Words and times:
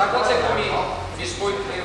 Sabe 0.00 0.12
quando 0.12 0.28
você 0.28 0.34
come 0.38 0.62
biscoito 1.18 1.79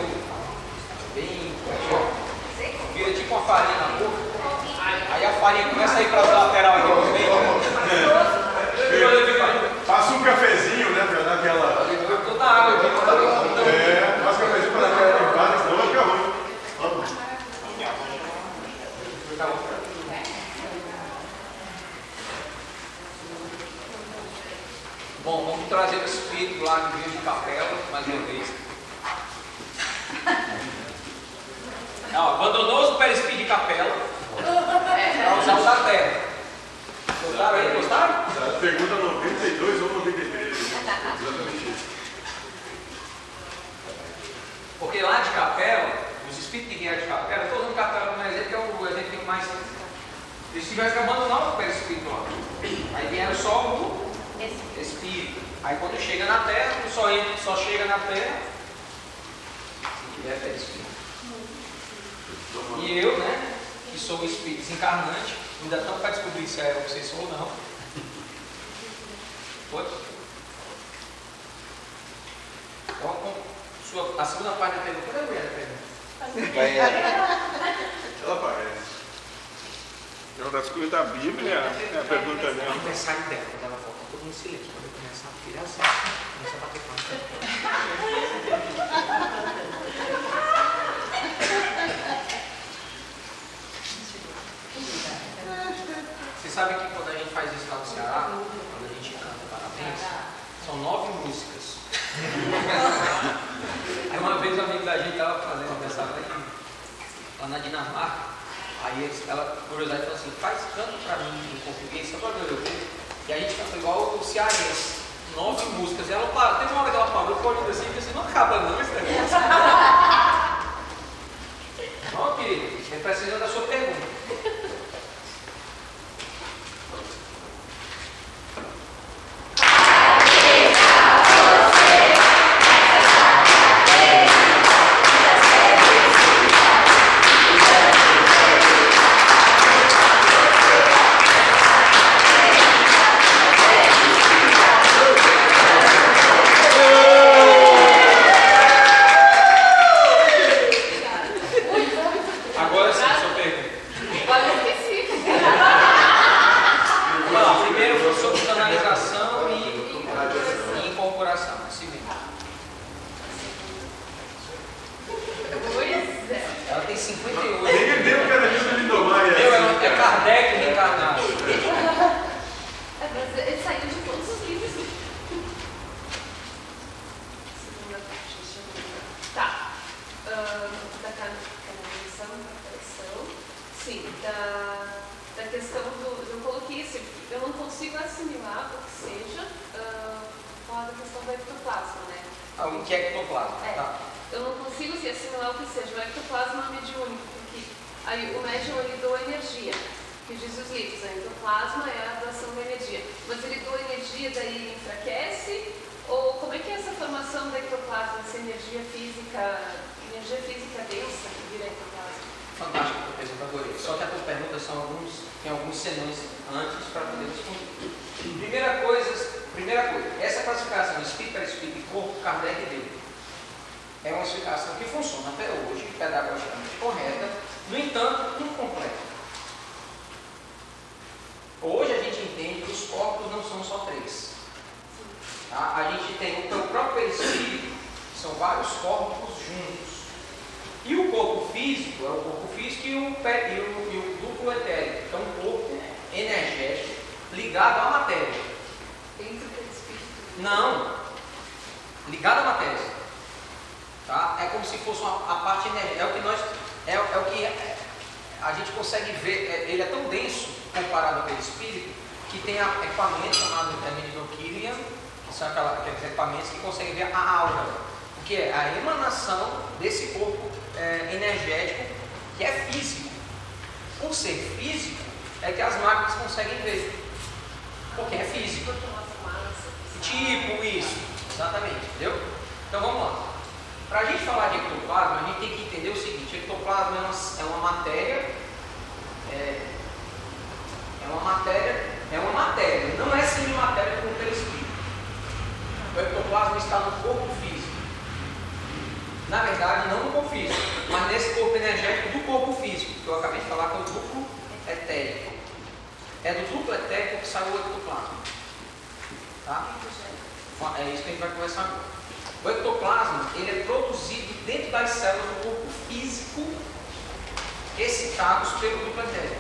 excitados 318.16 318.54
pelo 318.62 318.78
duplo 318.78 319.04
etérico. 319.04 319.36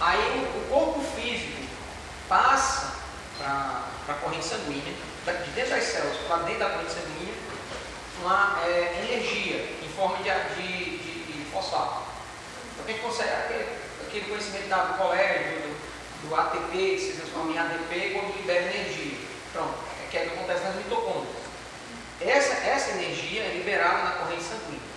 Aí 0.00 0.46
o, 0.56 0.68
corpo 0.68 1.00
físico 1.00 1.62
passa 2.28 2.96
para 3.38 4.14
a 4.14 4.14
corrente 4.18 4.44
sanguínea, 4.44 4.92
de 5.24 5.50
dentro 5.52 5.70
das 5.70 5.84
células 5.84 6.18
para 6.28 6.42
dentro 6.42 6.60
da 6.60 6.70
corrente 6.70 6.92
sanguínea, 6.92 7.34
uma 8.20 8.60
é, 8.66 9.06
energia 9.08 9.56
em 9.82 9.88
forma 9.88 10.18
de, 10.18 10.24
de, 10.24 10.98
de, 10.98 11.32
de 11.32 11.50
fosfato. 11.50 12.02
Então 12.74 12.86
gente 12.86 13.00
consegue 13.00 13.30
aquele, 13.30 13.68
aquele 14.06 14.24
conhecimento 14.26 14.68
do 14.68 14.98
colégio, 14.98 15.62
do, 15.62 16.28
do 16.28 16.34
ATP, 16.34 16.72
que 16.72 17.00
se 17.00 17.12
transforma 17.12 17.52
em 17.52 17.58
ADP, 17.58 18.10
quando 18.12 18.36
libera 18.36 18.62
energia. 18.62 19.18
Pronto, 19.52 19.74
é 20.04 20.10
que 20.10 20.18
é 20.18 20.22
o 20.24 20.24
que 20.24 20.34
acontece 20.34 20.64
nas 20.64 20.74
mitocôndrias. 20.74 21.36
Essa, 22.20 22.54
essa 22.66 22.90
energia 22.92 23.44
é 23.44 23.48
liberada 23.54 24.02
na 24.02 24.10
corrente 24.12 24.42
sanguínea. 24.42 24.93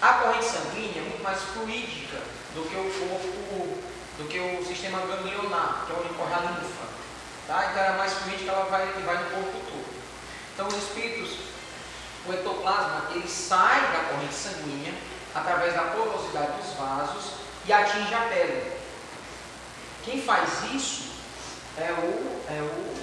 A 0.00 0.12
corrente 0.14 0.44
sanguínea 0.44 1.00
é 1.00 1.08
muito 1.08 1.22
mais 1.22 1.40
fluídica 1.40 2.18
do 2.54 2.68
que 2.68 2.76
o 2.76 3.08
corpo, 3.08 3.78
do 4.18 4.28
que 4.28 4.38
o 4.38 4.64
sistema 4.64 4.98
ganglionar, 5.00 5.84
que 5.86 5.92
é 5.92 5.96
onde 5.96 6.14
corre 6.14 6.34
a 6.34 6.40
linfa. 6.40 6.86
Tá? 7.46 7.66
Então 7.70 7.82
ela 7.82 7.94
é 7.94 7.98
mais 7.98 8.12
fluídica, 8.12 8.50
ela 8.50 8.64
vai, 8.66 8.86
vai 8.86 9.24
no 9.24 9.30
corpo 9.30 9.60
todo. 9.70 9.94
Então 10.54 10.68
os 10.68 10.76
espíritos, 10.76 11.38
o 12.26 12.32
ectoplasma, 12.32 13.10
ele 13.12 13.28
sai 13.28 13.80
da 13.92 14.10
corrente 14.10 14.34
sanguínea 14.34 14.94
através 15.34 15.74
da 15.74 15.82
porosidade 15.82 16.62
dos 16.62 16.74
vasos 16.74 17.32
e 17.66 17.72
atinge 17.72 18.14
a 18.14 18.20
pele. 18.28 18.72
Quem 20.04 20.22
faz 20.22 20.48
isso 20.72 21.10
é 21.76 21.90
o, 21.92 22.40
é 22.48 22.60
o 22.60 22.94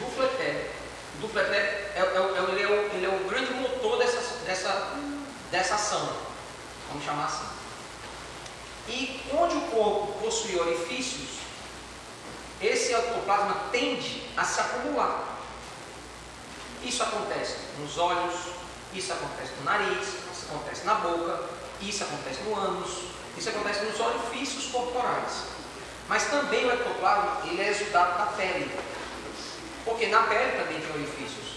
duplo 0.00 0.24
etéreo. 0.24 0.70
O 1.16 1.20
duplo 1.22 1.40
etéreo 1.40 1.66
é, 1.66 1.98
é, 1.98 2.00
é, 2.00 2.50
ele, 2.50 2.62
é 2.62 2.66
o, 2.66 2.94
ele 2.94 3.06
é 3.06 3.08
o 3.08 3.28
grande 3.28 3.54
motor 3.54 3.98
dessa, 3.98 4.44
dessa, 4.44 4.92
dessa 5.50 5.74
ação, 5.74 6.08
vamos 6.88 7.04
chamar 7.04 7.26
assim. 7.26 7.46
E 8.88 9.20
onde 9.32 9.56
o 9.56 9.60
corpo 9.62 10.18
possui 10.20 10.58
orifícios, 10.58 11.38
esse 12.60 12.92
ectoplasma 12.92 13.54
tende 13.70 14.28
a 14.36 14.44
se 14.44 14.60
acumular. 14.60 15.38
Isso 16.82 17.02
acontece 17.02 17.56
nos 17.78 17.98
olhos, 17.98 18.34
isso 18.94 19.12
acontece 19.12 19.52
no 19.58 19.64
nariz, 19.64 20.08
isso 20.32 20.46
acontece 20.50 20.84
na 20.84 20.94
boca, 20.94 21.44
isso 21.80 22.04
acontece 22.04 22.40
no 22.42 22.56
ânus, 22.56 22.90
isso 23.36 23.48
acontece 23.50 23.84
nos 23.84 24.00
orifícios 24.00 24.66
corporais. 24.72 25.44
Mas 26.08 26.24
também 26.24 26.64
o 26.64 26.72
ectoplasma 26.72 27.42
ele 27.44 27.60
é 27.60 27.68
exudado 27.68 28.18
da 28.18 28.26
pele. 28.32 28.70
Porque 29.84 30.06
na 30.06 30.22
pele 30.22 30.52
também 30.58 30.80
tem 30.80 30.90
orifícios. 30.90 31.47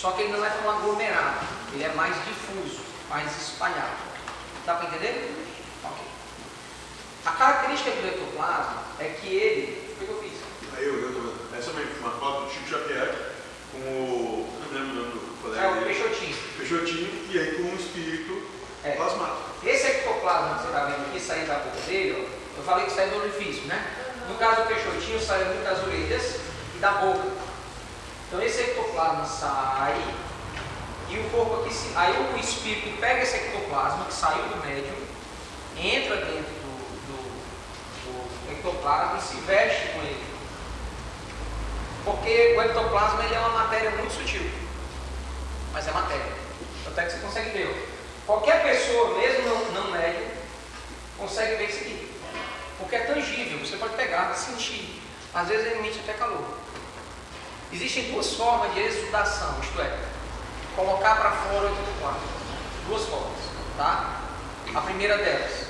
Só 0.00 0.12
que 0.12 0.22
ele 0.22 0.32
não 0.32 0.42
é 0.42 0.48
tão 0.48 0.70
aglomerado, 0.70 1.46
ele 1.74 1.84
é 1.84 1.90
mais 1.90 2.14
difuso, 2.24 2.80
mais 3.10 3.30
espalhado. 3.36 3.98
Dá 4.64 4.76
para 4.76 4.88
entender? 4.88 5.30
Ok. 5.84 6.04
A 7.26 7.32
característica 7.32 7.90
do 7.90 8.08
ectoplasma 8.08 8.82
é 8.98 9.04
que 9.20 9.28
ele. 9.28 9.94
O 10.00 10.06
que 10.06 10.10
eu 10.10 10.22
fiz? 10.22 10.40
Aí 10.74 10.86
eu, 10.86 10.94
eu 10.94 11.34
Essa 11.54 11.72
é 11.72 12.00
uma 12.00 12.12
foto 12.12 12.46
do 12.46 12.50
Chico 12.50 12.70
Xavier 12.70 13.14
com 13.72 13.78
o. 13.78 14.48
Não 14.72 14.80
lembro 14.80 14.90
o 14.90 15.02
nome 15.02 15.12
do 15.12 15.42
colega. 15.42 15.66
É 15.66 15.68
o 15.68 15.84
Peixotinho. 15.84 16.36
Peixotinho, 16.56 17.26
e 17.28 17.38
aí 17.38 17.54
com 17.56 17.62
um 17.64 17.76
espírito 17.76 18.42
é. 18.82 18.92
plasmado. 18.92 19.36
Esse 19.62 19.86
ectoplasma 19.86 20.54
que 20.54 20.62
você 20.62 20.68
está 20.68 20.84
vendo 20.86 21.08
aqui 21.08 21.20
saindo 21.20 21.48
da 21.48 21.56
boca 21.56 21.80
dele, 21.82 22.26
ó, 22.26 22.58
eu 22.58 22.64
falei 22.64 22.86
que 22.86 22.92
sai 22.92 23.10
do 23.10 23.18
orifício, 23.18 23.64
né? 23.64 23.84
No 24.26 24.34
caso 24.36 24.62
do 24.62 24.68
Peixotinho, 24.68 25.20
sai 25.20 25.44
muito 25.44 25.62
das 25.62 25.82
orelhas 25.82 26.36
e 26.74 26.78
da 26.78 26.92
boca. 26.92 27.49
Então 28.30 28.40
esse 28.40 28.60
ectoplasma 28.60 29.24
sai 29.24 30.00
e 31.08 31.18
o 31.18 31.30
corpo 31.30 31.62
aqui, 31.62 31.74
se, 31.74 31.90
aí 31.96 32.14
o 32.32 32.38
espírito 32.38 32.96
pega 33.00 33.22
esse 33.22 33.34
ectoplasma 33.34 34.04
que 34.04 34.14
saiu 34.14 34.44
do 34.44 34.64
médium, 34.64 34.94
entra 35.76 36.14
dentro 36.14 36.52
do, 36.52 37.06
do, 37.08 38.46
do 38.46 38.52
ectoplasma 38.52 39.18
e 39.18 39.20
se 39.20 39.34
veste 39.40 39.88
com 39.88 39.98
ele. 40.02 40.24
Porque 42.04 42.54
o 42.56 42.62
ectoplasma 42.62 43.24
ele 43.24 43.34
é 43.34 43.40
uma 43.40 43.64
matéria 43.64 43.90
muito 43.90 44.12
sutil, 44.12 44.48
mas 45.72 45.88
é 45.88 45.90
matéria. 45.90 46.32
Até 46.86 47.06
que 47.06 47.10
você 47.10 47.18
consegue 47.18 47.50
ver. 47.50 47.88
Qualquer 48.24 48.62
pessoa, 48.62 49.18
mesmo 49.18 49.48
não, 49.48 49.72
não 49.72 49.90
médium, 49.90 50.28
consegue 51.18 51.56
ver 51.56 51.68
isso 51.68 51.80
aqui. 51.80 52.14
Porque 52.78 52.94
é 52.94 53.00
tangível, 53.00 53.58
você 53.58 53.76
pode 53.76 53.96
pegar, 53.96 54.32
sentir. 54.34 55.02
Às 55.34 55.48
vezes 55.48 55.72
emite 55.72 55.98
até 55.98 56.12
calor. 56.12 56.59
Existem 57.72 58.10
duas 58.10 58.34
formas 58.34 58.74
de 58.74 58.80
exudação, 58.80 59.60
isto 59.62 59.80
é, 59.80 59.98
colocar 60.74 61.16
para 61.16 61.30
fora 61.30 61.66
o 61.66 61.72
ectoplasma. 61.72 62.20
Duas 62.88 63.04
formas, 63.04 63.38
tá? 63.76 64.22
A 64.74 64.80
primeira 64.80 65.18
delas, 65.18 65.66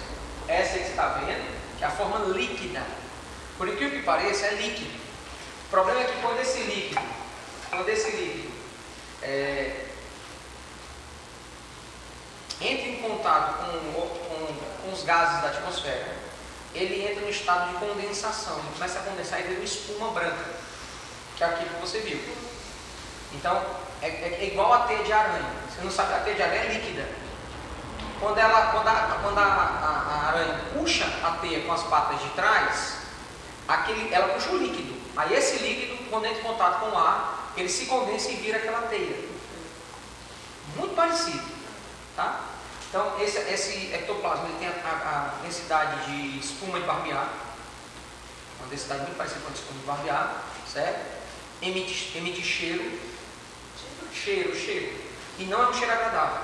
essa 0.48 0.78
que 0.78 0.84
você 0.84 0.90
está 0.90 1.08
vendo, 1.08 1.60
que 1.76 1.84
é 1.84 1.86
a 1.86 1.90
forma 1.90 2.18
líquida. 2.34 2.82
Por 3.58 3.68
incrível 3.68 3.98
que 3.98 4.04
pareça, 4.04 4.46
é 4.46 4.54
líquido. 4.54 4.98
O 5.66 5.70
problema 5.70 6.00
é 6.00 6.04
que 6.04 6.20
quando 6.22 6.40
esse 6.40 6.60
líquido, 6.62 7.02
quando 7.68 7.88
esse 7.88 8.10
líquido 8.10 8.50
é, 9.22 9.86
entra 12.60 12.86
em 12.86 12.96
contato 12.96 13.64
com, 13.64 13.92
com, 13.92 14.54
com, 14.82 14.92
os 14.92 15.02
gases 15.02 15.42
da 15.42 15.48
atmosfera, 15.48 16.16
ele 16.74 17.06
entra 17.06 17.22
no 17.22 17.30
estado 17.30 17.72
de 17.72 17.84
condensação, 17.84 18.58
ele 18.58 18.68
começa 18.74 18.98
a 18.98 19.02
condensar 19.02 19.40
e 19.40 19.42
vira 19.44 19.60
uma 19.60 19.64
espuma 19.64 20.10
branca, 20.10 20.44
que 21.40 21.44
é 21.44 21.46
aquilo 21.46 21.70
que 21.70 21.80
você 21.80 22.00
viu. 22.00 22.20
Então, 23.32 23.64
é, 24.02 24.08
é, 24.08 24.38
é, 24.42 24.46
igual 24.52 24.74
a 24.74 24.80
teia 24.80 25.02
de 25.02 25.10
aranha. 25.10 25.50
Você 25.70 25.82
não 25.82 25.90
sabe, 25.90 26.12
a 26.12 26.18
teia 26.18 26.36
de 26.36 26.42
aranha 26.42 26.64
é 26.64 26.72
líquida. 26.74 27.08
Quando, 28.20 28.36
ela, 28.36 28.66
quando, 28.72 28.88
a, 28.88 29.18
quando 29.22 29.38
a, 29.38 29.42
a, 29.42 29.46
a 29.46 30.28
aranha 30.28 30.60
puxa 30.74 31.06
a 31.24 31.38
teia 31.40 31.62
com 31.64 31.72
as 31.72 31.82
patas 31.84 32.20
de 32.20 32.28
trás, 32.30 32.98
aquele, 33.66 34.12
ela 34.12 34.34
puxa 34.34 34.50
o 34.50 34.58
líquido. 34.58 35.00
Aí 35.16 35.32
esse 35.32 35.64
líquido, 35.64 36.10
quando 36.10 36.26
entra 36.26 36.40
em 36.40 36.44
contato 36.44 36.80
com 36.80 36.90
o 36.90 36.98
ar, 36.98 37.52
ele 37.56 37.70
se 37.70 37.86
condensa 37.86 38.30
e 38.30 38.34
vira 38.34 38.58
aquela 38.58 38.82
teia. 38.82 39.30
Muito 40.76 40.94
parecido. 40.94 41.42
Tá? 42.14 42.40
Então, 42.90 43.18
esse, 43.18 43.38
esse 43.38 43.94
ectoplasma 43.94 44.46
ele 44.46 44.58
tem 44.58 44.68
a, 44.68 44.72
a, 44.72 45.42
densidade 45.42 46.04
de 46.04 46.38
espuma 46.38 46.78
de 46.78 46.86
barbear, 46.86 47.32
uma 48.58 48.68
densidade 48.68 49.02
muito 49.02 49.16
parecida 49.16 49.40
com 49.40 49.48
a 49.48 49.52
espuma 49.54 49.80
de 49.80 49.86
barbear, 49.86 50.44
certo? 50.70 51.19
Emite, 51.62 52.16
emite 52.16 52.42
cheiro, 52.42 52.98
cheiro, 54.14 54.56
cheiro, 54.56 54.96
e 55.38 55.44
não 55.44 55.62
é 55.62 55.68
um 55.68 55.74
cheiro 55.74 55.92
agradável. 55.92 56.42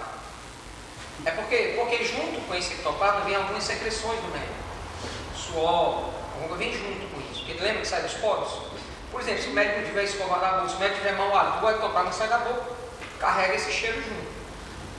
É 1.25 1.31
porque, 1.31 1.75
porque 1.79 2.05
junto 2.05 2.47
com 2.47 2.55
esse 2.55 2.75
ectoplasma 2.75 3.23
vem 3.23 3.35
algumas 3.35 3.65
secreções 3.65 4.21
do 4.21 4.29
médico, 4.29 4.53
suor, 5.35 6.13
alguma 6.35 6.57
vem 6.57 6.73
junto 6.73 7.07
com 7.13 7.21
isso. 7.33 7.45
Porque 7.45 7.63
lembra 7.63 7.81
que 7.81 7.89
sai 7.89 8.03
dos 8.03 8.15
poros? 8.15 8.53
Por 9.11 9.21
exemplo, 9.21 9.43
se 9.43 9.49
o 9.49 9.53
médico 9.53 9.87
tiver 9.87 10.05
escovado 10.05 10.45
a 10.45 10.53
boca, 10.59 10.69
se 10.69 10.77
o 10.77 10.79
médico 10.81 10.99
tiver 10.99 11.17
mau 11.17 11.35
hálito, 11.35 11.65
o 11.65 11.71
ectoplasma 11.71 12.13
sai 12.13 12.29
da 12.29 12.39
boca, 12.39 12.73
carrega 13.19 13.55
esse 13.55 13.73
cheiro 13.73 14.03
junto. 14.03 14.27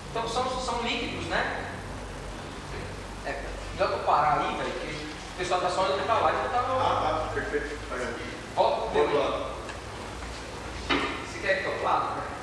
Então 0.09 0.27
são, 0.27 0.49
são 0.59 0.81
líquidos, 0.81 1.27
né? 1.27 1.71
É, 3.25 3.43
melhor 3.73 3.91
tu 3.91 4.05
parar 4.05 4.39
aí, 4.39 4.57
velho, 4.57 4.71
porque 4.71 4.87
o 4.87 5.37
pessoal 5.37 5.61
está 5.61 5.71
só 5.71 5.83
olhando 5.83 6.05
para 6.05 6.15
lá 6.15 6.31
e 6.31 6.35
não 6.35 6.45
está 6.45 6.61
no. 6.63 6.79
Ah, 6.79 7.23
tá, 7.27 7.33
perfeito. 7.33 7.77
Volta 8.55 8.81
pro 8.81 8.91
teu 8.91 9.19
lado. 9.19 9.45
Você 10.89 11.39
quer 11.39 11.61
que 11.61 11.67
eu 11.67 11.79
fale, 11.79 12.05
velho? 12.15 12.37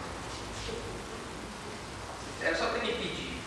É 2.45 2.55
só 2.55 2.67
ter 2.67 2.81
me 2.81 2.93
pedir. 2.93 3.41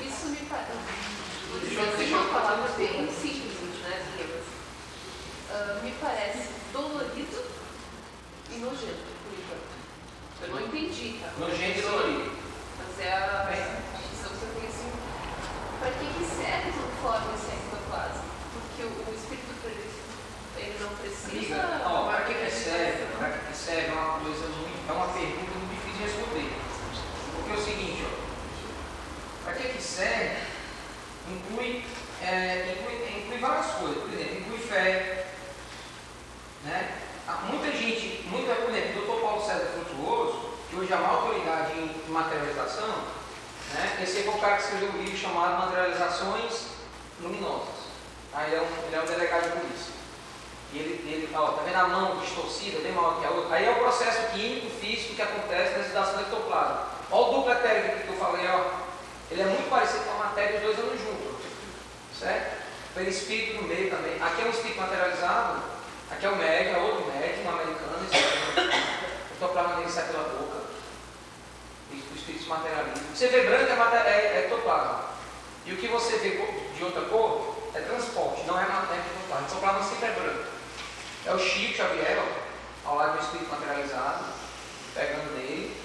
Isso 0.00 0.26
me 0.28 0.36
parece. 0.48 0.72
Isso 1.62 2.14
é 2.14 2.16
uma 2.16 2.32
palavra 2.32 2.72
bem 2.78 3.12
simples, 3.12 3.52
né? 3.82 4.02
Uh, 5.50 5.84
me 5.84 5.92
parece 6.00 6.48
dolorido 6.72 7.44
e 8.50 8.58
nojento. 8.60 9.12
Eu 10.40 10.48
não 10.48 10.60
entendi, 10.62 11.20
tá? 11.20 11.30
Nojento 11.38 11.78
e 11.78 11.82
dolorido. 11.82 12.32
Mas 12.78 13.06
é 13.06 13.12
a 13.12 13.44
eu 14.24 14.54
tenho 14.54 14.68
assim. 14.68 14.90
Para 15.78 15.90
que, 15.90 16.06
que 16.06 16.24
serve 16.24 16.70
o 16.70 17.02
forma 17.02 17.36
não 20.82 20.96
precisa. 20.96 21.56
Não, 21.84 22.06
para 22.06 22.22
que, 22.22 22.34
que 22.34 22.50
serve? 22.50 23.06
Para 23.18 23.30
que 23.30 23.56
serve 23.56 23.88
é 23.88 23.92
uma 23.92 24.18
coisa 24.20 24.46
muito. 24.48 24.90
É 24.90 24.92
uma 24.92 25.08
pergunta 25.08 25.52
muito 25.58 25.74
difícil 25.74 25.98
de 25.98 26.04
responder. 26.04 26.52
Porque 27.34 27.52
é 27.52 27.54
o 27.54 27.64
seguinte, 27.64 28.04
ó, 28.04 29.44
para 29.44 29.54
que, 29.54 29.68
que 29.68 29.82
serve 29.82 30.36
inclui, 31.28 31.84
é, 32.22 32.76
inclui, 32.76 33.22
inclui 33.22 33.38
várias 33.38 33.66
coisas. 33.72 34.02
Por 34.02 34.12
exemplo, 34.12 34.38
inclui 34.40 34.58
fé. 34.58 35.26
Né? 36.64 36.98
Ah, 37.28 37.42
muita 37.48 37.70
gente, 37.70 38.26
muita, 38.28 38.54
por 38.56 38.70
o 38.70 38.72
Dr. 38.72 39.20
Paulo 39.20 39.46
César 39.46 39.66
Frutuoso, 39.66 40.50
que 40.68 40.76
hoje 40.76 40.92
é 40.92 40.96
uma 40.96 41.08
autoridade 41.08 41.72
em 41.78 42.10
materialização, 42.10 42.88
né? 43.74 43.98
esse 44.02 44.26
é 44.26 44.30
o 44.30 44.38
cara 44.38 44.56
que 44.56 44.62
escreveu 44.62 44.90
um 44.90 45.02
livro 45.02 45.16
chamado 45.16 45.66
Materializações 45.66 46.66
Luminosas. 47.20 47.82
Aí 48.32 48.52
ele, 48.52 48.56
é 48.56 48.60
um, 48.60 48.86
ele 48.86 48.96
é 48.96 49.00
um 49.00 49.06
delegado 49.06 49.44
de 49.44 49.60
polícia. 49.60 50.01
E 50.72 50.78
ele, 50.78 51.12
ele 51.12 51.28
ó, 51.34 51.48
tá 51.48 51.62
vendo 51.62 51.76
a 51.76 51.88
mão 51.88 52.16
distorcida, 52.16 52.80
bem 52.80 52.92
maior 52.92 53.20
que 53.20 53.26
a 53.26 53.30
outra? 53.30 53.56
Aí 53.56 53.66
é 53.66 53.70
o 53.70 53.76
processo 53.76 54.32
químico, 54.32 54.70
físico 54.80 55.14
que 55.14 55.22
acontece 55.22 55.76
na 55.76 55.84
sedação 55.84 56.14
do 56.14 56.20
ectoplasma. 56.22 56.86
Olha 57.10 57.26
o 57.26 57.32
duplo 57.34 57.52
etérico 57.52 58.00
que 58.00 58.08
eu 58.08 58.16
falei, 58.16 58.46
ó. 58.48 58.80
Ele 59.30 59.42
é 59.42 59.44
muito 59.44 59.68
parecido 59.68 60.04
com 60.04 60.12
a 60.12 60.26
matéria, 60.26 60.56
os 60.56 60.62
dois 60.62 60.78
andam 60.78 60.96
juntos. 60.96 61.46
Certo? 62.18 62.62
Tem 62.94 63.08
espírito 63.08 63.60
no 63.60 63.68
meio 63.68 63.90
também. 63.90 64.14
Aqui 64.22 64.42
é 64.42 64.44
um 64.46 64.50
espírito 64.50 64.80
materializado, 64.80 65.62
aqui 66.10 66.24
é 66.24 66.28
o 66.30 66.36
médium, 66.36 66.74
é 66.74 66.78
outro 66.78 67.12
médium, 67.12 67.44
um 67.44 67.50
americano, 67.50 67.98
o 67.98 69.34
ectoplasma 69.34 69.76
dele 69.76 69.90
sai 69.90 70.06
pela 70.06 70.22
boca. 70.24 70.62
O 71.92 72.16
espírito 72.16 72.44
se 72.44 72.48
materializa. 72.48 73.02
Você 73.14 73.28
vê 73.28 73.42
branco 73.42 73.94
é, 73.94 73.98
é, 74.08 74.36
é 74.36 74.38
ectoplasma. 74.44 75.04
E 75.66 75.72
o 75.74 75.76
que 75.76 75.88
você 75.88 76.16
vê 76.16 76.30
de 76.76 76.84
outra 76.84 77.02
cor 77.02 77.56
é 77.74 77.80
transporte, 77.80 78.44
não 78.46 78.58
é 78.58 78.64
matéria 78.64 79.02
ectoplasma. 79.02 79.46
Ectoplasma 79.46 79.82
sempre 79.82 80.08
é 80.08 80.12
branco. 80.12 80.51
É 81.24 81.32
o 81.32 81.38
Chico 81.38 81.76
Xavier, 81.76 82.18
ó, 82.18 82.90
ao 82.90 82.96
lado 82.96 83.16
do 83.16 83.22
espírito 83.22 83.48
materializado, 83.48 84.24
pegando 84.92 85.36
nele. 85.36 85.76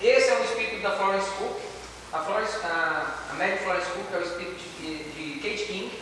Esse 0.00 0.28
é 0.28 0.38
o 0.38 0.44
espírito 0.44 0.82
da 0.82 0.96
Florence 0.96 1.28
Cook. 1.30 1.60
A, 2.12 2.18
Florence, 2.20 2.56
a, 2.64 3.14
a 3.30 3.34
Mary 3.34 3.58
Florence 3.58 3.90
Cook 3.90 4.06
é 4.12 4.18
o 4.18 4.22
espírito 4.22 4.62
de, 4.78 5.04
de, 5.04 5.40
Kate 5.40 5.64
King. 5.64 5.98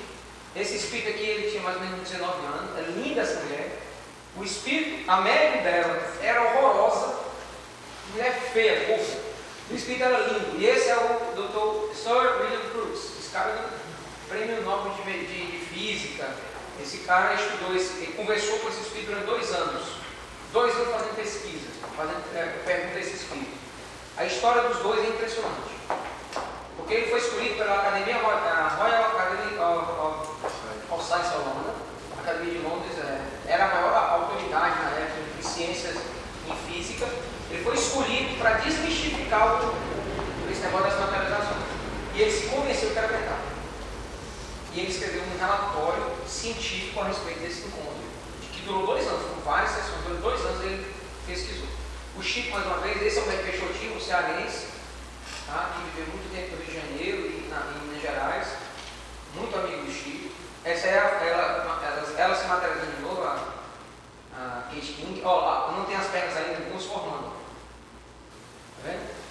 Esse 0.54 0.76
espírito 0.76 1.08
aqui, 1.08 1.22
ele 1.22 1.50
tinha 1.50 1.62
mais 1.62 1.76
ou 1.76 1.82
menos 1.82 2.06
19 2.06 2.46
anos. 2.46 2.78
É 2.78 2.82
linda 2.90 3.22
essa 3.22 3.40
mulher. 3.40 3.78
O 4.36 4.44
espírito, 4.44 5.10
a 5.10 5.22
médium 5.22 5.62
dela 5.62 6.12
era 6.20 6.42
horrorosa. 6.42 7.14
Mulher 8.10 8.38
feia, 8.52 8.86
fofa. 8.86 9.18
O 9.70 9.74
espírito 9.74 10.04
era 10.04 10.18
lindo. 10.18 10.60
E 10.60 10.66
esse 10.66 10.90
é 10.90 10.96
o 10.96 11.34
Dr. 11.34 11.94
Sir 11.94 12.42
William 12.42 12.70
Cruz. 12.72 12.98
Esse 13.18 13.30
cara 13.30 13.52
é 13.52 14.28
prêmio 14.28 14.60
Nobel 14.60 14.92
de, 14.92 15.26
de, 15.26 15.52
de 15.52 15.64
Física 15.64 16.51
esse 16.80 16.98
cara 16.98 17.34
estudou, 17.34 17.74
esse, 17.76 18.06
conversou 18.16 18.58
com 18.60 18.68
esse 18.68 18.80
espírito 18.80 19.10
durante 19.10 19.26
dois 19.26 19.52
anos. 19.52 19.82
Dois 20.52 20.74
anos 20.74 20.92
fazendo 20.92 21.16
pesquisa, 21.16 21.68
fazendo 21.96 22.22
é, 22.34 22.62
pergunta 22.64 22.96
a 22.96 23.00
esse 23.00 23.14
espírito. 23.14 23.52
A 24.16 24.24
história 24.24 24.62
dos 24.62 24.78
dois 24.78 25.04
é 25.04 25.08
impressionante. 25.08 25.72
Porque 26.76 26.94
ele 26.94 27.10
foi 27.10 27.18
escolhido 27.18 27.56
pela 27.56 27.74
Academia 27.74 28.18
Royal 28.18 29.04
Academy 29.04 29.58
of, 29.58 29.92
of, 30.00 30.28
of 30.90 31.04
Science 31.04 31.34
Holanda. 31.34 31.74
A 32.16 32.20
Academia 32.20 32.52
de 32.52 32.58
Londres 32.58 32.98
é, 32.98 33.20
era 33.46 33.64
a 33.64 33.74
maior 33.74 33.94
autoridade 33.94 34.82
na 34.82 34.90
época 34.90 35.20
em 35.38 35.42
ciências 35.42 35.96
em 36.48 36.72
física. 36.72 37.06
Ele 37.50 37.64
foi 37.64 37.74
escolhido 37.74 38.38
para 38.38 38.58
desmistificar 38.58 39.64
o, 39.64 40.50
esse 40.50 40.60
negócio 40.60 40.90
das 40.90 41.00
materializações. 41.00 41.62
E 42.14 42.22
ele 42.22 42.30
se 42.30 42.46
convenceu 42.46 42.90
que 42.90 42.98
era 42.98 43.08
verdade 43.08 43.51
e 44.74 44.80
ele 44.80 44.90
escreveu 44.90 45.22
um 45.22 45.38
relatório 45.38 46.12
científico 46.26 47.00
a 47.00 47.04
respeito 47.04 47.40
desse 47.40 47.66
encontro, 47.66 48.02
que 48.52 48.62
durou 48.62 48.86
dois 48.86 49.06
anos, 49.06 49.22
foram 49.22 49.42
várias 49.42 49.70
sessões, 49.70 50.02
durante 50.04 50.22
dois 50.22 50.40
anos 50.40 50.64
ele 50.64 50.94
pesquisou. 51.26 51.68
O 52.16 52.22
Chico, 52.22 52.52
mais 52.52 52.66
uma 52.66 52.78
vez, 52.78 53.02
esse 53.02 53.18
é 53.18 53.22
o 53.22 53.26
Beto 53.26 53.42
Peixotinho, 53.44 54.00
cearense, 54.00 54.66
tá? 55.46 55.72
que 55.74 55.90
viveu 55.90 56.14
muito 56.14 56.32
tempo 56.34 56.56
no 56.56 56.62
Rio 56.62 56.66
de 56.66 56.74
Janeiro 56.74 57.26
e 57.26 57.48
na, 57.50 57.72
em 57.72 57.86
Minas 57.86 58.02
Gerais, 58.02 58.48
muito 59.34 59.56
amigo 59.58 59.84
do 59.84 59.92
Chico. 59.92 60.30
Essa 60.64 60.86
é 60.86 60.98
a, 60.98 61.02
ela, 61.24 61.42
ela, 61.82 62.14
ela 62.16 62.34
se 62.36 62.46
materializando 62.46 62.96
de 62.96 63.02
novo, 63.02 63.22
a, 63.22 63.54
a 64.34 64.62
Kate 64.70 64.92
King. 64.92 65.20
Ó, 65.24 65.68
oh, 65.68 65.72
não 65.72 65.84
tem 65.84 65.96
as 65.96 66.06
pernas 66.06 66.36
ainda, 66.36 66.62
estão 66.62 66.80
se 66.80 66.88
formando. 66.88 67.32
Tá 68.76 68.82
vendo? 68.84 69.22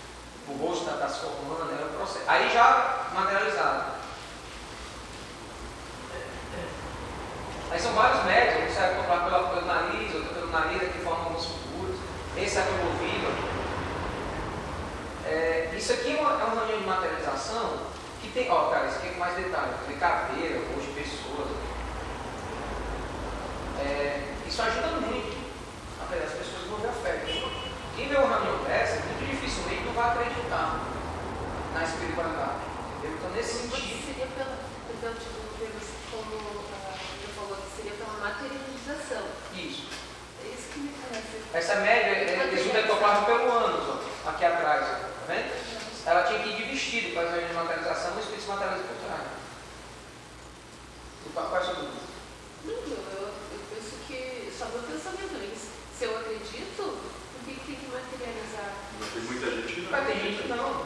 O 0.50 0.54
rosto 0.54 0.86
está 0.86 0.98
tá 0.98 1.08
se 1.08 1.22
formando, 1.22 1.72
é 1.72 1.86
o 1.86 1.98
processo. 1.98 2.26
Aí 2.28 2.52
já 2.52 3.08
materializado. 3.14 4.01
Aí 7.72 7.80
são 7.80 7.94
vários 7.94 8.26
métodos, 8.26 8.70
um 8.70 8.74
serve 8.74 8.96
comprar 8.96 9.30
pelo, 9.30 9.48
pelo 9.48 9.66
nariz, 9.66 10.14
outro 10.14 10.34
pelo 10.34 10.52
nariz, 10.52 10.92
que 10.92 11.00
formam 11.00 11.28
alguns 11.28 11.46
futuros. 11.46 11.96
Esse 12.36 12.58
é 12.58 12.62
pelo 12.64 12.92
ouvido. 12.92 13.32
É, 15.26 15.74
isso 15.74 15.94
aqui 15.94 16.18
é 16.18 16.20
uma, 16.20 16.32
é 16.32 16.44
uma 16.44 16.56
reunião 16.66 16.80
de 16.80 16.86
materialização 16.86 17.78
que 18.22 18.28
tem, 18.30 18.52
ó, 18.52 18.70
cara, 18.70 18.88
isso 18.88 18.98
aqui 18.98 19.08
é 19.08 19.12
com 19.12 19.20
mais 19.20 19.36
detalhes, 19.36 19.76
tem 19.88 19.98
caveira, 19.98 20.60
rosto 20.76 20.92
de 20.92 21.02
pessoas. 21.02 21.48
É, 23.80 24.20
isso 24.46 24.62
ajuda 24.62 24.88
muito 25.00 25.38
a 26.02 26.04
as 26.04 26.34
pessoas 26.34 26.62
a 26.86 26.92
fé. 27.04 27.24
Quem 27.96 28.08
vê 28.10 28.18
uma 28.18 28.36
reunião 28.36 28.64
dessa, 28.66 29.02
muito 29.06 29.30
dificilmente 29.30 29.84
não 29.84 29.94
vai 29.94 30.10
acreditar 30.10 30.80
na 31.74 31.84
espiritualidade. 31.84 32.68
Então, 33.04 33.30
nesse 33.32 33.70
sentido. 33.70 34.06
Seria 34.06 34.28
pela, 34.28 35.14
tipo, 35.16 35.41
materialização. 38.22 39.26
Isso. 39.56 39.90
É 40.46 40.48
isso 40.54 40.70
que 40.74 40.80
me 40.80 40.94
parece. 41.02 41.42
Essa 41.54 41.76
média, 41.82 42.12
é, 42.12 42.54
isso 42.54 42.70
decopava 42.70 43.26
pelo 43.26 43.52
ânus, 43.52 43.90
ó, 43.90 44.30
aqui 44.30 44.46
atrás, 44.46 44.86
ó, 44.86 44.94
tá 44.94 45.26
vendo? 45.28 45.52
Ela 46.06 46.24
tinha 46.24 46.40
que 46.40 46.50
ir 46.50 46.56
de 46.56 46.64
vestido 46.64 47.14
para 47.14 47.28
fazer 47.28 47.46
a 47.50 47.54
materialização, 47.54 48.16
o 48.16 48.20
espírito 48.20 48.44
se 48.44 48.50
materializa 48.50 48.88
por 48.88 48.98
trás. 49.06 49.22
Qual 51.34 51.56
é 51.56 51.60
a 51.60 51.64
sua 51.64 51.74
dúvida? 51.76 52.02
Não, 52.66 52.74
eu, 52.74 53.34
eu 53.54 53.60
penso 53.70 53.96
que 54.08 54.52
só 54.58 54.66
meu 54.66 54.82
pensamento, 54.84 55.32
se 55.98 56.06
eu 56.06 56.18
acredito, 56.18 56.82
por 56.82 57.46
que, 57.46 57.54
tem 57.66 57.76
que 57.76 57.88
materializar? 57.88 58.74
Tem 59.14 59.22
muita 59.24 59.52
gente 59.52 59.74
que 59.74 59.82
não. 59.82 59.92
Mas 59.92 60.08
tem 60.08 60.20
gente 60.20 60.42
que 60.42 60.48
não. 60.50 60.86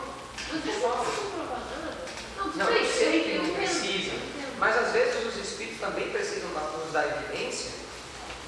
Mas 0.51 0.63
você 0.63 0.87
não 0.87 0.97
precisa 0.97 1.29
provar 1.35 1.59
nada. 1.59 1.97
Não, 2.37 2.47
não 2.47 2.69
eu 2.69 2.85
sei 2.85 3.23
que 3.23 3.37
não 3.37 3.55
precisa. 3.55 4.11
Mas 4.59 4.77
às 4.77 4.91
vezes 4.91 5.25
os 5.25 5.35
espíritos 5.35 5.54
também 5.85 6.09
precisam 6.09 6.49
nos 6.49 6.91
dar 6.91 7.05
evidência 7.05 7.85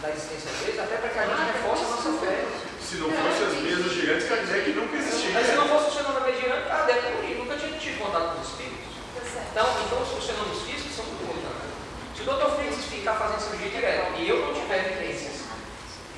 da 0.01 0.09
existência 0.09 0.49
deles, 0.57 0.79
até 0.79 0.97
para 0.97 1.09
que 1.09 1.19
a 1.19 1.25
gente 1.25 1.41
ah, 1.41 1.51
reforce 1.53 1.85
a 1.85 1.89
nossa 1.89 2.11
fé. 2.17 2.45
Se 2.81 2.95
não 2.97 3.09
fossem 3.11 3.45
as 3.45 3.53
mesas 3.61 3.91
gigantes, 3.93 4.27
quer 4.27 4.41
dizer 4.41 4.63
que 4.65 4.71
nunca 4.73 4.95
existia. 4.97 5.31
Mas 5.33 5.45
se 5.45 5.53
não 5.53 5.67
fosse 5.67 5.87
o 5.89 5.91
fenômeno 5.91 6.33
gigante, 6.33 6.69
ah, 6.69 6.83
deve 6.87 7.01
ter 7.01 7.37
nunca 7.37 7.57
tinha 7.57 7.77
tido 7.77 7.97
contato 7.99 8.33
com 8.33 8.41
os 8.41 8.47
espíritos. 8.47 8.89
Tá 9.13 9.41
então, 9.51 9.67
então 9.85 10.01
os 10.01 10.25
fenômenos 10.25 10.61
físicos 10.63 10.95
são 10.95 11.05
muito 11.05 11.23
importantes. 11.23 11.77
Se 12.15 12.21
o 12.21 12.25
doutor 12.25 12.49
Fritz 12.57 12.85
ficar 12.85 13.13
fazendo 13.13 13.41
cirurgia 13.41 13.69
direto 13.69 14.17
e 14.17 14.29
eu 14.29 14.37
não 14.41 14.53
tiver 14.53 14.79
evidências, 14.81 15.45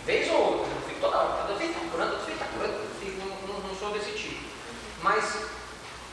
vez 0.06 0.30
ou 0.32 0.40
outra, 0.40 0.72
eu 0.72 0.82
fico 0.88 1.00
toda 1.02 1.18
hora, 1.18 1.52
eu 1.52 1.58
fico 1.60 1.80
curando, 1.92 2.14
eu 2.16 2.24
fico 2.24 2.46
curando, 2.56 2.74
eu 2.80 2.92
fico, 3.00 3.18
não, 3.20 3.36
não, 3.48 3.60
não 3.68 3.76
sou 3.76 3.92
desse 3.92 4.12
tipo. 4.12 4.40
Mas 5.04 5.24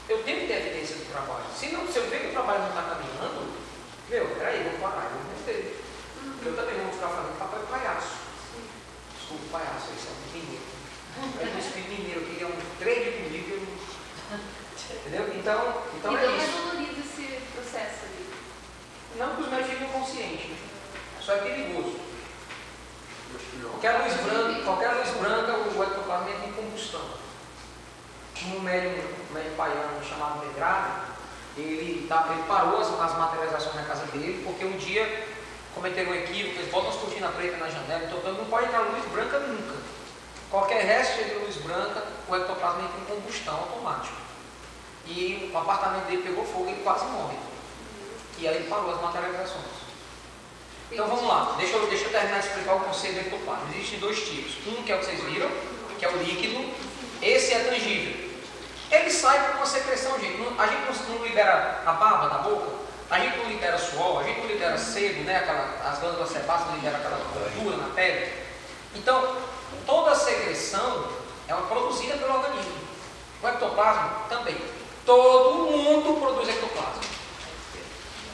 eu 0.08 0.22
tenho 0.22 0.40
que 0.40 0.46
ter 0.46 0.66
evidência 0.66 0.96
do 0.96 1.10
trabalho. 1.10 1.46
Se, 1.54 1.68
não, 1.68 1.86
se 1.86 1.98
eu 1.98 2.10
ver 2.10 2.20
que 2.20 2.28
o 2.28 2.32
trabalho 2.32 2.62
não 2.62 2.68
está 2.70 2.82
caminhando, 2.82 3.66
meu, 4.08 4.24
peraí, 4.36 4.62
vamos 4.62 4.80
parar, 4.80 5.10
eu 5.10 5.18
vou 5.18 5.44
ter. 5.44 5.82
Eu 6.44 6.54
também 6.54 6.78
vou 6.78 6.92
ficar 6.92 7.08
falando 7.08 7.38
papel 7.38 7.58
de 7.58 7.66
palhaço. 7.66 8.22
Desculpa, 9.18 9.58
palhaço, 9.58 9.90
isso 9.98 10.06
é 10.06 10.14
um 10.14 10.38
mineiro. 10.38 10.62
É 11.42 11.56
um 11.56 11.58
espírito 11.58 11.90
mineiro, 11.90 12.20
eu 12.20 12.26
queria 12.28 12.46
um 12.46 12.78
trade 12.78 13.10
comigo. 13.18 13.50
Eu... 13.50 14.38
Entendeu? 14.94 15.34
Então, 15.34 15.82
então, 15.98 16.12
então 16.12 16.18
é 16.18 16.36
isso. 16.36 16.46
é 16.46 16.60
dolorido 16.62 17.00
esse 17.00 17.40
processo 17.50 18.06
ali. 18.06 18.30
Não 19.18 19.34
que 19.34 19.42
os 19.42 19.48
médicos 19.48 19.72
ficam 19.72 19.88
conscientes. 19.88 20.56
Só 21.20 21.32
é 21.32 21.38
perigoso. 21.38 21.98
Qualquer 23.60 24.02
luz 24.02 24.14
branca, 24.22 24.62
qualquer 24.62 24.92
luz 24.92 25.10
branca, 25.18 25.52
o 25.52 25.82
ectoplasma 25.82 26.30
entra 26.30 26.46
em 26.46 26.52
combustão. 26.52 27.10
Um 28.44 28.55
médium, 28.66 28.92
um 29.30 29.32
médium 29.32 29.54
baiano 29.56 30.04
chamado 30.04 30.44
Medrado, 30.44 31.16
ele, 31.56 32.06
tá, 32.06 32.28
ele 32.32 32.42
parou 32.42 32.80
as, 32.80 32.88
as 32.88 33.18
materializações 33.18 33.76
na 33.76 33.84
casa 33.84 34.04
dele, 34.06 34.42
porque 34.44 34.64
um 34.64 34.76
dia 34.76 35.26
cometeram 35.74 36.10
um 36.10 36.14
equívoco, 36.14 36.58
eles 36.58 36.70
botam 36.70 36.90
as 36.90 36.96
cortinas 36.96 37.34
pretas 37.34 37.58
na 37.58 37.68
janela, 37.68 38.04
então 38.04 38.32
não 38.32 38.44
pode 38.46 38.66
entrar 38.66 38.80
luz 38.80 39.04
branca 39.06 39.38
nunca. 39.38 39.76
Qualquer 40.50 40.84
resto 40.84 41.24
de 41.24 41.34
luz 41.36 41.56
branca, 41.56 42.04
o 42.28 42.36
ectoplasma 42.36 42.82
entra 42.82 43.00
em 43.00 43.04
combustão 43.04 43.54
automático. 43.54 44.16
E 45.06 45.50
o 45.52 45.58
apartamento 45.58 46.06
dele 46.06 46.22
pegou 46.22 46.44
fogo 46.44 46.66
e 46.66 46.72
ele 46.72 46.82
quase 46.82 47.06
morre. 47.06 47.36
E 48.38 48.48
aí 48.48 48.56
ele 48.56 48.68
parou 48.68 48.92
as 48.94 49.00
materializações. 49.00 49.64
Então 50.90 51.06
vamos 51.08 51.26
lá, 51.26 51.54
deixa 51.58 51.76
eu, 51.76 51.86
deixa 51.88 52.04
eu 52.04 52.10
terminar 52.10 52.40
de 52.40 52.46
explicar 52.46 52.74
o 52.74 52.80
conceito 52.80 53.14
do 53.14 53.20
ectoplasma. 53.20 53.68
Existem 53.74 53.98
dois 53.98 54.18
tipos. 54.20 54.54
Um 54.66 54.82
que 54.82 54.92
é 54.92 54.96
o 54.96 54.98
que 54.98 55.06
vocês 55.06 55.20
viram, 55.24 55.50
que 55.98 56.04
é 56.04 56.08
o 56.08 56.16
líquido. 56.18 56.72
Esse 57.22 57.54
é 57.54 57.64
tangível. 57.64 58.25
Ele 58.90 59.10
sai 59.10 59.50
com 59.50 59.56
uma 59.58 59.66
secreção, 59.66 60.18
gente. 60.20 60.40
A 60.58 60.66
gente 60.66 61.08
não 61.08 61.24
libera 61.24 61.82
a 61.84 61.92
baba 61.92 62.28
da 62.28 62.38
boca, 62.38 62.70
a 63.10 63.18
gente 63.18 63.36
não 63.38 63.46
libera 63.46 63.78
suor, 63.78 64.20
a 64.20 64.24
gente 64.24 64.40
não 64.40 64.46
libera 64.46 64.78
sebo, 64.78 65.22
né? 65.24 65.36
Aquela, 65.38 65.90
as 65.90 65.98
glândulas 65.98 66.30
sebáceas 66.30 66.74
liberam 66.74 66.96
aquela 66.96 67.20
gordura 67.34 67.76
na 67.76 67.94
pele. 67.94 68.32
Então, 68.94 69.36
toda 69.84 70.14
secreção 70.14 71.08
é 71.48 71.54
produzida 71.54 72.16
pelo 72.16 72.34
organismo. 72.34 72.86
O 73.42 73.48
ectoplasma 73.48 74.22
também. 74.28 74.56
Todo 75.04 75.70
mundo 75.70 76.20
produz 76.20 76.48
ectoplasma. 76.48 77.02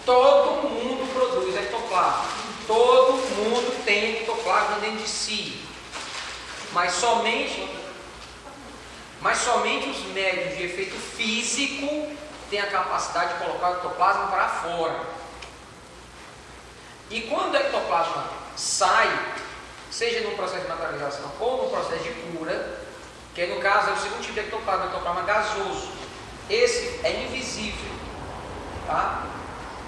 Todo 0.06 0.68
mundo 0.68 1.12
produz 1.12 1.56
ectoplasma. 1.56 2.24
Todo 2.66 3.12
mundo 3.36 3.84
tem 3.84 4.20
ectoplasma 4.20 4.78
dentro 4.80 4.98
de 4.98 5.08
si. 5.08 5.64
Mas 6.72 6.92
somente 6.92 7.68
Mas 9.22 9.38
somente 9.38 9.88
os 9.88 10.04
médios 10.06 10.56
de 10.56 10.64
efeito 10.64 10.96
físico 10.96 12.12
têm 12.50 12.60
a 12.60 12.66
capacidade 12.66 13.34
de 13.34 13.44
colocar 13.44 13.70
o 13.70 13.74
ectoplasma 13.76 14.26
para 14.26 14.48
fora. 14.48 15.00
E 17.08 17.22
quando 17.22 17.54
o 17.54 17.56
ectoplasma 17.56 18.24
sai, 18.56 19.34
seja 19.90 20.28
no 20.28 20.36
processo 20.36 20.62
de 20.62 20.68
naturalização 20.68 21.30
ou 21.38 21.64
no 21.64 21.70
processo 21.70 22.02
de 22.02 22.10
cura, 22.10 22.80
que 23.34 23.46
no 23.46 23.60
caso 23.60 23.90
é 23.90 23.92
o 23.92 23.96
segundo 23.96 24.22
tipo 24.22 24.34
de 24.34 24.40
ectoplasma, 24.40 24.86
ectoplasma 24.86 25.22
gasoso. 25.22 25.92
Esse 26.50 27.00
é 27.04 27.24
invisível, 27.24 27.92
tá? 28.86 29.24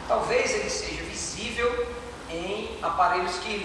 Talvez 0.06 0.52
ele 0.52 0.70
seja 0.70 1.02
visível 1.02 1.88
em 2.30 2.78
aparelhos 2.82 3.36
que, 3.38 3.58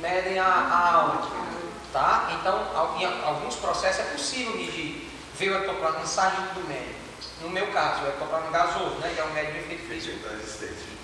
medem 0.00 0.38
a, 0.38 0.44
a 0.44 0.94
alma. 0.94 1.47
Tá? 1.92 2.38
Então, 2.38 2.66
em 2.98 3.24
alguns 3.24 3.56
processos 3.56 4.00
é 4.00 4.10
possível 4.10 4.54
medir, 4.54 5.10
ver 5.34 5.50
o 5.50 5.58
ectoplasma 5.58 6.04
saindo 6.04 6.54
do 6.54 6.68
médio. 6.68 6.94
No 7.40 7.48
meu 7.48 7.68
caso, 7.68 8.02
o 8.04 8.08
ectoplasma 8.08 8.50
gasoso, 8.50 8.96
né, 8.96 9.12
que 9.14 9.20
é 9.20 9.24
um 9.24 9.32
médio 9.32 9.52
de 9.54 9.58
efeito 9.60 9.88
físico. 9.88 10.18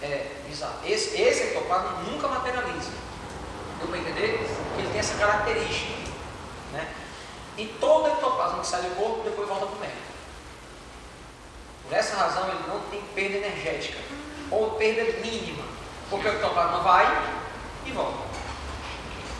É, 0.03 0.31
exato. 0.51 0.79
Esse, 0.85 1.21
esse 1.21 1.43
ectoplasma 1.45 2.03
nunca 2.03 2.29
materializa. 2.29 2.91
Deu 3.79 3.89
para 3.89 3.99
entender? 3.99 4.47
Porque 4.69 4.83
ele 4.83 4.91
tem 4.91 5.01
essa 5.01 5.17
característica. 5.17 5.95
Né? 6.73 6.87
E 7.57 7.67
todo 7.81 8.09
ectoplasma 8.09 8.61
que 8.61 8.67
sai 8.67 8.83
do 8.83 8.97
corpo 8.97 9.23
depois 9.25 9.49
volta 9.49 9.67
para 9.67 9.77
o 9.77 9.81
médio. 9.81 9.97
Por 11.85 11.93
essa 11.97 12.17
razão, 12.17 12.49
ele 12.49 12.67
não 12.67 12.81
tem 12.91 13.01
perda 13.15 13.37
energética, 13.37 13.99
ou 14.51 14.73
perda 14.73 15.03
mínima, 15.21 15.65
porque 16.11 16.27
o 16.27 16.33
ectoplasma 16.33 16.79
vai 16.81 17.07
e 17.87 17.93
volta. 17.93 18.34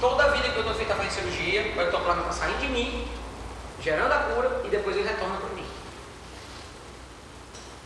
Toda 0.05 0.23
a 0.23 0.29
vida 0.29 0.51
que 0.51 0.57
eu 0.57 0.61
estou 0.61 0.75
feita 0.75 0.95
fazendo 0.95 1.13
cirurgia, 1.13 1.63
o 1.75 1.81
ectoplasma 1.81 2.21
está 2.25 2.33
saindo 2.33 2.61
de 2.61 2.69
mim, 2.69 3.09
gerando 3.81 4.13
a 4.13 4.19
cura 4.19 4.61
e 4.63 4.69
depois 4.69 4.95
ele 4.95 5.09
retorna 5.09 5.39
para 5.39 5.49
mim. 5.49 5.67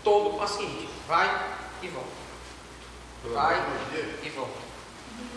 Todo 0.02 0.36
paciente 0.36 0.88
vai 1.06 1.28
e 1.80 1.86
volta. 1.86 2.10
Vai 3.32 3.62
e 4.24 4.28
volta. 4.30 4.58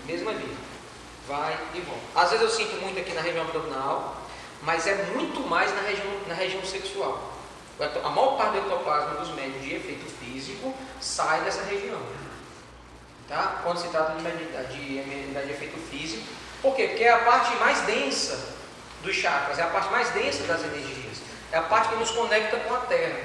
Mesma 0.07 0.33
vida. 0.33 0.55
Vai 1.27 1.55
e 1.75 1.81
volta. 1.81 2.01
Às 2.15 2.31
vezes 2.31 2.45
eu 2.45 2.49
sinto 2.49 2.81
muito 2.81 2.99
aqui 2.99 3.13
na 3.13 3.21
região 3.21 3.45
abdominal, 3.45 4.17
mas 4.63 4.87
é 4.87 5.03
muito 5.13 5.39
mais 5.41 5.71
na 5.75 5.81
região, 5.81 6.11
na 6.27 6.33
região 6.33 6.65
sexual. 6.65 7.31
A 8.03 8.09
maior 8.09 8.37
parte 8.37 8.53
do 8.53 8.57
ectoplasma 8.57 9.19
dos 9.19 9.29
médios 9.35 9.61
de 9.61 9.75
efeito 9.75 10.11
físico 10.19 10.73
sai 10.99 11.41
dessa 11.41 11.61
região. 11.61 12.01
Tá? 13.27 13.61
Quando 13.63 13.77
se 13.77 13.87
trata 13.89 14.15
de 14.15 14.23
mediunidade 14.23 14.75
de, 14.75 15.03
de 15.03 15.51
efeito 15.51 15.77
físico, 15.91 16.25
por 16.61 16.75
quê? 16.75 16.89
Porque 16.89 17.03
é 17.03 17.11
a 17.11 17.19
parte 17.19 17.55
mais 17.57 17.81
densa 17.81 18.39
dos 19.01 19.15
chakras, 19.15 19.57
é 19.57 19.63
a 19.63 19.67
parte 19.67 19.91
mais 19.91 20.09
densa 20.11 20.43
das 20.43 20.63
energias, 20.63 21.17
é 21.51 21.57
a 21.57 21.63
parte 21.63 21.89
que 21.89 21.95
nos 21.95 22.11
conecta 22.11 22.57
com 22.57 22.73
a 22.73 22.79
Terra. 22.79 23.19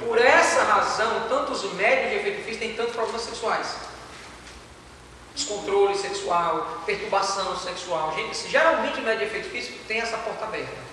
Por 0.00 0.18
essa 0.18 0.62
razão, 0.64 1.28
tanto 1.28 1.52
os 1.52 1.72
médios 1.74 2.10
de 2.10 2.16
efeito 2.16 2.44
físico 2.44 2.64
têm 2.64 2.74
tantos 2.74 2.94
problemas 2.94 3.22
sexuais. 3.22 3.76
Descontrole 5.34 5.96
sexual, 5.96 6.82
perturbação 6.86 7.56
sexual. 7.56 8.14
Geralmente 8.48 9.00
o 9.00 9.02
médio 9.02 9.20
de 9.20 9.24
efeito 9.26 9.50
físico 9.50 9.78
tem 9.86 10.00
essa 10.00 10.16
porta 10.18 10.44
aberta. 10.44 10.90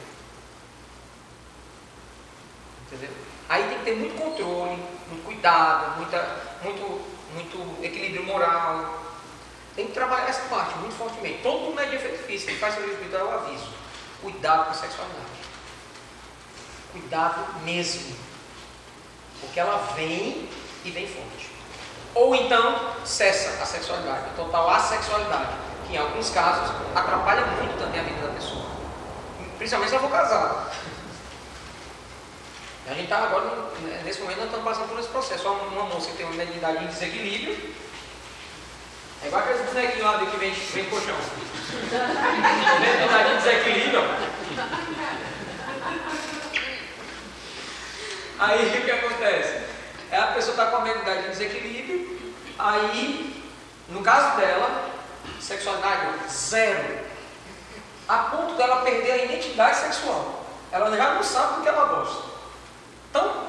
Entendeu? 2.86 3.10
Aí 3.50 3.64
tem 3.64 3.78
que 3.80 3.86
ter 3.86 3.96
muito 3.96 4.22
controle, 4.22 4.78
muito 5.08 5.24
cuidado, 5.26 5.98
muita, 5.98 6.38
muito, 6.62 7.02
muito 7.34 7.84
equilíbrio 7.84 8.26
moral, 8.26 9.02
tem 9.78 9.86
que 9.86 9.94
trabalhar 9.94 10.28
essa 10.28 10.42
parte 10.50 10.76
muito 10.80 10.96
fortemente. 10.96 11.44
Todo 11.44 11.60
mundo 11.60 11.80
é 11.80 11.86
de 11.86 11.96
efeito 11.98 12.26
físico, 12.26 12.52
que 12.52 12.58
faz 12.58 12.74
cirurgia 12.74 12.96
espiritual, 12.96 13.32
eu 13.32 13.40
aviso. 13.40 13.70
Cuidado 14.24 14.66
com 14.66 14.72
a 14.72 14.74
sexualidade. 14.74 15.26
Cuidado 16.92 17.62
mesmo. 17.64 18.18
Porque 19.40 19.60
ela 19.60 19.78
vem 19.96 20.50
e 20.84 20.90
vem 20.90 21.08
forte. 21.08 21.52
Ou 22.16 22.34
então 22.34 22.96
cessa 23.06 23.62
a 23.62 23.66
sexualidade, 23.68 24.32
total 24.36 24.68
assexualidade, 24.72 25.56
que 25.86 25.94
em 25.94 25.98
alguns 25.98 26.32
casos 26.32 26.76
atrapalha 26.96 27.46
muito 27.46 27.78
também 27.78 28.00
a 28.00 28.04
vida 28.04 28.28
da 28.28 28.34
pessoa. 28.34 28.66
Principalmente 29.60 29.90
se 29.90 29.96
ela 29.96 30.10
for 30.10 30.12
casada. 30.12 30.72
A 32.88 32.94
gente 32.94 33.04
está 33.04 33.18
agora, 33.18 33.70
nesse 34.04 34.22
momento, 34.22 34.38
nós 34.38 34.46
estamos 34.48 34.66
passando 34.66 34.90
por 34.90 35.00
esse 35.00 35.10
processo. 35.10 35.48
Uma 35.48 35.84
moça 35.84 36.10
que 36.10 36.18
tem 36.18 36.26
uma 36.26 36.36
mediunidade 36.36 36.84
em 36.84 36.88
desequilíbrio, 36.88 37.76
é 39.28 39.30
igual 39.30 39.44
aqueles 39.44 39.62
bonequinhos 39.62 40.06
lá 40.06 40.26
que 40.26 40.38
vem, 40.38 40.52
vem 40.54 40.86
colchão. 40.86 41.16
Dentro 42.80 43.30
de 43.30 43.36
desequilíbrio. 43.44 44.02
Aí 48.40 48.80
o 48.80 48.86
que 48.86 48.92
acontece? 48.92 49.66
É 50.12 50.18
a 50.18 50.28
pessoa 50.28 50.52
está 50.52 50.68
com 50.68 50.78
a 50.78 50.82
mentalidade 50.82 51.24
de 51.24 51.30
desequilíbrio, 51.30 52.34
aí, 52.58 53.44
no 53.90 54.02
caso 54.02 54.38
dela, 54.38 54.92
sexualidade 55.42 56.30
zero. 56.30 57.06
A 58.08 58.18
ponto 58.20 58.56
dela 58.56 58.84
perder 58.84 59.12
a 59.12 59.26
identidade 59.26 59.76
sexual. 59.76 60.46
Ela 60.72 60.96
já 60.96 61.16
não 61.16 61.24
sabe 61.24 61.56
do 61.56 61.62
que 61.64 61.68
ela 61.68 61.86
gosta. 61.88 62.24
Tão 63.12 63.48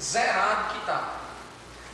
zerado 0.00 0.72
que 0.72 0.78
está. 0.78 1.17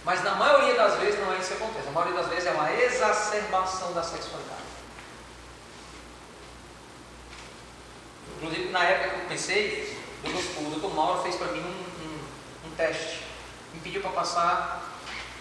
Mas 0.05 0.23
na 0.23 0.35
maioria 0.35 0.75
das 0.75 0.97
vezes 0.99 1.19
não 1.19 1.33
é 1.33 1.39
isso 1.39 1.49
que 1.49 1.63
acontece. 1.63 1.87
Na 1.87 1.93
maioria 1.93 2.21
das 2.21 2.29
vezes 2.29 2.47
é 2.47 2.51
uma 2.51 2.71
exacerbação 2.73 3.93
da 3.95 4.03
sexualidade. 4.03 4.63
Inclusive, 8.37 8.69
na 8.71 8.85
época 8.85 9.09
que 9.09 9.15
eu 9.15 9.21
comecei, 9.23 9.99
o 10.59 10.71
doutor 10.71 10.95
Mauro 10.95 11.23
fez 11.23 11.37
para 11.37 11.49
mim 11.49 11.61
um, 11.61 12.05
um, 12.05 12.69
um, 12.69 12.75
teste. 12.77 13.23
Me 13.73 13.81
pediu 13.81 14.03
para 14.03 14.11
passar 14.11 14.93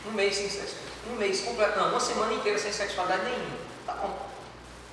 um 0.08 0.12
mês 0.12 0.36
sem 0.36 0.50
sexo. 0.50 0.76
Um 1.12 1.18
mês 1.18 1.42
completo, 1.42 1.78
não, 1.78 1.90
uma 1.90 2.00
semana 2.00 2.34
inteira 2.34 2.58
sem 2.58 2.72
sexualidade 2.72 3.26
nenhuma. 3.26 3.58
Tá 3.86 3.94
bom. 3.94 4.30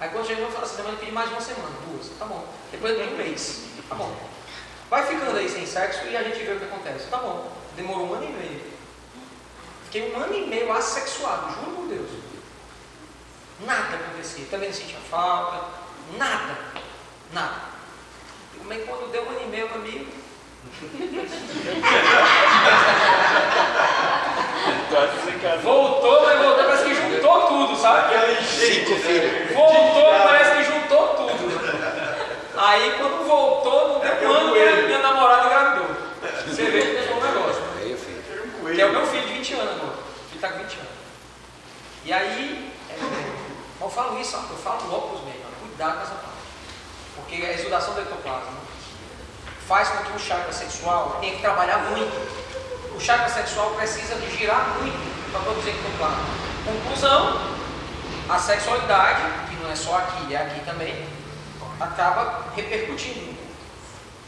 Aí 0.01 0.09
quando 0.11 0.27
chegou, 0.27 0.47
eu 0.47 0.51
falei 0.51 0.67
assim, 0.67 0.77
semana, 0.77 0.97
pedi 0.99 1.13
mais 1.13 1.29
de 1.29 1.35
uma 1.35 1.43
semana, 1.43 1.71
duas. 1.87 2.09
Tá 2.19 2.25
bom. 2.25 2.45
Depois 2.73 2.97
de 2.97 3.03
um 3.05 3.17
mês. 3.17 3.63
Tá 3.89 3.95
bom. 3.95 4.13
Vai 4.89 5.07
ficando 5.07 5.37
aí 5.37 5.49
sem 5.49 5.65
sexo 5.65 6.07
e 6.07 6.17
a 6.17 6.23
gente 6.25 6.43
vê 6.43 6.53
o 6.53 6.59
que 6.59 6.65
acontece. 6.65 7.07
Tá 7.07 7.19
bom. 7.19 7.53
Demorou 7.77 8.09
um 8.09 8.15
ano 8.15 8.25
e 8.25 8.33
meio. 8.33 8.70
Fiquei 9.91 10.15
um 10.15 10.23
ano 10.23 10.33
e 10.33 10.47
meio 10.47 10.73
assexuado, 10.73 11.53
juro 11.53 11.73
por 11.73 11.89
Deus. 11.89 12.09
Nada 13.67 13.97
acontecia. 13.97 14.47
Também 14.49 14.69
não 14.69 14.77
sentia 14.77 15.01
falta, 15.11 15.65
nada. 16.17 16.57
Nada. 17.33 17.57
Mas 18.67 18.85
quando 18.85 19.11
deu 19.11 19.25
um 19.25 19.31
ano 19.31 19.41
e 19.43 19.47
meio, 19.49 19.67
meu 19.67 19.75
amigo. 19.75 20.07
voltou, 25.61 26.23
mas 26.23 26.39
voltou, 26.39 26.65
parece 26.65 26.85
que 26.85 26.95
juntou 26.95 27.47
tudo, 27.49 27.77
sabe? 27.77 28.15
Cinco 28.45 28.95
filhos. 28.95 29.53
Voltou, 29.53 30.13
parece 30.23 30.55
que 30.55 30.63
juntou 30.73 31.09
tudo. 31.17 31.35
Aí 32.57 32.95
quando 32.97 33.27
voltou, 33.27 33.95
não 33.95 33.99
deu 33.99 34.31
um 34.31 34.33
ano, 34.35 34.53
minha, 34.53 34.83
minha 34.83 34.99
namorada 34.99 35.47
engravidou. 35.47 35.97
Você 36.47 36.63
vê 36.63 36.81
que 36.81 37.11
foi. 38.71 38.77
Que 38.77 38.83
é 38.83 38.87
o 38.87 38.93
meu 38.93 39.07
filho 39.07 39.27
de 39.27 39.35
20 39.35 39.55
anos 39.55 39.75
agora. 39.75 39.99
Ele 40.29 40.35
está 40.35 40.49
com 40.49 40.59
20 40.59 40.75
anos. 40.75 40.91
E 42.05 42.13
aí, 42.13 42.73
é, 42.89 43.85
eu 43.85 43.91
falo 43.91 44.21
isso, 44.21 44.37
eu 44.37 44.57
falo 44.57 44.89
logo 44.91 45.09
para 45.09 45.17
os 45.17 45.25
médicos, 45.25 45.51
cuidado 45.61 45.97
com 45.97 46.03
essa 46.03 46.15
parte. 46.15 46.31
Porque 47.17 47.35
a 47.45 47.53
exudação 47.53 47.95
do 47.95 48.01
ectoplasma 48.01 48.61
faz 49.67 49.89
com 49.89 50.05
que 50.05 50.13
o 50.17 50.19
chakra 50.19 50.53
sexual 50.53 51.19
tenha 51.21 51.35
que 51.35 51.43
trabalhar 51.43 51.79
muito. 51.91 52.97
O 52.97 53.01
chakra 53.01 53.29
sexual 53.29 53.73
precisa 53.73 54.15
de 54.17 54.37
girar 54.37 54.79
muito 54.79 55.31
para 55.31 55.41
produzir 55.41 55.71
ectoplasma. 55.71 56.25
Conclusão, 56.65 57.57
a 58.29 58.39
sexualidade, 58.39 59.23
que 59.49 59.57
não 59.63 59.71
é 59.71 59.77
só 59.77 59.97
aqui, 59.99 60.35
é 60.35 60.39
aqui 60.39 60.65
também, 60.65 61.07
acaba 61.81 62.47
repercutindo. 62.55 63.35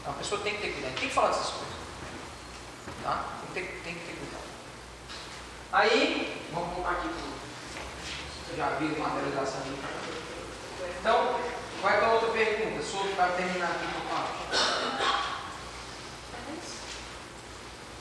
Então 0.01 0.13
a 0.13 0.17
pessoa 0.17 0.41
tem 0.41 0.55
que 0.55 0.61
ter 0.61 0.73
cuidado, 0.73 0.93
tem 0.95 1.07
que 1.07 1.13
falar 1.13 1.29
dessas 1.29 1.49
coisas. 1.49 1.73
Tá? 3.03 3.25
Tem, 3.53 3.65
tem 3.65 3.93
que 3.93 3.99
ter. 3.99 4.12
Aí, 5.73 6.39
vamos 6.53 6.75
voltar 6.75 6.91
aqui 6.91 7.07
para 7.07 8.55
já 8.55 8.69
viu 8.75 8.95
a 8.95 9.09
materialização 9.09 9.61
ali. 9.61 9.79
Então, 10.99 11.39
vai 11.81 11.97
para 11.97 12.13
outra 12.13 12.29
pergunta, 12.29 12.83
sobre 12.83 13.13
para 13.13 13.31
terminar 13.31 13.71
aqui 13.71 13.87
com 13.91 13.99
o 13.99 14.09
papo. 14.11 14.33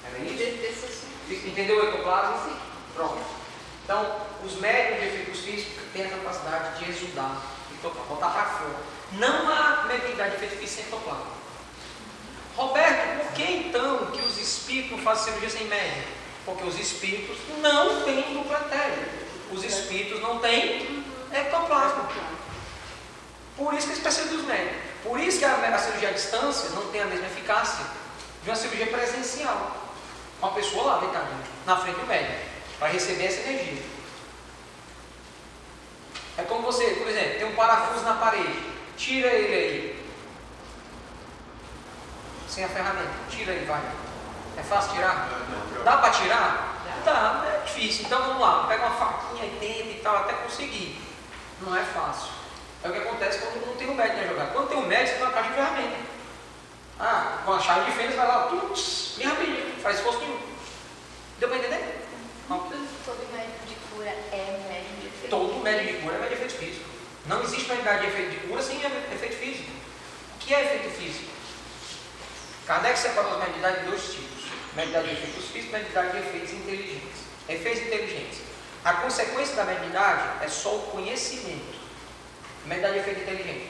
Era 0.04 0.18
isso? 0.18 1.06
Entendeu 1.46 1.78
o 1.78 1.88
ectoplasma? 1.88 2.44
Sim. 2.44 2.56
Pronto. 2.94 3.22
Então, 3.84 4.20
os 4.44 4.56
médios 4.56 5.00
de 5.00 5.06
efeitos 5.06 5.40
físicos 5.40 5.82
têm 5.94 6.04
a 6.04 6.10
capacidade 6.10 6.78
de 6.78 6.90
exudar, 6.90 7.40
botar 7.82 8.28
para 8.28 8.44
fora. 8.50 8.76
Não 9.12 9.50
há 9.50 9.86
mediunidade 9.86 10.36
de 10.36 10.44
efeito 10.44 10.60
físico 10.60 10.76
sem 10.76 10.84
ectoplasma. 10.84 11.32
Roberto, 12.54 13.24
por 13.24 13.32
que 13.32 13.42
então 13.44 14.10
que 14.10 14.20
os 14.20 14.36
espíritos 14.36 14.90
não 14.90 14.98
fazem 14.98 15.24
cirurgia 15.24 15.48
sem 15.48 15.68
médium? 15.68 16.21
Porque 16.44 16.64
os 16.64 16.78
espíritos 16.78 17.36
não 17.60 18.02
têm 18.02 18.34
dupla 18.34 18.58
etéreo. 18.66 19.08
Os 19.52 19.64
espíritos 19.64 20.20
não 20.20 20.38
têm 20.38 21.04
ectoplasma. 21.32 22.08
Por 23.56 23.74
isso 23.74 23.86
que 23.86 23.92
eles 23.92 24.02
precisam 24.02 24.36
dos 24.36 24.46
médicos. 24.46 24.80
Por 25.02 25.20
isso 25.20 25.38
que 25.38 25.44
a, 25.44 25.54
a 25.54 25.78
cirurgia 25.78 26.08
à 26.08 26.12
distância 26.12 26.70
não 26.70 26.90
tem 26.90 27.02
a 27.02 27.06
mesma 27.06 27.26
eficácia 27.26 27.84
de 28.42 28.50
uma 28.50 28.56
cirurgia 28.56 28.86
presencial. 28.86 29.76
Uma 30.40 30.52
pessoa 30.52 30.84
lá, 30.84 30.98
deitadinha, 30.98 31.38
na 31.66 31.76
frente 31.76 32.00
do 32.00 32.06
médico, 32.06 32.40
para 32.78 32.88
receber 32.88 33.26
essa 33.26 33.48
energia. 33.48 33.82
É 36.36 36.42
como 36.42 36.62
você, 36.62 36.84
por 36.84 37.08
exemplo, 37.08 37.38
tem 37.38 37.46
um 37.46 37.54
parafuso 37.54 38.04
na 38.04 38.14
parede, 38.14 38.58
tira 38.96 39.28
ele 39.28 39.54
aí. 39.54 40.06
Sem 42.48 42.64
a 42.64 42.68
ferramenta, 42.68 43.10
tira 43.30 43.52
ele, 43.52 43.66
vai. 43.66 43.82
É 44.56 44.62
fácil 44.62 44.94
tirar? 44.94 45.28
Dá 45.84 45.96
para 45.98 46.10
tirar? 46.10 46.76
Dá, 47.04 47.44
é 47.46 47.64
difícil. 47.64 48.06
Então 48.06 48.22
vamos 48.22 48.40
lá, 48.40 48.66
pega 48.68 48.86
uma 48.86 48.94
faquinha 48.94 49.46
e 49.46 49.56
tenta 49.58 49.90
e 49.90 50.00
tal, 50.02 50.16
até 50.16 50.34
conseguir. 50.34 51.00
Não 51.60 51.76
é 51.76 51.82
fácil. 51.82 52.30
É 52.84 52.88
o 52.88 52.92
que 52.92 52.98
acontece 52.98 53.38
quando 53.38 53.66
não 53.66 53.76
tem 53.76 53.88
um 53.88 53.94
médico 53.94 54.18
na 54.18 54.26
jogada. 54.26 54.50
Quando 54.52 54.68
tem 54.68 54.78
um 54.78 54.86
médico, 54.86 55.08
você 55.08 55.14
tem 55.14 55.24
uma 55.24 55.32
caixa 55.32 55.48
de 55.48 55.54
ferramenta. 55.54 55.96
Ah, 56.98 57.42
com 57.44 57.52
a 57.52 57.60
chave 57.60 57.90
de 57.90 57.96
fenda, 57.96 58.16
vai 58.16 58.26
lá, 58.26 58.46
tuts, 58.48 59.14
bem 59.16 59.26
rapidinho, 59.26 59.80
faz 59.82 59.96
esforço 59.96 60.20
nenhum. 60.20 60.38
Deu 61.38 61.48
para 61.48 61.58
entender? 61.58 62.06
Todo 62.48 63.32
médico 63.32 63.66
de 63.66 63.74
cura 63.74 64.10
é 64.10 64.60
médico 64.68 65.00
de 65.00 65.06
efeito. 65.06 65.30
Todo 65.30 65.62
médico 65.62 65.92
de 65.92 66.02
cura 66.02 66.14
é 66.14 66.18
médico 66.18 66.36
de 66.36 66.44
efeito 66.44 66.64
físico. 66.64 66.90
Não 67.26 67.42
existe 67.42 67.68
medicina 67.68 67.98
de 67.98 68.06
efeito 68.06 68.30
de 68.30 68.46
cura 68.48 68.62
sem 68.62 68.76
efeito 68.76 69.36
físico. 69.36 69.70
O 70.34 70.38
que 70.38 70.54
é 70.54 70.64
efeito 70.64 70.90
físico? 70.90 71.30
Kardec 72.66 72.98
separou 72.98 73.32
as 73.32 73.38
mediunidades 73.38 73.82
em 73.82 73.90
dois 73.90 74.02
tipos: 74.12 74.41
mediunidade 74.74 75.08
de 75.08 75.12
efeitos 75.14 75.44
físicos 75.50 75.72
mediunidade 75.72 76.12
de 76.12 76.18
efeitos 76.18 76.52
inteligentes. 76.52 77.20
Efeitos 77.48 77.82
inteligentes. 77.82 78.38
A 78.84 78.94
consequência 78.94 79.54
da 79.56 79.64
mediunidade 79.64 80.44
é 80.44 80.48
só 80.48 80.76
o 80.76 80.82
conhecimento. 80.90 81.78
Mediunidade 82.64 82.94
de 82.94 83.00
efeito 83.00 83.20
inteligente. 83.22 83.68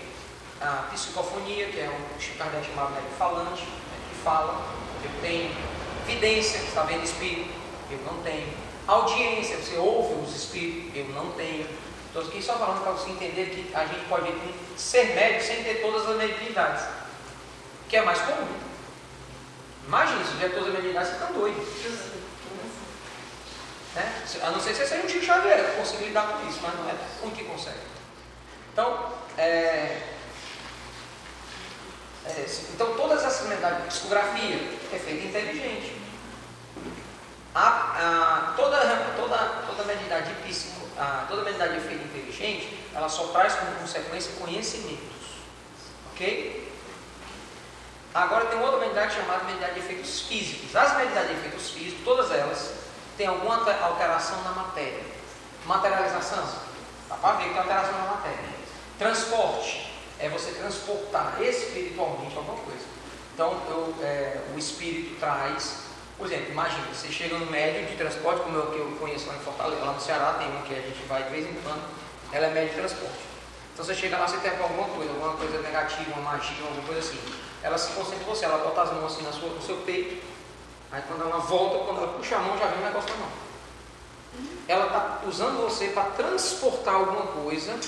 A 0.61 0.89
psicofonia, 0.93 1.67
que 1.67 1.81
é 1.81 1.89
o 1.89 2.21
Chico 2.21 2.39
Kardec 2.39 2.67
chamava 2.67 3.01
falante, 3.19 3.63
né, 3.63 3.99
que 4.09 4.23
fala, 4.23 4.73
eu 5.03 5.11
tenho. 5.21 5.51
Vidência, 6.07 6.61
que 6.61 6.69
está 6.69 6.83
vendo 6.83 7.05
espírito, 7.05 7.53
eu 7.91 7.99
não 7.99 8.23
tenho. 8.23 8.49
Audiência, 8.87 9.57
você 9.57 9.77
ouve 9.77 10.15
os 10.25 10.35
espíritos, 10.35 10.97
eu 10.97 11.05
não 11.11 11.31
tenho. 11.33 11.67
Estou 12.07 12.23
aqui 12.23 12.43
só 12.43 12.59
falando 12.59 12.83
para 12.83 12.93
você 12.93 13.11
entender 13.11 13.47
que 13.47 13.75
a 13.75 13.87
gente 13.87 14.05
pode 14.07 14.33
ser 14.77 15.15
médico 15.15 15.45
sem 15.45 15.63
ter 15.65 15.81
todas 15.81 16.09
as 16.09 16.17
mediunidades. 16.17 16.85
Que 17.89 17.97
é 17.97 18.03
mais 18.03 18.19
comum. 18.21 18.72
Imagina, 19.87 20.25
se 20.25 20.49
todas 20.51 20.69
as 20.69 20.75
mediunidades, 20.75 21.09
você 21.11 21.15
está 21.15 21.27
doido. 21.27 21.59
Né? 23.95 24.25
A 24.43 24.51
não 24.51 24.61
ser 24.61 24.71
que 24.71 24.77
você 24.77 24.87
seja 24.87 25.05
um 25.05 25.09
Chico 25.09 25.25
Xavier, 25.25 25.71
que 25.71 25.77
consiga 25.77 26.05
lidar 26.05 26.27
com 26.29 26.49
isso, 26.49 26.61
mas 26.63 26.75
não 26.75 26.89
é 26.89 26.95
um 27.23 27.31
que 27.31 27.45
consegue. 27.45 27.79
Então, 28.73 29.13
é, 29.37 30.01
é, 32.25 32.47
então 32.73 32.95
todas 32.95 33.23
essas 33.25 33.49
medalhas, 33.49 33.87
psicografia 33.89 34.57
é 34.93 34.99
feita 34.99 35.27
inteligente. 35.27 36.01
A, 37.55 37.69
a, 37.69 38.53
toda, 38.57 38.79
toda, 39.15 39.37
toda 39.67 39.85
medida 39.85 40.23
de 40.23 40.33
psico, 40.47 40.87
a, 40.97 41.27
toda 41.29 41.43
medida 41.43 41.69
de 41.69 41.77
efeito 41.77 42.05
inteligente, 42.05 42.79
ela 42.95 43.09
só 43.09 43.27
traz 43.29 43.55
como 43.55 43.73
consequência 43.77 44.33
conhecimentos. 44.39 45.03
Ok? 46.13 46.72
Agora 48.15 48.45
tem 48.47 48.61
outra 48.61 48.79
medida 48.79 49.09
chamada 49.09 49.45
medida 49.45 49.69
de 49.69 49.81
efeitos 49.81 50.23
físicos. 50.23 50.77
As 50.77 50.97
medidas 50.99 51.29
de 51.29 51.33
efeitos 51.33 51.71
físicos, 51.71 52.05
todas 52.05 52.31
elas, 52.31 52.75
têm 53.17 53.27
alguma 53.27 53.57
alteração 53.57 54.43
na 54.43 54.51
matéria. 54.51 55.03
Materialização, 55.65 56.45
dá 57.09 57.15
para 57.17 57.37
ver 57.37 57.45
que 57.45 57.51
tem 57.51 57.59
alteração 57.59 57.93
na 57.93 58.05
matéria. 58.05 58.39
Transporte, 58.99 59.93
é 60.19 60.29
você 60.29 60.51
transportar 60.53 61.41
espiritualmente 61.41 62.37
alguma 62.37 62.59
coisa. 62.59 62.85
Então, 63.33 63.61
eu, 63.69 63.95
é, 64.03 64.41
o 64.55 64.59
espírito 64.59 65.19
traz, 65.19 65.85
por 66.19 66.27
exemplo, 66.27 66.51
imagina, 66.51 66.87
você 66.93 67.09
chega 67.09 67.39
no 67.39 67.47
médio 67.47 67.87
de 67.87 67.97
transporte, 67.97 68.43
como 68.43 68.57
eu, 68.59 68.67
que 68.67 68.79
eu 68.79 68.97
conheço 69.01 69.27
lá 69.27 69.37
em 69.37 69.41
Fortaleza, 69.41 69.83
lá 69.83 69.93
no 69.93 70.01
Ceará 70.01 70.35
tem 70.35 70.49
uma 70.49 70.63
que 70.63 70.75
a 70.75 70.81
gente 70.81 71.03
vai 71.09 71.23
de 71.23 71.31
vez 71.31 71.47
em 71.47 71.55
quando, 71.63 71.83
ela 72.31 72.47
é 72.47 72.51
médio 72.51 72.71
de 72.71 72.75
transporte. 72.77 73.33
Então 73.73 73.85
você 73.85 73.95
chega 73.95 74.19
lá, 74.19 74.29
você 74.29 74.37
tem 74.37 74.51
alguma 74.51 74.89
coisa, 74.89 75.11
alguma 75.11 75.33
coisa 75.33 75.63
negativa, 75.63 76.13
uma 76.13 76.33
magia, 76.33 76.63
alguma 76.63 76.87
coisa 76.87 77.01
assim. 77.01 77.19
Ela 77.63 77.79
se 77.79 77.93
concentra 77.93 78.25
em 78.25 78.27
você, 78.27 78.45
ela 78.45 78.59
bota 78.59 78.83
as 78.83 78.93
mãos 78.93 79.13
assim 79.13 79.23
na 79.23 79.33
sua, 79.33 79.49
no 79.51 79.63
seu 79.63 79.77
peito, 79.79 80.23
aí 80.91 81.03
quando 81.07 81.23
ela 81.23 81.39
volta, 81.39 81.85
quando 81.85 81.99
ela 81.99 82.15
puxa 82.15 82.37
a 82.37 82.41
mão, 82.41 82.59
já 82.59 82.67
vem 82.67 82.81
um 82.81 82.87
negócio 82.87 83.11
na 83.11 83.17
mão. 83.17 83.29
Ela 84.67 84.87
está 84.87 85.21
usando 85.27 85.63
você 85.63 85.89
para 85.89 86.05
transportar 86.05 86.95
alguma 86.95 87.27
coisa 87.27 87.79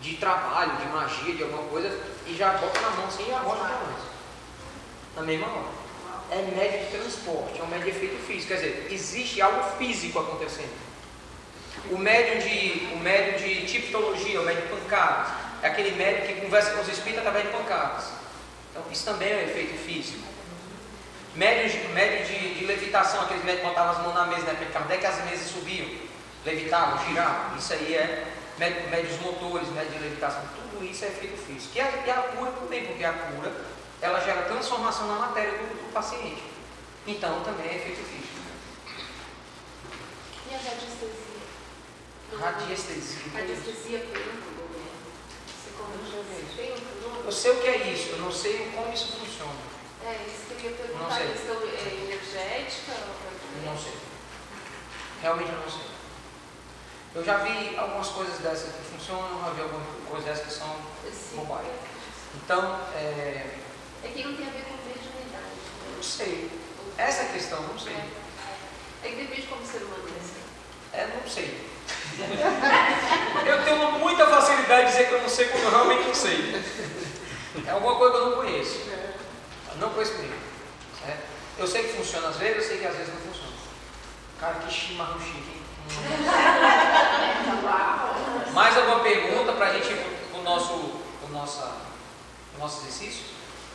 de 0.00 0.16
trabalho, 0.16 0.76
de 0.76 0.86
magia, 0.86 1.34
de 1.34 1.42
alguma 1.42 1.64
coisa, 1.64 2.00
e 2.26 2.34
já 2.34 2.52
bota 2.52 2.80
na 2.80 2.90
mão 2.90 3.06
assim 3.06 3.24
e 3.24 3.30
bota 3.30 3.64
para 3.64 3.78
nós. 3.78 4.02
Na 5.16 5.22
mesma 5.22 5.46
hora. 5.46 5.80
É 6.30 6.42
médio 6.42 6.86
de 6.86 6.98
transporte, 6.98 7.60
é 7.60 7.62
um 7.62 7.66
médio 7.66 7.90
de 7.90 7.90
efeito 7.90 8.24
físico. 8.24 8.48
Quer 8.48 8.54
dizer, 8.54 8.88
existe 8.90 9.42
algo 9.42 9.76
físico 9.76 10.20
acontecendo. 10.20 10.70
O 11.90 11.98
médio 11.98 12.40
de, 12.40 12.94
o 12.94 12.98
médio 12.98 13.38
de 13.38 13.66
tipologia, 13.66 14.40
o 14.40 14.44
médio 14.44 14.62
de 14.62 14.68
pancadas, 14.68 15.32
é 15.62 15.68
aquele 15.68 15.92
médio 15.96 16.26
que 16.26 16.40
conversa 16.40 16.72
com 16.72 16.82
os 16.82 16.88
espíritos 16.88 17.18
através 17.18 17.46
de 17.46 17.52
pancadas. 17.52 18.19
Então, 18.70 18.82
isso 18.90 19.04
também 19.04 19.32
é 19.32 19.36
um 19.36 19.40
efeito 19.40 19.76
físico. 19.78 20.28
Médio 21.34 21.70
de, 21.70 21.88
médio 21.88 22.26
de, 22.26 22.54
de 22.58 22.64
levitação, 22.66 23.22
aqueles 23.22 23.44
médios 23.44 23.62
que 23.62 23.68
botavam 23.68 23.92
as 23.92 23.98
mãos 23.98 24.14
na 24.14 24.26
mesa, 24.26 24.52
né? 24.52 24.70
Kardec 24.72 25.04
as 25.06 25.24
mesas 25.24 25.50
subiam, 25.50 25.88
levitavam, 26.44 27.06
giravam. 27.06 27.56
Isso 27.56 27.72
aí 27.72 27.94
é 27.94 28.26
médios 28.58 29.18
motores, 29.20 29.68
médios 29.70 29.94
de 29.94 30.00
levitação, 30.00 30.42
tudo 30.54 30.84
isso 30.84 31.04
é 31.04 31.08
efeito 31.08 31.36
físico. 31.38 31.72
E 31.74 31.80
a, 31.80 31.90
e 32.06 32.10
a 32.10 32.14
cura 32.14 32.50
também, 32.52 32.84
porque 32.86 33.04
a 33.04 33.12
cura 33.12 33.52
ela 34.02 34.20
gera 34.20 34.42
transformação 34.42 35.06
na 35.08 35.26
matéria 35.26 35.52
do, 35.52 35.86
do 35.86 35.92
paciente. 35.92 36.42
Então 37.06 37.42
também 37.42 37.66
é 37.66 37.76
efeito 37.76 38.02
físico. 38.02 38.40
E 40.50 40.54
a 40.54 40.58
radiestesia? 40.58 41.30
Radiestesia. 42.38 43.32
Radiestesia 43.34 43.98
um 43.98 44.50
Você 45.46 45.70
como 45.76 45.92
tem 46.56 46.72
um 46.72 46.99
Eu 47.24 47.32
sei 47.32 47.50
o 47.52 47.60
que 47.60 47.68
é 47.68 47.76
isso, 47.92 48.10
eu 48.10 48.18
não 48.18 48.32
sei 48.32 48.70
como 48.74 48.92
isso 48.92 49.12
funciona. 49.12 49.52
É, 50.04 50.26
isso 50.26 50.54
que 50.54 50.64
eu 50.64 50.70
ia 50.70 50.76
perguntar. 50.76 51.04
Não 51.04 51.16
sei. 51.16 51.28
questão 51.28 51.56
é 51.56 52.04
energética? 52.04 52.92
Ou... 52.92 53.70
Não 53.70 53.78
sei. 53.78 53.92
Realmente 55.22 55.50
eu 55.52 55.58
não 55.58 55.70
sei. 55.70 55.90
Eu 57.14 57.24
já 57.24 57.38
vi 57.38 57.76
algumas 57.76 58.08
coisas 58.08 58.38
dessas 58.38 58.74
que 58.74 58.82
funcionam, 58.96 59.42
já 59.44 59.50
vi 59.50 59.62
algumas 59.62 59.86
coisas 60.08 60.24
dessas 60.24 60.46
que 60.46 60.52
são 60.52 60.76
bobagem. 61.36 61.72
Então, 62.36 62.80
é... 62.94 63.58
É 64.04 64.08
que 64.08 64.24
não 64.24 64.36
tem 64.36 64.46
a 64.46 64.50
ver 64.50 64.64
com 64.64 64.74
mediunidade. 64.86 65.44
Né? 65.44 65.94
Não 65.96 66.02
sei. 66.02 66.50
Essa 66.96 67.22
é 67.22 67.26
a 67.26 67.32
questão, 67.32 67.62
não 67.62 67.78
sei. 67.78 67.96
É 69.02 69.08
que 69.08 69.16
depende 69.16 69.46
como 69.46 69.66
ser 69.66 69.82
humano 69.82 70.04
é. 70.92 70.98
É, 70.98 71.06
não 71.06 71.28
sei. 71.28 71.68
eu 73.46 73.64
tenho 73.64 73.92
muita 73.92 74.26
facilidade 74.26 74.86
de 74.86 74.92
dizer 74.92 75.08
que 75.08 75.14
eu 75.14 75.22
não 75.22 75.28
sei 75.28 75.48
quando 75.48 75.64
eu 75.64 75.70
realmente 75.70 76.06
não 76.06 76.14
sei. 76.14 76.62
É 77.66 77.70
alguma 77.70 77.94
coisa 77.96 78.14
que 78.14 78.20
eu 78.20 78.30
não 78.30 78.36
conheço. 78.36 78.78
Eu 79.72 79.76
não 79.78 79.90
conheço. 79.90 80.12
Certo? 80.14 81.20
Eu 81.58 81.66
sei 81.66 81.82
que 81.84 81.92
funciona 81.96 82.28
às 82.28 82.36
vezes, 82.36 82.56
eu 82.56 82.62
sei 82.68 82.78
que 82.78 82.86
às 82.86 82.96
vezes 82.96 83.12
não 83.14 83.20
funciona. 83.20 83.50
Cara, 84.40 84.54
que 84.54 84.72
chimarrão 84.72 85.20
chique, 85.20 85.36
hein? 85.36 85.60
Mais 88.54 88.76
alguma 88.76 89.00
pergunta 89.00 89.52
para 89.52 89.66
a 89.66 89.72
gente 89.74 89.92
ir 89.92 89.96
para 90.30 90.40
o 90.40 90.42
nosso, 90.42 91.00
pro 91.20 91.28
nossa, 91.32 91.72
pro 92.52 92.60
nosso 92.60 92.80
exercício? 92.82 93.24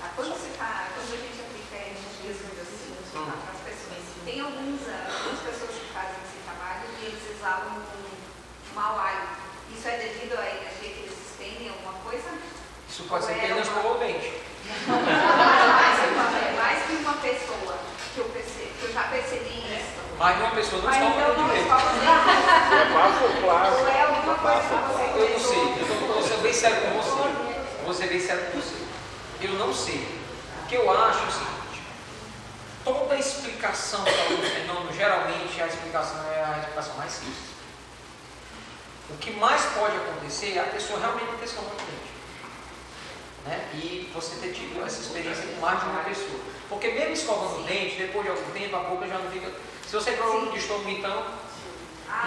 Ah, 0.04 0.10
quando, 0.15 0.30
você 0.30 0.50
tá, 0.58 0.88
quando 0.93 1.13
a 1.13 1.17
gente 1.17 1.39
aplica 1.41 1.76
energias 1.76 2.38
assim, 2.62 2.95
Hum. 3.15 3.32
para 3.32 3.52
as 3.56 3.62
pessoas, 3.63 4.04
tem 4.26 4.41
alguns, 4.41 4.82
algumas 4.84 5.39
pessoas 5.39 5.71
que 5.71 5.88
fazem 5.93 6.19
esse 6.28 6.43
trabalho 6.43 6.84
e 7.00 7.06
eles 7.06 7.24
exalam 7.32 7.80
um 7.80 8.76
mau 8.76 9.00
hálito. 9.00 9.39
Isso 9.74 9.88
é 9.88 9.95
devido 9.98 10.38
à 10.38 10.43
energia 10.45 10.89
que 10.91 11.00
eles 11.08 11.15
expendem, 11.15 11.69
alguma 11.69 11.93
coisa? 12.04 12.28
Isso 12.95 13.03
pode 13.10 13.25
ser 13.25 13.34
que 13.34 13.39
ele 13.39 13.47
não 13.49 13.58
uma- 13.58 13.62
escovou 13.63 13.95
o 13.95 13.99
dente. 13.99 14.31
mais, 14.88 15.99
que 15.99 16.08
uma, 16.15 16.39
é 16.39 16.55
mais 16.58 16.86
que 16.88 16.93
uma 16.93 17.13
pessoa 17.15 17.77
que 18.13 18.19
eu, 18.21 18.25
percebi, 18.29 18.71
que 18.79 18.84
eu 18.86 18.93
já 18.93 19.03
percebi 19.03 19.65
isso. 19.75 19.91
Mais 20.17 20.38
de 20.38 20.43
uma 20.43 20.51
pessoa 20.51 20.81
não 20.81 20.89
escova 20.89 21.12
então 21.12 21.31
o 21.31 21.38
não 21.38 21.47
dente 21.49 21.67
É 21.67 21.73
Ou 23.81 23.88
é 23.89 24.01
alguma 24.01 24.36
coisa 24.36 24.62
que 24.62 24.69
você 24.69 25.03
Eu 25.12 25.29
não 25.29 25.39
sei, 25.41 25.60
eu 25.60 26.08
vou 26.08 26.23
ser 26.23 26.38
bem 26.38 26.53
sério 26.53 26.77
com 26.84 27.01
você. 27.01 27.84
Vou 27.84 27.93
ser 27.93 28.08
bem 28.08 28.19
sério 28.21 28.45
com 28.45 28.62
você. 28.62 28.75
Eu 29.41 29.53
não 29.55 29.73
sei. 29.73 30.08
O 30.63 30.67
que 30.67 30.75
eu 30.75 30.89
acho 30.89 31.19
é 31.19 31.27
o 31.27 31.31
seguinte: 31.34 31.84
toda 32.86 33.17
explicação 33.17 34.05
para 34.05 34.36
um 34.36 34.41
fenômeno, 34.41 34.93
geralmente 34.93 35.62
a 35.62 35.67
explicação 35.67 36.17
é 36.31 36.45
a 36.45 36.60
explicação 36.60 36.95
mais 36.95 37.12
simples. 37.12 37.55
O 39.10 39.17
que 39.17 39.31
mais 39.31 39.62
pode 39.77 39.97
acontecer 39.97 40.55
é 40.55 40.62
a 40.62 40.63
pessoa 40.67 40.97
realmente 40.97 41.36
ter 41.39 41.43
escovado 41.43 41.73
o 41.75 41.77
dente. 41.77 42.14
Né? 43.45 43.69
E 43.75 44.12
você 44.13 44.36
ter 44.38 44.53
tido 44.53 44.84
essa 44.86 45.01
experiência 45.01 45.43
com 45.47 45.62
mais 45.62 45.79
de 45.79 45.86
uma 45.86 46.03
pessoa. 46.03 46.39
Porque 46.67 46.88
mesmo 46.89 47.13
escovando 47.13 47.62
o 47.62 47.63
dente, 47.63 47.95
depois 47.95 48.25
de 48.25 48.31
algum 48.31 48.51
tempo, 48.51 48.75
a 48.75 48.79
boca 48.79 49.08
já 49.08 49.19
não 49.19 49.31
fica. 49.31 49.51
Se 49.86 49.93
você 49.93 50.12
tem 50.12 50.19
problema 50.19 50.51
de 50.51 50.58
estômago, 50.58 50.89
então. 50.89 51.25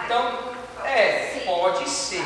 Então, 0.04 0.54
é, 0.85 1.42
pode 1.44 1.88
ser. 1.88 2.24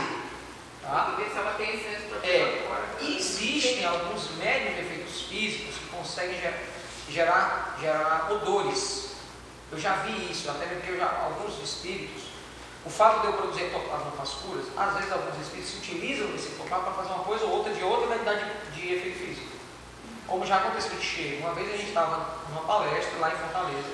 Tá? 0.82 1.14
E 1.16 1.22
ver 1.22 1.30
se 1.30 1.38
ela 1.38 1.54
tem 1.54 1.72
senso 1.72 2.08
para 2.08 2.28
É, 2.28 2.68
existem 3.00 3.84
alguns 3.84 4.32
conseguem 6.02 6.38
gerar, 6.40 6.58
gerar, 7.08 7.78
gerar 7.80 8.32
odores. 8.32 9.12
Eu 9.70 9.78
já 9.78 9.94
vi 10.02 10.30
isso, 10.30 10.50
até 10.50 10.66
porque 10.66 10.96
já, 10.96 11.06
alguns 11.06 11.62
espíritos, 11.62 12.24
o 12.84 12.90
fato 12.90 13.20
de 13.20 13.26
eu 13.28 13.32
produzir 13.34 13.62
ectoplasma 13.64 14.10
para 14.10 14.22
as 14.22 14.30
curas, 14.30 14.66
às 14.76 14.94
vezes 14.94 15.12
alguns 15.12 15.40
espíritos 15.40 15.76
utilizam 15.78 16.26
desse 16.28 16.48
ectoplasma 16.48 16.84
para 16.84 17.02
fazer 17.02 17.14
uma 17.14 17.24
coisa 17.24 17.44
ou 17.44 17.50
outra 17.52 17.72
de 17.72 17.84
outra 17.84 18.08
qualidade 18.08 18.44
de, 18.74 18.94
efeito 18.94 19.18
físico. 19.18 19.52
Como 20.26 20.44
já 20.44 20.56
aconteceu 20.56 20.96
de 20.96 21.04
cheiro. 21.04 21.40
Uma 21.40 21.54
vez 21.54 21.68
a 21.68 21.76
gente 21.76 21.88
estava 21.88 22.38
numa 22.48 22.62
palestra 22.62 23.18
lá 23.20 23.32
em 23.32 23.36
Fortaleza 23.36 23.88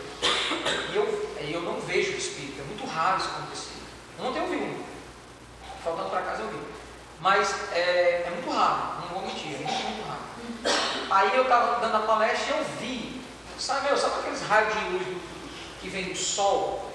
e 0.92 0.96
eu, 0.96 1.34
eu 1.40 1.62
não 1.62 1.80
vejo 1.80 2.12
espírito, 2.12 2.60
é 2.60 2.64
muito 2.64 2.86
raro 2.86 3.18
isso 3.18 3.28
acontecer. 3.28 3.78
Eu 4.18 4.24
não 4.24 4.32
tenho 4.32 4.46
vindo. 4.46 4.84
Faltando 5.84 6.10
para 6.10 6.22
casa 6.22 6.42
eu 6.42 6.48
vi. 6.48 6.58
Mas 7.20 7.72
é, 7.72 8.24
é, 8.26 8.30
muito 8.30 8.50
raro, 8.50 9.00
não 9.02 9.08
vou 9.08 9.22
mentir, 9.22 9.54
é 9.54 9.58
muito, 9.58 9.72
muito 9.72 10.06
raro. 10.06 10.20
Aí 11.10 11.36
eu 11.36 11.42
estava 11.42 11.80
dando 11.80 11.96
a 11.96 12.06
palestra 12.06 12.54
e 12.54 12.58
eu 12.58 12.64
vi, 12.80 13.20
sabe, 13.58 13.88
meu, 13.88 13.96
sabe 13.96 14.20
aqueles 14.20 14.42
raios 14.42 14.72
de 14.72 14.84
luz 14.90 15.06
que 15.80 15.88
vem 15.88 16.04
do 16.04 16.16
sol 16.16 16.87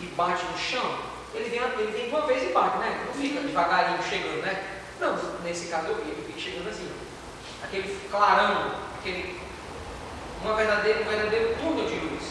e 0.00 0.06
bate 0.16 0.44
no 0.44 0.58
chão? 0.58 0.98
Ele 1.34 1.48
vem, 1.48 1.60
ele 1.60 1.92
vem 1.92 2.08
de 2.08 2.10
uma 2.10 2.26
vez 2.26 2.42
e 2.42 2.52
bate, 2.52 2.78
né? 2.78 3.04
Não 3.06 3.14
fica 3.14 3.40
devagarinho 3.40 4.02
chegando, 4.02 4.42
né? 4.42 4.64
Não, 5.00 5.16
nesse 5.42 5.66
caso 5.66 5.88
eu 5.88 5.96
vi, 5.96 6.10
ele 6.10 6.24
fica 6.26 6.40
chegando 6.40 6.68
assim. 6.68 6.88
Aquele 7.62 8.08
clarão, 8.08 8.72
aquele, 8.98 9.40
uma 10.42 10.54
verdadeira, 10.54 11.00
um 11.00 11.04
verdadeiro 11.04 11.56
túnel 11.56 11.86
de 11.86 11.96
luz. 11.96 12.24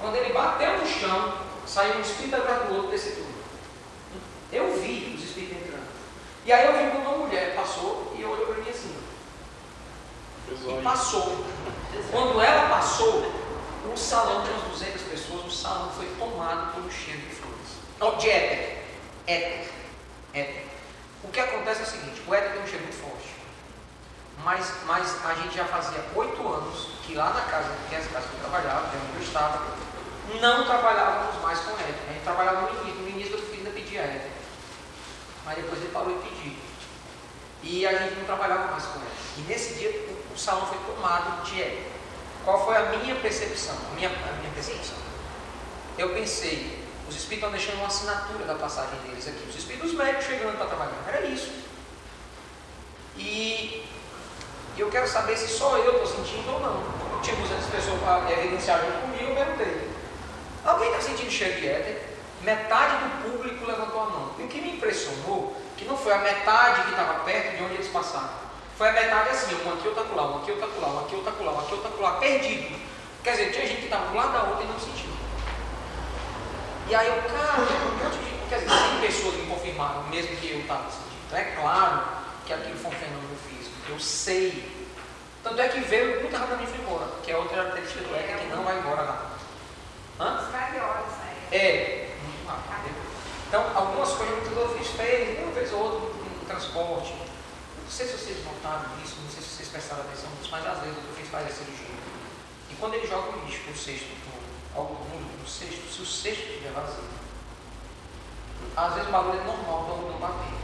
Quando 0.00 0.16
ele 0.16 0.32
bateu 0.32 0.78
no 0.78 0.86
chão, 0.86 1.34
saiu 1.66 1.96
um 1.96 2.00
espírito 2.00 2.36
atrás 2.36 2.68
do 2.68 2.74
outro 2.74 2.90
desse 2.90 3.10
túnel. 3.12 3.34
Eu 4.52 4.80
vi 4.80 5.14
os 5.16 5.24
espíritos 5.24 5.58
entrando. 5.58 5.88
E 6.46 6.52
aí 6.52 6.66
eu 6.66 6.72
vi 6.72 6.90
quando 6.90 7.06
uma 7.06 7.26
mulher 7.26 7.54
passou 7.54 8.14
e 8.16 8.24
olhou 8.24 8.46
para 8.46 8.62
mim 8.62 8.70
assim. 8.70 8.94
E 10.50 10.82
passou. 10.82 11.44
Quando 12.10 12.40
ela 12.40 12.68
passou, 12.68 13.32
o 13.92 13.96
salão 13.96 14.42
tinha 14.42 14.56
umas 14.56 14.68
200 14.78 15.02
pessoas, 15.02 15.46
o 15.46 15.50
salão 15.50 15.90
foi 15.90 16.06
tomado 16.18 16.72
por 16.72 16.82
um 16.84 16.90
cheiro 16.90 17.20
de 17.20 17.34
flores. 17.34 17.54
Não, 17.98 18.16
de 18.16 18.30
éter. 18.30 18.82
Éter. 19.26 19.70
Éter. 20.32 20.64
O 21.22 21.28
que 21.28 21.40
acontece 21.40 21.80
é 21.80 21.84
o 21.84 21.86
seguinte, 21.86 22.22
o 22.26 22.34
éter 22.34 22.52
tem 22.52 22.62
um 22.62 22.66
cheiro 22.66 22.84
muito 22.84 23.00
forte. 23.00 23.34
Mas, 24.44 24.72
mas 24.86 25.24
a 25.24 25.34
gente 25.34 25.56
já 25.56 25.64
fazia 25.64 26.04
oito 26.14 26.46
anos 26.46 26.88
que 27.06 27.14
lá 27.14 27.30
na 27.32 27.40
casa, 27.42 27.70
que 27.88 27.94
é 27.94 27.98
as 27.98 28.06
casas 28.08 28.28
que 28.28 28.36
eu 28.36 28.40
trabalhava, 28.40 28.90
que 28.90 28.96
é 28.96 29.00
onde 29.00 29.16
eu 29.16 29.22
estava, 29.22 29.62
não 30.40 30.64
trabalhávamos 30.64 31.40
mais 31.42 31.60
com 31.60 31.72
éter. 31.72 31.94
A 32.08 32.12
gente 32.12 32.24
trabalhava 32.24 32.72
no 32.72 32.80
início, 32.80 33.00
no 33.00 33.08
início 33.08 33.36
do 33.36 33.42
filho 33.42 33.58
ainda 33.58 33.70
pedia 33.70 34.00
éter. 34.00 34.30
Mas 35.44 35.56
depois 35.56 35.80
ele 35.80 35.92
parou 35.92 36.18
de 36.18 36.28
pedir. 36.28 36.58
E 37.62 37.86
a 37.86 37.92
gente 37.96 38.16
não 38.16 38.24
trabalhava 38.24 38.70
mais 38.70 38.84
com 38.84 38.98
éter. 38.98 39.12
E 39.38 39.40
nesse 39.42 39.74
dia 39.74 39.90
o, 39.90 40.34
o 40.34 40.38
salão 40.38 40.66
foi 40.66 40.78
tomado 40.94 41.42
de 41.44 41.62
éter. 41.62 41.86
Qual 42.44 42.64
foi 42.64 42.76
a 42.76 42.82
minha 42.96 43.14
percepção? 43.16 43.74
A 43.90 43.94
minha, 43.94 44.08
a 44.08 44.32
minha 44.40 44.52
percepção. 44.52 44.96
Eu 45.96 46.10
pensei, 46.10 46.78
os 47.08 47.16
espíritos 47.16 47.48
estão 47.48 47.50
deixando 47.50 47.76
uma 47.78 47.86
assinatura 47.86 48.44
da 48.44 48.54
passagem 48.54 48.98
deles 49.00 49.26
aqui. 49.26 49.48
Os 49.48 49.56
espíritos 49.56 49.94
médicos 49.94 50.26
chegando 50.26 50.56
para 50.58 50.66
trabalhar. 50.66 51.04
Era 51.08 51.24
isso. 51.26 51.50
E 53.16 53.86
eu 54.76 54.90
quero 54.90 55.08
saber 55.08 55.36
se 55.36 55.48
só 55.48 55.78
eu 55.78 56.02
estou 56.02 56.06
sentindo 56.06 56.52
ou 56.52 56.60
não. 56.60 56.82
Eu 57.14 57.20
tinha 57.22 57.36
200 57.36 57.66
pessoas 57.66 58.00
para 58.00 58.30
evidenciar 58.32 58.80
junto 58.80 58.98
comigo, 59.02 59.30
eu 59.30 59.36
perguntei. 59.36 59.90
Alguém 60.64 60.88
está 60.90 61.00
sentindo 61.00 61.30
cheiro 61.30 61.60
de 61.60 61.68
éter? 61.68 62.02
Metade 62.42 62.96
do 63.04 63.30
público 63.30 63.64
levantou 63.64 64.02
a 64.02 64.06
mão. 64.06 64.34
E 64.38 64.42
o 64.42 64.48
que 64.48 64.60
me 64.60 64.76
impressionou, 64.76 65.56
que 65.76 65.84
não 65.84 65.96
foi 65.96 66.12
a 66.12 66.18
metade 66.18 66.82
que 66.82 66.90
estava 66.90 67.20
perto 67.20 67.56
de 67.56 67.62
onde 67.62 67.74
eles 67.74 67.88
passaram. 67.88 68.43
Foi 68.76 68.88
a 68.88 68.92
metade 68.92 69.30
assim, 69.30 69.54
um 69.54 69.72
aqui, 69.72 69.88
outro 69.88 70.02
acolá, 70.02 70.26
um 70.26 70.38
aqui, 70.38 70.50
outro 70.50 70.66
acolá, 70.66 70.88
um 70.88 70.98
aqui, 71.04 71.14
outro 71.14 71.30
acolá, 71.30 71.52
um 71.52 71.58
aqui, 71.60 71.74
outro 71.74 71.88
acolá, 71.88 72.12
perdido. 72.18 72.76
Quer 73.22 73.30
dizer, 73.32 73.52
tinha 73.52 73.66
gente 73.66 73.78
que 73.78 73.84
estava 73.84 74.06
do 74.06 74.16
lado 74.16 74.32
da 74.32 74.42
outra 74.42 74.64
e 74.64 74.66
não 74.66 74.80
sentiu. 74.80 75.10
E 76.88 76.94
aí 76.94 77.06
eu, 77.06 77.22
cara, 77.22 77.60
um 77.60 78.04
monte 78.04 78.18
de 78.18 78.48
quer 78.48 78.58
dizer, 78.58 78.70
100 78.70 79.00
pessoas 79.00 79.34
me 79.36 79.46
confirmaram, 79.46 80.02
mesmo 80.08 80.36
que 80.36 80.50
eu 80.50 80.60
estava 80.60 80.90
sentindo. 80.90 81.14
Então 81.26 81.38
é 81.38 81.44
claro 81.44 82.02
que 82.44 82.52
aquilo 82.52 82.76
foi 82.76 82.90
um 82.90 82.94
fenômeno 82.94 83.36
físico, 83.48 83.76
eu 83.88 83.98
sei. 84.00 84.84
Tanto 85.42 85.60
é 85.60 85.68
que 85.68 85.80
veio 85.80 86.20
muito 86.20 86.36
rapidamente 86.36 86.70
foi 86.70 86.80
embora, 86.80 87.06
que 87.22 87.30
é 87.30 87.36
outra 87.36 87.56
característica 87.56 88.04
do 88.04 88.16
ECA 88.16 88.38
que 88.38 88.46
não 88.46 88.64
vai 88.64 88.78
embora 88.78 89.02
lá. 89.02 89.30
Hã? 90.18 90.42
né? 91.18 91.36
É. 91.52 92.10
Então, 93.48 93.64
algumas 93.74 94.10
coisas 94.12 94.34
muito 94.34 94.50
fez, 94.96 95.38
uma 95.38 95.52
vez 95.52 95.72
ou 95.72 95.80
outra 95.80 96.00
no 96.00 96.46
transporte. 96.46 97.23
Não 97.84 97.90
sei 97.90 98.06
se 98.06 98.18
vocês 98.18 98.44
notaram 98.44 98.90
isso, 99.04 99.16
não 99.22 99.30
sei 99.30 99.42
se 99.42 99.48
vocês 99.48 99.68
prestaram 99.68 100.02
atenção 100.02 100.30
nisso, 100.30 100.48
mas 100.50 100.66
às 100.66 100.80
vezes 100.80 100.96
eu 100.96 101.14
fiz 101.14 101.28
fazer 101.28 101.46
a 101.46 101.54
cirurgia. 101.54 101.94
E 102.70 102.74
quando 102.80 102.94
ele 102.94 103.06
joga 103.06 103.36
o 103.36 103.44
lixo 103.44 103.68
no 103.68 103.76
cesto, 103.76 104.08
no, 104.08 104.80
algodão 104.80 105.20
no 105.20 105.46
cesto, 105.46 105.92
se 105.92 106.02
o 106.02 106.06
cesto 106.06 106.42
estiver 106.42 106.72
vazio, 106.72 107.04
às 108.76 108.94
vezes 108.94 109.08
o 109.08 109.12
barulho 109.12 109.38
é 109.38 109.44
normal 109.44 109.84
do 109.84 109.90
algodão 109.92 110.18
bater. 110.18 110.54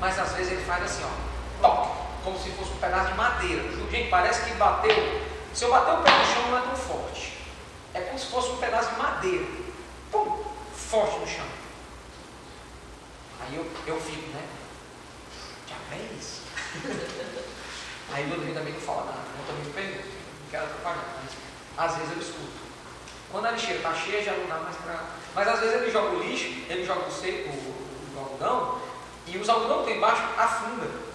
Mas 0.00 0.18
às 0.18 0.32
vezes 0.32 0.52
ele 0.52 0.64
faz 0.64 0.84
assim, 0.84 1.02
ó, 1.04 1.60
toque, 1.60 2.06
como 2.24 2.38
se 2.38 2.50
fosse 2.50 2.70
um 2.70 2.78
pedaço 2.78 3.10
de 3.10 3.16
madeira. 3.16 3.62
Gente, 3.90 4.08
parece 4.08 4.44
que 4.44 4.54
bateu. 4.54 5.22
Se 5.52 5.64
eu 5.64 5.70
bater 5.70 5.94
o 5.94 6.02
pé 6.02 6.10
no 6.10 6.24
chão 6.24 6.50
não 6.50 6.58
é 6.58 6.62
tão 6.62 6.76
forte. 6.76 7.38
É 7.92 8.00
como 8.00 8.18
se 8.18 8.26
fosse 8.26 8.50
um 8.50 8.56
pedaço 8.58 8.90
de 8.90 8.98
madeira. 8.98 9.46
Pum, 10.12 10.44
forte 10.74 11.18
no 11.18 11.26
chão. 11.26 11.46
Aí 13.40 13.56
eu, 13.56 13.70
eu 13.86 14.00
fico, 14.00 14.28
né? 14.30 14.42
É 15.92 16.14
isso? 16.18 16.42
Aí 18.12 18.24
o 18.26 18.30
Rodrigo 18.30 18.54
também 18.54 18.72
não 18.72 18.80
fala 18.80 19.04
nada, 19.06 19.18
eu 19.38 19.46
também 19.46 19.64
me 19.64 19.72
pergunto, 19.72 20.08
não 20.08 20.50
quero 20.50 20.64
atrapalhar, 20.64 21.04
mas 21.76 21.90
às 21.90 21.98
vezes 21.98 22.12
eu 22.12 22.22
escuto. 22.22 22.66
Quando 23.30 23.46
a 23.46 23.50
lixeira 23.50 23.76
está 23.76 23.94
cheia, 23.94 24.22
já 24.22 24.32
não 24.32 24.46
dá 24.46 24.58
mais 24.58 24.76
para. 24.76 25.04
Mas 25.34 25.48
às 25.48 25.60
vezes 25.60 25.74
ele 25.74 25.90
joga 25.90 26.16
o 26.16 26.22
lixo, 26.22 26.46
ele 26.68 26.86
joga 26.86 27.06
o, 27.06 27.12
seco, 27.12 27.50
o, 27.50 28.14
o 28.14 28.18
algodão, 28.18 28.80
e 29.26 29.36
os 29.36 29.48
algodão 29.48 29.80
que 29.80 29.86
tem 29.86 29.96
embaixo 29.96 30.22
afunda. 30.38 31.06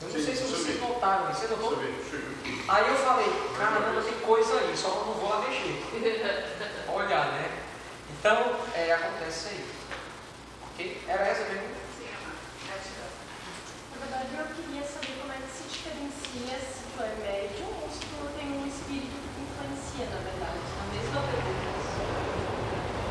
Eu 0.00 0.08
não 0.08 0.10
Sim, 0.10 0.24
sei 0.24 0.34
se 0.34 0.42
vocês 0.44 0.80
notaram 0.80 1.30
isso. 1.30 1.40
Você 1.40 1.46
notou? 1.48 1.78
Aí 2.68 2.88
eu 2.88 2.96
falei, 2.96 3.26
caramba, 3.56 4.02
tem 4.02 4.18
coisa 4.20 4.58
aí, 4.58 4.76
só 4.76 4.88
eu 4.88 5.06
não 5.06 5.14
vou 5.14 5.28
lá 5.28 5.46
mexer. 5.48 5.82
Olhar, 6.88 7.26
né? 7.32 7.50
Então, 8.10 8.56
é, 8.74 8.92
acontece 8.92 9.38
isso 9.38 9.48
aí. 9.48 9.66
Ok? 10.70 11.02
Era 11.08 11.24
essa 11.26 11.42
a 11.42 11.46
pergunta? 11.46 11.83
Verdade, 14.14 14.38
eu 14.38 14.46
queria 14.54 14.86
saber 14.86 15.18
como 15.20 15.32
é 15.32 15.36
que 15.42 15.50
se 15.50 15.66
diferencia 15.66 16.54
se 16.62 16.86
tu 16.86 17.02
é 17.02 17.10
médium 17.18 17.66
ou 17.82 17.90
se 17.90 17.98
tu 17.98 18.30
tem 18.38 18.46
um 18.46 18.62
espírito 18.62 19.10
que 19.10 19.26
te 19.34 19.42
influencia, 19.42 20.06
na 20.06 20.22
verdade. 20.22 20.54
A 20.54 20.86
mesma 20.94 21.18
pergunta. 21.34 21.74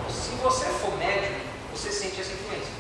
Se 0.07 0.31
você 0.39 0.65
for 0.79 0.95
médium, 0.97 1.43
você 1.73 1.91
sente 1.91 2.21
essa 2.21 2.31
influência. 2.31 2.71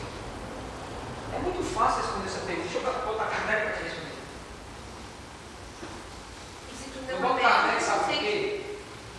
É 1.35 1.39
muito 1.39 1.63
fácil 1.75 2.01
responder 2.01 2.27
essa 2.27 2.39
pergunta. 2.47 2.69
Deixa 2.71 2.87
eu 2.87 3.03
botar 3.03 3.23
a 3.23 3.27
caneca 3.27 3.61
para 3.61 3.73
te 3.75 3.83
responder. 3.83 4.15
Se 6.79 6.85
tu 6.95 6.99
Eu 7.03 7.19
não 7.19 7.27
boto 7.27 7.39
é 7.39 7.43
Kardec, 7.43 7.83
sabe 7.83 7.99
por 8.05 8.19
quê? 8.23 8.61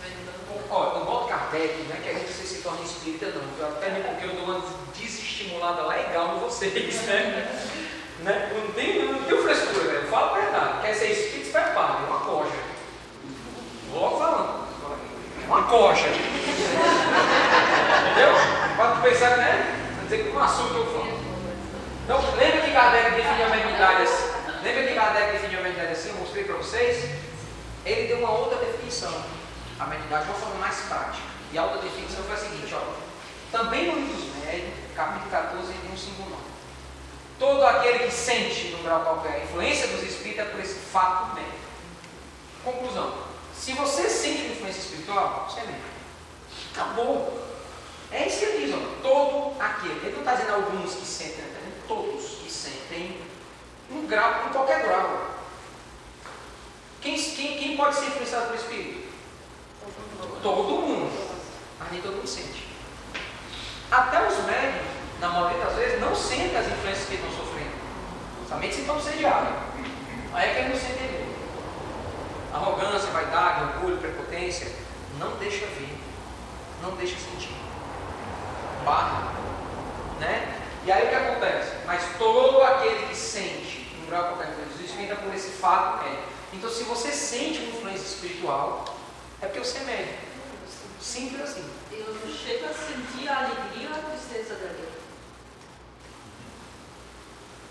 Eu 0.01 1.05
boto 1.05 1.27
Kardec, 1.27 1.83
não 1.83 1.95
é 1.95 1.99
que 1.99 2.09
a 2.09 2.13
gente 2.13 2.33
se 2.33 2.63
torne 2.63 2.83
espírita, 2.83 3.27
não. 3.37 3.45
Eu 3.59 3.67
até 3.67 4.01
porque 4.01 4.25
eu 4.25 4.33
dou 4.33 4.45
uma 4.45 4.65
desestimulada 4.97 5.85
legal 5.85 6.37
em 6.37 6.39
vocês, 6.39 7.03
né? 7.03 7.84
né? 8.25 8.51
Eu 8.51 8.63
não 8.63 8.71
tenho, 8.71 9.13
não 9.13 9.23
tenho 9.23 9.43
frescura, 9.43 9.87
velho. 9.87 10.07
Fala 10.07 10.31
a 10.31 10.39
verdade. 10.39 10.81
Quer 10.81 10.93
ser 10.95 11.11
espírita, 11.11 11.45
se 11.45 11.51
prepare. 11.51 12.03
É 12.03 12.07
uma 12.09 12.19
coxa. 12.19 12.57
Logo 13.93 14.17
falando. 14.17 14.65
Uma 15.47 15.63
coxa. 15.63 16.07
Entendeu? 18.11 18.33
Pode 18.75 19.01
pensar, 19.01 19.37
né? 19.37 19.79
Dizer 20.03 20.23
que 20.23 20.29
um 20.35 20.43
assunto 20.43 20.75
eu 20.75 20.85
falo. 20.87 21.15
Então, 22.03 22.19
lembra 22.35 22.61
que 22.61 22.71
Kardec 22.71 23.11
definiu 23.11 23.45
a 23.45 23.49
mediunidade 23.49 24.03
assim? 24.03 24.25
Lembra 24.63 24.83
que 24.83 24.95
Kardec 24.95 25.31
definiu 25.31 25.59
a 25.59 25.63
mediunidade 25.63 25.93
assim? 25.93 26.09
Eu 26.09 26.15
mostrei 26.15 26.43
para 26.43 26.55
vocês? 26.55 27.09
Ele 27.85 28.07
deu 28.07 28.17
uma 28.17 28.31
outra 28.31 28.57
definição. 28.57 29.13
A 29.79 29.85
mediunidade 29.85 30.25
de 30.25 30.31
uma 30.31 30.39
forma 30.39 30.55
mais 30.59 30.81
prática. 30.81 31.25
E 31.51 31.57
a 31.57 31.63
outra 31.63 31.81
definição 31.81 32.23
foi 32.23 32.33
a 32.33 32.37
seguinte, 32.37 32.73
ó. 32.73 32.81
Também 33.51 33.91
no 33.91 33.99
livro 33.99 34.15
dos 34.15 34.25
capítulo 34.95 35.29
14, 35.29 35.69
ele 35.69 35.79
tem 35.79 35.91
um 35.91 36.29
nome. 36.29 36.54
Todo 37.37 37.65
aquele 37.65 37.99
que 37.99 38.11
sente, 38.11 38.69
num 38.69 38.83
grau 38.83 39.01
qualquer, 39.01 39.41
a 39.41 39.43
influência 39.43 39.87
dos 39.87 40.03
espíritos 40.03 40.45
é 40.45 40.49
por 40.49 40.59
esse 40.59 40.75
fato 40.75 41.35
médico. 41.35 41.55
Conclusão. 42.63 43.13
Se 43.53 43.73
você 43.73 44.09
sente 44.09 44.43
uma 44.43 44.53
influência 44.53 44.79
espiritual, 44.79 45.47
você 45.49 45.61
é 45.61 45.63
médico. 45.63 45.85
Acabou. 46.73 47.45
É 48.11 48.27
isso 48.27 48.39
que 48.39 48.45
ele 48.45 48.65
diz, 48.65 48.75
ó. 48.75 49.01
Todo 49.01 49.61
aquele. 49.61 49.99
Ele 50.05 50.11
não 50.11 50.19
está 50.19 50.35
dizendo 50.35 50.53
alguns 50.53 50.95
que 50.95 51.05
sentem, 51.05 51.39
ele 51.39 51.47
está 51.47 51.59
dizendo 51.59 51.87
todos 51.87 52.25
que 52.41 52.51
sentem 52.51 53.21
um 53.91 54.07
grau, 54.07 54.47
em 54.47 54.53
qualquer 54.53 54.83
grau. 54.83 55.35
Quem, 57.01 57.21
quem, 57.21 57.57
quem 57.57 57.77
pode 57.77 57.95
ser 57.95 58.07
influenciado 58.07 58.45
pelo 58.47 58.59
Espírito? 58.59 59.13
Todo 60.41 60.81
mundo. 60.81 61.11
Mas 61.79 61.91
nem 61.91 62.01
todo 62.01 62.15
mundo 62.15 62.27
sente. 62.27 62.67
Até 63.91 64.27
os 64.27 64.43
médicos, 64.45 64.87
na 65.19 65.29
maioria 65.29 65.63
das 65.63 65.75
vezes, 65.75 66.01
não 66.01 66.15
sentem 66.15 66.57
as 66.57 66.67
influências 66.67 67.07
que 67.07 67.15
estão 67.15 67.31
sofrendo. 67.31 67.71
Somente 68.47 68.75
se 68.75 68.81
estão 68.81 69.01
sediados. 69.01 69.53
Aí 70.33 70.49
é 70.49 70.53
que 70.53 70.59
eles 70.59 70.71
não 70.73 70.89
sentem 70.89 71.11
mesmo. 71.11 71.35
arrogância, 72.53 73.09
vaidade, 73.11 73.63
orgulho, 73.63 73.97
prepotência, 73.97 74.71
não 75.17 75.37
deixa 75.37 75.65
vir, 75.65 75.97
não 76.81 76.91
deixa 76.91 77.15
sentir. 77.15 77.55
Barra. 78.83 79.33
Né? 80.19 80.61
E 80.85 80.91
aí 80.91 81.05
o 81.05 81.09
que 81.09 81.15
acontece? 81.15 81.73
Mas 81.85 82.03
todo 82.17 82.61
aquele 82.61 83.07
que 83.07 83.15
sente, 83.15 83.97
no 83.99 84.07
grau 84.07 84.35
qualquer 84.35 84.53
coisa, 84.53 84.83
experimenta 84.83 85.15
por 85.15 85.33
esse 85.33 85.49
fato 85.49 86.05
é. 86.05 86.23
Então 86.53 86.69
se 86.69 86.83
você 86.83 87.11
sente 87.11 87.59
uma 87.59 87.77
influência 87.77 88.05
espiritual, 88.05 88.85
é 89.41 89.47
porque 89.47 89.59
você 89.59 89.79
é 89.79 89.83
médico. 89.83 90.25
Simples 91.01 91.41
assim. 91.41 91.69
Eu 91.91 92.13
não 92.13 92.33
chego 92.33 92.65
a 92.65 92.73
sentir 92.73 93.29
a 93.29 93.37
alegria 93.37 93.89
ou 93.89 93.95
a 93.95 94.11
tristeza 94.11 94.55
dele. 94.55 94.94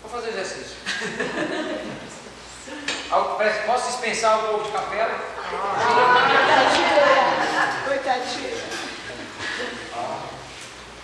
Vou 0.05 0.21
fazer 0.21 0.29
exercício. 0.29 0.77
Posso 3.65 3.87
dispensar 3.87 4.37
o 4.37 4.43
povo 4.47 4.65
de 4.65 4.71
capela? 4.71 5.15
Coitadinha. 7.85 8.53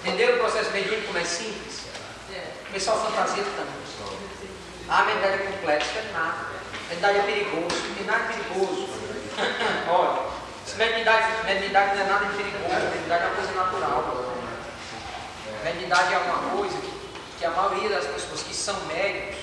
Entenderam 0.01 0.35
o 0.35 0.39
processo 0.39 0.69
mediúnico 0.71 1.07
como 1.07 1.17
é 1.17 1.23
simples? 1.23 1.85
É. 2.31 2.47
Pessoal 2.71 2.99
fantasia 2.99 3.43
tanto. 3.43 3.71
Ah, 4.87 4.99
a 4.99 5.05
medalha 5.05 5.33
é 5.33 5.37
complexa, 5.37 5.97
é 5.97 6.11
nada. 6.13 6.45
A 6.89 6.93
medalha 6.93 7.17
é 7.17 7.23
perigoso, 7.23 7.75
tem 7.95 8.05
nada 8.05 8.25
perigoso. 8.25 8.87
Olha, 9.89 10.21
se 10.65 10.75
mediunidade, 10.75 11.43
mediunidade 11.45 11.95
não 11.95 12.03
é 12.03 12.07
nada 12.07 12.25
de 12.25 12.35
perigoso, 12.35 12.85
mediunidade 12.85 13.23
é 13.23 13.27
uma 13.27 13.35
coisa 13.35 13.51
natural. 13.53 14.35
Mediunidade 15.63 16.13
é 16.13 16.17
uma 16.17 16.37
coisa 16.55 16.77
que, 16.77 17.00
que 17.41 17.45
a 17.47 17.49
maioria 17.49 17.89
das 17.89 18.05
pessoas 18.05 18.43
que 18.43 18.53
são 18.53 18.79
médicos 18.85 19.39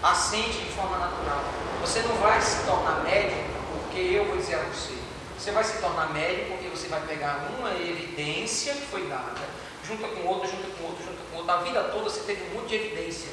assente 0.00 0.56
de 0.58 0.70
forma 0.70 0.98
natural. 0.98 1.42
Você 1.80 1.98
não 2.02 2.14
vai 2.18 2.40
se 2.40 2.64
tornar 2.64 3.02
médico 3.02 3.42
porque 3.72 3.98
eu 3.98 4.24
vou 4.26 4.36
dizer 4.36 4.54
a 4.54 4.62
você. 4.62 4.96
Você 5.36 5.50
vai 5.50 5.64
se 5.64 5.78
tornar 5.78 6.12
médico 6.12 6.52
porque 6.52 6.68
você 6.68 6.86
vai 6.86 7.00
pegar 7.08 7.50
uma 7.58 7.72
evidência 7.74 8.72
que 8.72 8.86
foi 8.86 9.08
dada, 9.08 9.34
junta 9.84 10.06
com 10.06 10.28
outra, 10.28 10.48
junta 10.48 10.68
com 10.78 10.84
outra, 10.84 11.04
junta 11.04 11.18
com 11.32 11.38
outra. 11.38 11.54
A 11.54 11.56
vida 11.62 11.82
toda 11.92 12.04
você 12.04 12.20
teve 12.20 12.50
um 12.50 12.60
monte 12.60 12.68
de 12.68 12.74
evidência. 12.76 13.30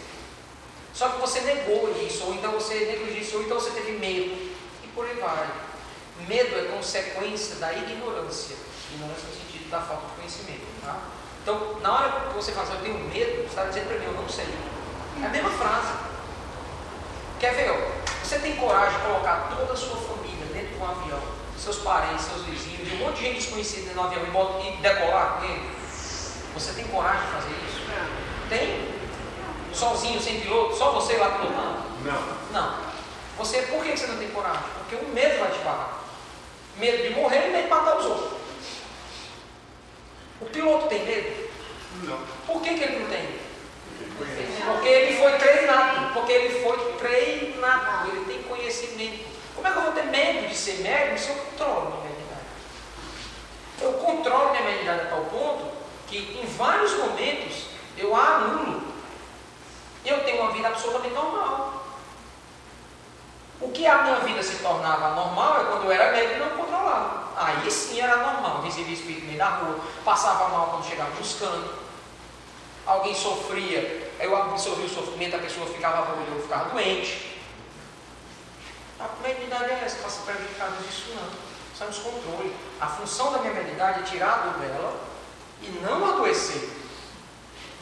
Só 0.91 1.09
que 1.09 1.21
você 1.21 1.41
negou 1.41 1.95
isso, 2.07 2.23
ou 2.25 2.33
então 2.33 2.53
você 2.53 2.73
negligenciou, 2.73 3.41
ou 3.41 3.45
então 3.45 3.59
você 3.59 3.69
teve 3.69 3.99
medo. 3.99 4.33
E 4.83 4.87
por 4.95 5.05
aí 5.05 5.13
vai. 5.17 5.47
Medo 6.27 6.57
é 6.57 6.75
consequência 6.75 7.57
da 7.57 7.71
ignorância. 7.71 8.55
Ignorância 8.95 9.27
no 9.27 9.35
sentido 9.35 9.69
da 9.69 9.79
falta 9.79 10.07
de 10.07 10.13
conhecimento. 10.15 10.65
Tá? 10.83 10.99
Então, 11.45 11.77
na 11.79 11.93
hora 11.93 12.09
que 12.27 12.33
você 12.33 12.51
fala 12.51 12.65
assim, 12.65 12.77
eu 12.77 12.81
tenho 12.81 12.97
medo, 13.07 13.43
você 13.43 13.49
está 13.49 13.65
dizendo 13.65 13.85
para 13.85 13.99
mim, 13.99 14.05
eu 14.05 14.13
não 14.13 14.27
sei. 14.27 14.47
É 15.21 15.27
a 15.27 15.29
mesma 15.29 15.51
frase. 15.51 15.93
Quer 17.39 17.53
ver? 17.53 17.69
Ó, 17.69 17.77
você 18.23 18.39
tem 18.39 18.55
coragem 18.55 18.97
de 18.97 19.05
colocar 19.05 19.53
toda 19.55 19.71
a 19.71 19.75
sua 19.75 19.95
família 19.95 20.43
dentro 20.51 20.69
de 20.69 20.81
um 20.81 20.89
avião, 20.89 21.21
seus 21.55 21.77
parentes, 21.77 22.25
seus 22.25 22.41
vizinhos, 22.45 22.89
de 22.89 22.95
um 22.95 22.97
monte 22.97 23.17
de 23.17 23.25
gente 23.25 23.35
desconhecida 23.35 23.89
dentro 23.89 24.01
do 24.01 24.07
avião 24.07 24.23
e, 24.23 24.31
bota, 24.31 24.67
e 24.67 24.77
decolar 24.77 25.37
com 25.37 25.45
ele? 25.45 25.69
Você 26.55 26.73
tem 26.73 26.85
coragem 26.85 27.21
de 27.21 27.33
fazer 27.33 27.55
isso? 27.67 27.81
Tem? 28.49 28.95
Sozinho, 29.71 30.19
sem 30.19 30.39
piloto? 30.39 30.75
Só 30.75 30.93
você 30.93 31.15
lá 31.17 31.29
pilotando? 31.29 31.77
Não. 32.03 32.59
Não. 32.59 32.75
Você, 33.37 33.61
por 33.61 33.83
que 33.83 33.95
você 33.95 34.07
não 34.07 34.17
tem 34.17 34.29
coragem? 34.29 34.63
Porque 34.79 34.95
o 34.95 35.09
medo 35.09 35.39
vai 35.39 35.51
te 35.51 35.59
parar. 35.59 36.05
Medo 36.77 37.03
de 37.03 37.09
morrer 37.11 37.49
e 37.49 37.51
medo 37.51 37.63
de 37.65 37.69
matar 37.69 37.97
os 37.97 38.05
outros. 38.07 38.34
O 40.41 40.45
piloto 40.45 40.87
tem 40.87 41.05
medo? 41.05 41.49
Não. 42.03 42.19
Por 42.45 42.61
que, 42.61 42.73
que 42.73 42.83
ele 42.83 42.99
não 42.99 43.09
tem? 43.09 43.45
Porque 44.65 44.87
ele 44.87 45.17
foi 45.17 45.31
treinado. 45.37 46.13
Porque 46.13 46.31
ele 46.31 46.63
foi 46.63 46.77
treinado. 46.97 48.09
Ele 48.09 48.25
tem 48.25 48.43
conhecimento. 48.43 49.25
Como 49.55 49.67
é 49.67 49.71
que 49.71 49.77
eu 49.77 49.83
vou 49.83 49.91
ter 49.93 50.03
medo 50.03 50.47
de 50.47 50.55
ser 50.55 50.81
médico 50.81 51.17
se 51.17 51.29
eu 51.29 51.35
controlo 51.35 51.89
minha 51.91 52.03
mediunidade? 52.03 52.41
Eu 53.81 53.93
controlo 53.93 54.51
minha 54.51 54.63
mediunidade 54.63 55.01
a 55.01 55.05
tal 55.05 55.25
ponto 55.25 55.71
que 56.07 56.17
em 56.17 56.45
vários 56.57 56.93
momentos 56.97 57.65
eu 57.97 58.15
a 58.15 58.35
anulo. 58.35 58.83
Eu 60.05 60.23
tenho 60.23 60.41
uma 60.41 60.51
vida 60.51 60.67
absolutamente 60.67 61.15
normal. 61.15 61.85
O 63.61 63.71
que 63.71 63.87
a 63.87 64.03
minha 64.03 64.17
vida 64.17 64.43
se 64.43 64.57
tornava 64.57 65.15
normal 65.15 65.61
é 65.61 65.65
quando 65.65 65.85
eu 65.85 65.91
era 65.91 66.11
médico 66.11 66.35
e 66.35 66.39
não 66.39 66.49
controlava. 66.49 67.24
Aí 67.35 67.69
sim 67.69 67.99
era 67.99 68.17
normal. 68.17 68.61
Recebia 68.61 68.93
espírito 68.93 69.21
no 69.21 69.27
meio 69.27 69.37
da 69.37 69.49
rua, 69.49 69.79
passava 70.03 70.49
mal 70.49 70.67
quando 70.67 70.89
chegava 70.89 71.11
nos 71.11 71.33
cantos. 71.33 71.71
Alguém 72.85 73.15
sofria, 73.15 74.11
eu 74.19 74.35
absorvia 74.35 74.85
o 74.85 74.89
sofrimento, 74.89 75.35
a 75.35 75.39
pessoa 75.39 75.65
ficava 75.65 76.03
boa 76.03 76.23
eu 76.27 76.41
ficava 76.41 76.69
doente. 76.69 77.35
A 78.99 79.09
mediunidade 79.21 79.71
é 79.71 79.81
essa, 79.83 79.97
faça 79.97 80.21
prejudicado 80.21 80.75
disso 80.83 81.13
não. 81.15 81.27
Isso 81.73 81.83
é 81.83 81.87
nos 81.87 81.97
controle. 81.97 82.55
A 82.79 82.87
função 82.87 83.33
da 83.33 83.39
minha 83.39 83.53
mediunidade 83.53 83.99
é 83.99 84.03
tirar 84.03 84.33
a 84.33 84.37
dor 84.37 84.59
dela 84.59 84.93
e 85.61 85.67
não 85.83 86.13
adoecer. 86.13 86.69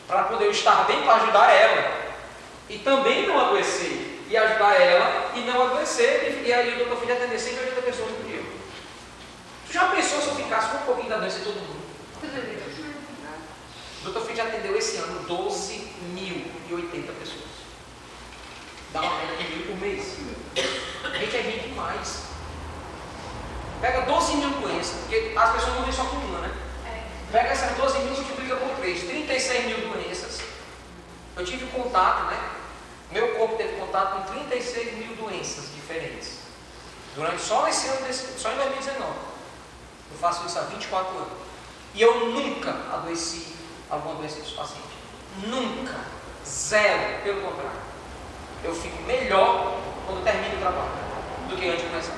Para 0.07 0.23
poder 0.23 0.49
estar 0.49 0.85
bem 0.85 1.03
para 1.03 1.15
ajudar 1.15 1.51
ela. 1.51 2.13
E 2.69 2.79
também 2.79 3.27
não 3.27 3.39
adoecer. 3.39 4.23
E 4.29 4.35
ajudar 4.35 4.81
ela 4.81 5.31
e 5.35 5.41
não 5.41 5.67
adoecer. 5.67 6.41
E, 6.43 6.47
e 6.47 6.53
aí 6.53 6.73
o 6.73 6.77
doutor 6.77 7.01
filho 7.01 7.13
atender 7.13 7.39
sempre 7.39 7.65
ajuda 7.65 7.79
a 7.79 7.83
pessoa 7.83 8.09
no 8.09 8.23
dia. 8.23 8.42
Já 9.73 9.87
pensou 9.87 10.21
se 10.21 10.27
eu 10.27 10.35
ficasse 10.35 10.69
com 10.69 10.77
um 10.77 10.85
pouquinho 10.85 11.09
da 11.09 11.17
doença 11.17 11.39
de 11.39 11.45
todo 11.45 11.55
mundo? 11.55 11.81
O 14.01 14.03
doutor 14.11 14.35
já 14.35 14.43
atendeu 14.43 14.77
esse 14.77 14.97
ano 14.97 15.27
12.080 15.27 17.11
pessoas. 17.19 17.53
Dá 18.91 19.01
uma 19.01 19.17
média 19.17 19.35
de 19.35 19.55
mil 19.55 19.65
por 19.65 19.77
mês. 19.77 20.15
Gente, 20.55 21.35
é 21.35 21.41
gente 21.41 21.69
demais. 21.69 22.25
Pega 23.81 24.01
12 24.01 24.35
mil 24.35 24.49
doenças, 24.51 24.99
porque 24.99 25.33
as 25.35 25.53
pessoas 25.53 25.75
não 25.75 25.83
vêm 25.83 25.91
só 25.91 26.05
com 26.05 26.17
uma, 26.17 26.39
né? 26.41 26.55
Pega 27.31 27.49
essas 27.49 27.75
12 27.75 27.97
mil 27.97 28.13
e 28.13 28.15
multiplica 28.15 28.55
por 28.57 28.75
3, 28.75 29.03
36 29.05 29.65
mil 29.65 29.89
doenças. 29.89 30.41
Eu 31.35 31.43
tive 31.43 31.65
contato, 31.71 32.25
né? 32.25 32.51
Meu 33.11 33.35
corpo 33.35 33.55
teve 33.55 33.75
contato 33.79 34.17
com 34.17 34.33
36 34.35 34.99
mil 34.99 35.15
doenças 35.15 35.73
diferentes. 35.73 36.37
Durante 37.15 37.41
só 37.41 37.67
esse 37.67 37.87
ano, 37.87 38.05
desse, 38.05 38.39
só 38.39 38.51
em 38.51 38.55
2019. 38.55 39.32
Eu 40.13 40.19
faço 40.19 40.45
isso 40.45 40.59
há 40.59 40.61
24 40.61 41.17
anos. 41.17 41.33
E 41.93 42.01
eu 42.01 42.27
nunca 42.27 42.71
adoeci 42.93 43.55
alguma 43.89 44.15
doença 44.15 44.39
dos 44.39 44.53
pacientes. 44.53 44.91
Nunca. 45.47 45.95
Zero. 46.45 47.23
Pelo 47.23 47.41
contrário. 47.41 47.71
Eu 48.63 48.73
fico 48.73 49.01
melhor 49.03 49.81
quando 50.05 50.23
termino 50.23 50.55
o 50.55 50.59
trabalho 50.59 50.91
do 51.49 51.57
que 51.57 51.67
antes 51.67 51.81
de 51.81 51.89
começar. 51.89 52.13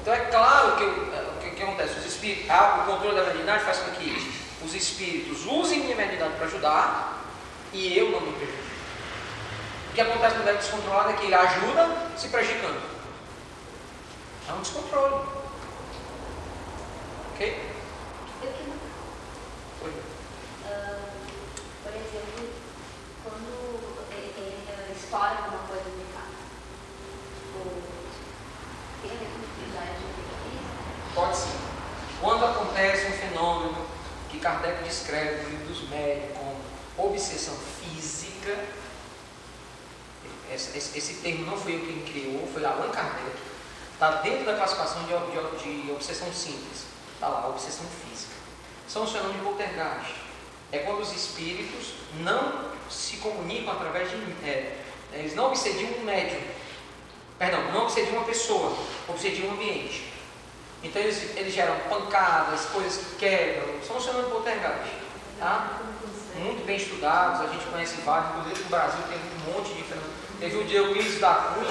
Então 0.00 0.14
é 0.14 0.20
claro 0.26 0.76
que 0.76 0.84
o 0.84 1.40
que, 1.40 1.50
que, 1.56 1.62
acontece? 1.62 1.98
Os 1.98 2.06
espíritos, 2.06 2.50
ah, 2.50 2.82
o 2.82 2.92
controle 2.92 3.16
da 3.16 3.24
mediunidade 3.24 3.64
faz 3.64 3.78
com 3.78 3.90
que 3.92 4.34
os 4.62 4.74
espíritos 4.74 5.46
usem 5.46 5.80
minha 5.80 5.96
mediunidade 5.96 6.34
para 6.34 6.46
ajudar 6.46 7.24
e 7.72 7.98
eu 7.98 8.10
não 8.10 8.20
me 8.20 8.32
prejudique. 8.32 8.64
O 9.90 9.94
que 9.94 10.00
acontece 10.00 10.36
quando 10.36 10.48
é 10.48 10.54
descontrolado 10.54 11.10
é 11.10 11.12
que 11.14 11.24
ele 11.24 11.34
ajuda 11.34 11.96
se 12.16 12.28
prejudicando. 12.28 12.80
É 14.48 14.52
um 14.52 14.60
descontrole. 14.60 15.43
Ok? 17.34 17.60
Eu 18.42 18.52
que 18.52 18.62
não 18.62 18.76
Foi. 19.80 19.92
Ah, 20.66 21.00
por 21.82 21.92
exemplo, 21.92 22.48
quando 23.24 24.06
ele, 24.12 24.32
ele 24.38 24.92
estoura 24.94 25.30
alguma 25.30 25.66
coisa 25.66 25.82
no 25.82 26.04
carro, 26.14 26.30
ou 27.58 27.82
tem 29.02 29.10
a 29.10 29.14
atividade 29.14 29.98
física, 30.14 30.74
Pode 31.12 31.36
sim. 31.36 31.58
Quando 32.20 32.44
acontece 32.44 33.06
um 33.08 33.12
fenômeno 33.12 33.86
que 34.30 34.38
Kardec 34.38 34.84
descreve 34.84 35.42
no 35.42 35.50
livro 35.50 35.66
dos 35.66 35.88
médicos 35.88 36.36
como 36.36 37.08
obsessão 37.10 37.56
física, 37.56 38.64
esse, 40.52 40.78
esse, 40.78 40.96
esse 40.96 41.14
termo 41.14 41.46
não 41.46 41.56
foi 41.56 41.74
eu 41.74 41.80
quem 41.80 42.02
criou, 42.02 42.46
foi 42.46 42.64
Allan 42.64 42.90
Kardec. 42.90 43.36
Está 43.92 44.20
dentro 44.22 44.44
da 44.44 44.54
classificação 44.54 45.02
de, 45.02 45.64
de, 45.64 45.82
de 45.82 45.90
obsessão 45.90 46.32
simples. 46.32 46.93
Está 47.24 47.38
lá, 47.38 47.48
obsessão 47.48 47.86
física. 47.86 48.34
São 48.86 49.04
os 49.04 49.10
fenômenos 49.10 49.38
de 49.38 49.44
poltergeist. 49.44 50.14
É 50.70 50.80
quando 50.80 51.00
os 51.00 51.10
espíritos 51.10 51.94
não 52.20 52.68
se 52.90 53.16
comunicam 53.16 53.72
através 53.72 54.10
de. 54.10 54.16
É, 54.46 54.80
eles 55.14 55.34
não 55.34 55.46
obsediam 55.46 55.90
um 55.92 56.04
médium. 56.04 56.42
Perdão, 57.38 57.72
não 57.72 57.84
obsediam 57.84 58.18
uma 58.18 58.26
pessoa, 58.26 58.76
obsediam 59.08 59.48
um 59.48 59.52
ambiente. 59.52 60.12
Então 60.82 61.00
eles, 61.00 61.34
eles 61.34 61.54
geram 61.54 61.74
pancadas, 61.88 62.66
coisas 62.66 62.98
que 62.98 63.16
quebram. 63.16 63.82
São 63.82 63.96
os 63.96 64.04
fenômenos 64.04 64.28
de 64.28 64.36
poltergeist. 64.36 64.92
Tá? 65.38 65.80
Muito 66.36 66.66
bem 66.66 66.76
estudados, 66.76 67.40
a 67.40 67.46
gente 67.54 67.64
conhece 67.64 68.02
vários, 68.02 68.32
inclusive 68.32 68.64
no 68.64 68.68
Brasil 68.68 69.00
tem 69.08 69.16
um 69.16 69.52
monte 69.54 69.72
de 69.72 69.82
fenômenos. 69.82 70.14
Teve 70.38 70.56
o 70.58 70.64
de 70.64 70.74
Euclides 70.74 71.20
da 71.20 71.34
Cunha, 71.34 71.70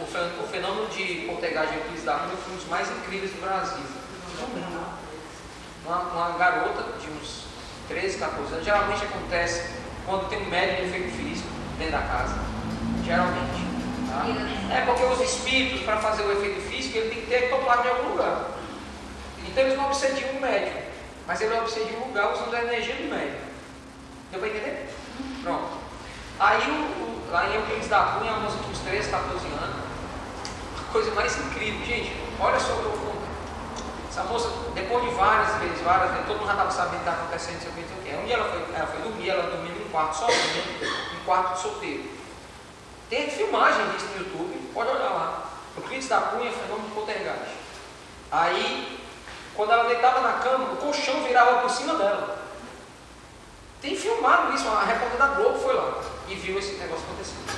o 0.00 0.46
fenômeno 0.46 0.86
de 0.90 1.26
poltergeist 1.26 1.72
de 1.72 1.78
Euclides 1.78 2.04
da 2.04 2.18
Cunha 2.20 2.36
foi 2.36 2.52
um 2.52 2.56
dos 2.56 2.68
mais 2.68 2.88
incríveis 2.88 3.32
do 3.32 3.40
Brasil. 3.40 4.05
Mundo. 4.42 4.86
Uma, 5.84 5.98
uma 5.98 6.38
garota 6.38 6.82
de 7.00 7.10
uns 7.10 7.44
13, 7.88 8.18
14 8.18 8.52
anos, 8.52 8.64
geralmente 8.64 9.04
acontece 9.04 9.70
quando 10.04 10.28
tem 10.28 10.42
um 10.42 10.50
médico 10.50 10.82
de 10.82 10.88
efeito 10.88 11.16
físico 11.16 11.48
dentro 11.78 11.92
da 11.92 12.02
casa. 12.02 12.34
Geralmente. 13.04 13.66
Tá? 14.08 14.74
É 14.74 14.84
porque 14.84 15.04
os 15.04 15.20
espíritos, 15.20 15.82
para 15.82 15.98
fazer 15.98 16.22
o 16.22 16.32
efeito 16.32 16.60
físico, 16.68 16.98
ele 16.98 17.10
tem 17.10 17.20
que 17.22 17.26
ter 17.26 17.44
ectoplasma 17.44 17.86
em 17.86 17.88
algum 17.90 18.08
lugar. 18.10 18.46
Então 19.46 19.64
eles 19.64 19.76
não 19.76 19.86
obsediam 19.86 20.30
o 20.30 20.40
médico, 20.40 20.82
mas 21.26 21.40
ele 21.40 21.58
obsedia 21.58 21.98
o 21.98 22.08
lugar 22.08 22.32
usando 22.32 22.54
a 22.54 22.62
energia 22.64 22.94
do 22.96 23.08
médico. 23.08 23.46
Deu 24.30 24.40
para 24.40 24.48
entender? 24.48 24.94
Pronto. 25.42 25.86
Aí, 26.38 26.70
o, 26.70 26.74
o, 26.74 27.30
lá 27.30 27.48
em 27.48 27.54
Euclides 27.54 27.88
da 27.88 28.00
Cunha, 28.00 28.32
a 28.32 28.40
moça 28.40 28.58
tinha 28.58 28.70
uns 28.70 28.78
13, 28.80 29.10
14 29.10 29.46
anos. 29.46 29.86
Coisa 30.92 31.10
mais 31.14 31.36
incrível, 31.38 31.86
gente, 31.86 32.16
olha 32.38 32.58
só 32.58 32.74
o 32.74 32.76
que 32.76 32.84
eu 32.84 32.90
vou 32.90 33.12
contar. 33.12 33.28
Essa 34.16 34.24
moça, 34.24 34.48
depois 34.74 35.04
de 35.04 35.10
várias 35.10 35.56
vezes, 35.56 35.78
várias 35.82 36.10
vezes, 36.12 36.26
todo 36.26 36.38
mundo 36.38 36.46
já 36.46 36.52
estava 36.52 36.70
sabendo 36.70 36.94
o 36.94 36.96
que 36.96 37.10
estava 37.10 37.22
acontecendo, 37.24 37.68
o 37.68 38.02
que. 38.02 38.16
Um 38.16 38.24
dia 38.24 38.36
ela 38.36 38.48
foi, 38.48 38.74
ela 38.74 38.86
foi 38.86 39.02
dormir, 39.02 39.28
ela 39.28 39.42
dormiu 39.42 39.74
num 39.74 39.90
quarto 39.90 40.16
sozinha, 40.16 40.64
em 41.12 41.24
quarto 41.26 41.52
de 41.52 41.60
solteiro. 41.60 42.04
Tem 43.10 43.28
filmagem 43.28 43.90
disso 43.90 44.06
no 44.06 44.24
YouTube, 44.24 44.70
pode 44.72 44.88
olhar 44.88 45.10
lá. 45.10 45.50
Euclides 45.76 46.08
da 46.08 46.18
Cunha, 46.18 46.50
fenômeno 46.50 46.94
poltergeist. 46.94 47.56
Aí, 48.32 49.04
quando 49.54 49.72
ela 49.72 49.84
deitava 49.84 50.20
na 50.22 50.32
cama, 50.38 50.72
o 50.72 50.76
colchão 50.76 51.22
virava 51.22 51.60
por 51.60 51.68
cima 51.68 51.96
dela. 51.96 52.38
Tem 53.82 53.94
filmado 53.94 54.54
isso, 54.54 54.66
a 54.66 54.82
repórter 54.82 55.18
da 55.18 55.26
Globo 55.26 55.58
foi 55.58 55.74
lá 55.74 55.92
e 56.26 56.34
viu 56.36 56.58
esse 56.58 56.76
negócio 56.76 57.04
acontecendo. 57.04 57.54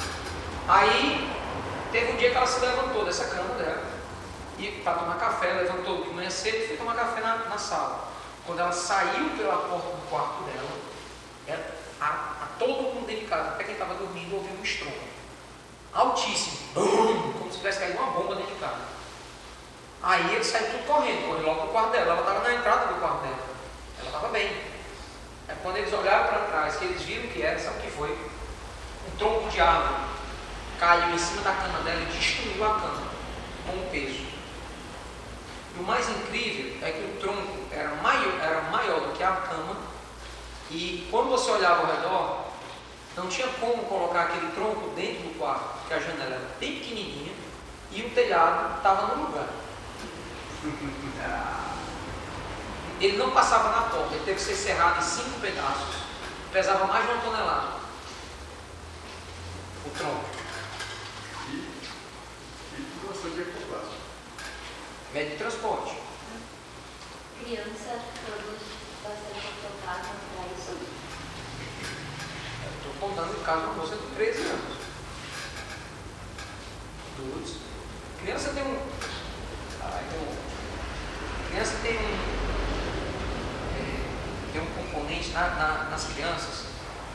Aí, 0.66 1.32
teve 1.92 2.14
um 2.14 2.16
dia 2.16 2.32
que 2.32 2.36
ela 2.36 2.46
se 2.48 2.59
levantou 2.59 3.04
dessa 3.04 3.26
cama 3.26 3.54
e 4.59 4.80
para 4.82 4.94
tomar 4.94 5.18
café, 5.18 5.52
levantou 5.52 6.02
de 6.02 6.11
manhã 6.11 6.28
cedo 6.28 6.56
e 6.56 6.66
foi 6.66 6.76
tomar 6.76 6.94
café 6.96 7.20
na, 7.20 7.36
na 7.36 7.59
sala. 7.59 8.09
Quando 8.44 8.59
ela 8.61 8.72
saiu 8.72 9.30
pela 9.36 9.56
porta 9.56 9.88
do 9.88 10.11
quarto 10.11 10.42
dela, 10.44 10.68
ela, 11.46 11.64
a, 12.00 12.06
a 12.06 12.46
todo 12.59 12.82
mundo 12.82 13.06
dentro 13.06 13.24
de 13.24 13.30
casa, 13.30 13.50
até 13.50 13.64
quem 13.64 13.74
estava 13.74 13.94
dormindo, 13.94 14.34
ouviu 14.34 14.56
um 14.59 14.62
estrondo. 14.62 15.09
Altíssimo, 15.92 16.59
Bum! 16.74 17.32
como 17.38 17.50
se 17.52 17.59
tivesse 17.59 17.80
caído 17.80 17.98
uma 17.98 18.11
bomba 18.11 18.34
dentro 18.34 18.54
de 18.54 18.61
casa. 18.61 18.80
Aí 20.02 20.34
ele 20.34 20.44
saiu 20.44 20.70
tudo 20.70 20.86
correndo, 20.86 21.26
correu 21.26 21.46
logo 21.46 21.61
para 21.61 21.66
o 21.66 21.72
quarto 21.72 21.92
dela. 21.92 22.12
Ela 22.12 22.20
estava 22.20 22.40
na 22.40 22.54
entrada 22.54 22.86
do 22.86 23.00
quarto 23.00 23.22
dela. 23.22 23.38
Ela 23.98 24.06
estava 24.06 24.28
bem. 24.28 24.46
Aí 25.48 25.56
quando 25.62 25.76
eles 25.76 25.92
olharam 25.92 26.28
para 26.28 26.38
trás, 26.46 26.76
que 26.76 26.84
eles 26.84 27.02
viram 27.02 27.28
que 27.28 27.42
era, 27.42 27.59
sabe 27.59 27.78
o 27.78 27.82
que 27.82 27.90
foi? 27.90 28.11
Um 28.11 29.16
tronco 29.16 29.48
de 29.48 29.61
árvore 29.61 30.09
caiu 30.78 31.14
em 31.14 31.18
cima 31.18 31.42
da 31.42 31.52
cama 31.52 31.80
dela 31.80 32.00
e 32.02 32.16
destruiu 32.16 32.64
a 32.64 32.74
cama 32.74 33.09
com 33.66 33.72
o 33.72 33.90
peso. 33.90 34.38
E 35.79 35.81
o 35.81 35.85
mais 35.85 36.09
incrível 36.09 36.76
é 36.83 36.91
que 36.91 37.05
o 37.05 37.20
tronco 37.20 37.68
era 37.70 37.95
maior, 38.03 38.35
era 38.43 38.62
maior 38.62 39.01
do 39.01 39.16
que 39.16 39.22
a 39.22 39.33
cama 39.33 39.76
e 40.70 41.07
quando 41.09 41.31
você 41.31 41.51
olhava 41.53 41.87
ao 41.87 41.95
redor, 41.95 42.49
não 43.16 43.29
tinha 43.29 43.47
como 43.61 43.85
colocar 43.85 44.22
aquele 44.24 44.51
tronco 44.53 44.91
dentro 44.91 45.22
do 45.22 45.39
quarto, 45.39 45.79
porque 45.79 45.95
a 45.95 46.01
janela 46.01 46.35
era 46.35 46.51
bem 46.59 46.81
pequenininha 46.81 47.33
e 47.93 48.03
o 48.03 48.11
telhado 48.11 48.76
estava 48.76 49.14
no 49.14 49.26
lugar. 49.26 49.49
Ele 53.01 53.16
não 53.16 53.31
passava 53.31 53.70
na 53.70 53.83
porta, 53.91 54.12
ele 54.12 54.24
teve 54.24 54.39
que 54.39 54.43
ser 54.43 54.57
cerrado 54.57 54.99
em 54.99 55.03
cinco 55.03 55.39
pedaços. 55.39 56.03
Pesava 56.53 56.85
mais 56.87 57.07
de 57.07 57.12
uma 57.12 57.22
tonelada. 57.22 57.74
O 59.87 59.91
tronco. 59.91 60.24
E, 61.49 61.68
e 62.74 62.81
ectoplasma. 62.83 63.57
Médio 65.14 65.30
de 65.30 65.36
transporte. 65.36 65.96
Criança 67.42 67.98
produz 68.26 68.61
bastante 69.02 69.46
ectoplasma 69.46 70.14
para 70.34 70.46
isso. 70.56 70.76
Estou 72.76 72.92
contando 73.00 73.32
o 73.40 73.44
caso 73.44 73.61
de 73.61 73.66
uma 73.66 73.74
moça 73.74 73.96
de 73.96 74.06
13 74.16 74.40
anos. 74.42 74.78
Adultos. 77.16 77.54
Criança 78.20 78.50
tem 78.50 78.62
um. 78.64 78.78
Ai, 79.82 80.04
um 80.14 81.48
criança 81.50 81.74
tem 81.82 81.96
um. 81.96 82.18
é, 83.78 84.52
tem 84.52 84.61
um 84.61 84.66
componente 84.74 85.30
na- 85.30 85.48
na- 85.50 85.84
nas 85.90 86.04
crianças 86.04 86.66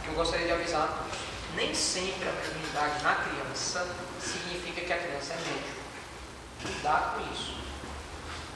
que 0.03 0.09
eu 0.09 0.15
gostaria 0.15 0.47
de 0.47 0.51
avisar. 0.53 1.05
Nem 1.55 1.73
sempre 1.75 2.27
a 2.27 2.31
mediunidade 2.31 3.03
na 3.03 3.13
criança 3.15 3.87
significa 4.19 4.81
que 4.81 4.91
a 4.93 4.97
criança 4.97 5.33
é 5.33 5.37
médium. 5.37 5.83
Cuidado 6.63 7.15
com 7.19 7.31
isso. 7.33 7.62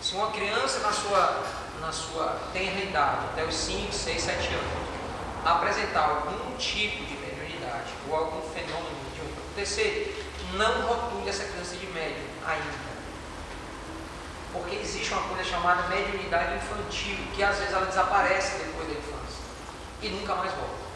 Se 0.01 0.15
uma 0.15 0.31
criança 0.31 0.79
na 0.79 0.91
sua, 0.91 1.43
na 1.81 1.91
sua 1.91 2.39
tenra 2.53 2.79
idade, 2.79 3.25
até 3.31 3.43
os 3.43 3.55
5, 3.55 3.91
6, 3.91 4.21
7 4.21 4.47
anos, 4.53 4.87
apresentar 5.43 6.01
algum 6.01 6.55
tipo 6.57 7.03
de 7.05 7.15
mediunidade 7.15 7.93
ou 8.07 8.15
algum 8.15 8.41
fenômeno 8.53 8.95
de 9.13 9.21
acontecer, 9.21 10.31
não 10.53 10.81
rotule 10.81 11.27
essa 11.27 11.45
criança 11.45 11.75
de 11.75 11.87
médium 11.87 12.27
ainda. 12.45 12.87
Porque 14.53 14.75
existe 14.75 15.13
uma 15.13 15.23
coisa 15.23 15.43
chamada 15.43 15.87
mediunidade 15.87 16.55
infantil, 16.55 17.17
que 17.35 17.43
às 17.43 17.57
vezes 17.57 17.73
ela 17.73 17.85
desaparece 17.85 18.57
depois 18.59 18.87
da 18.87 18.93
infância 18.93 19.41
e 20.01 20.09
nunca 20.09 20.35
mais 20.35 20.51
volta. 20.53 20.87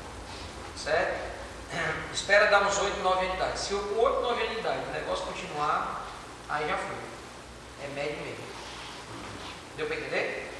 Certo? 0.78 1.32
Espera 2.14 2.48
dar 2.48 2.64
uns 2.64 2.78
8, 2.78 3.00
9 3.02 3.20
anos 3.20 3.32
de 3.32 3.38
idade. 3.38 3.60
Se 3.60 3.74
com 3.74 4.00
8, 4.00 4.22
9 4.22 4.42
anos 4.42 4.54
de 4.54 4.60
idade 4.60 4.80
o 4.88 4.94
negócio 4.94 5.26
continuar, 5.26 6.06
aí 6.50 6.68
já 6.68 6.78
foi. 6.78 6.96
É 7.84 7.88
médio 7.96 8.18
mesmo. 8.24 8.51
Deu 9.78 9.88
para 9.88 9.96
entender? 9.96 10.52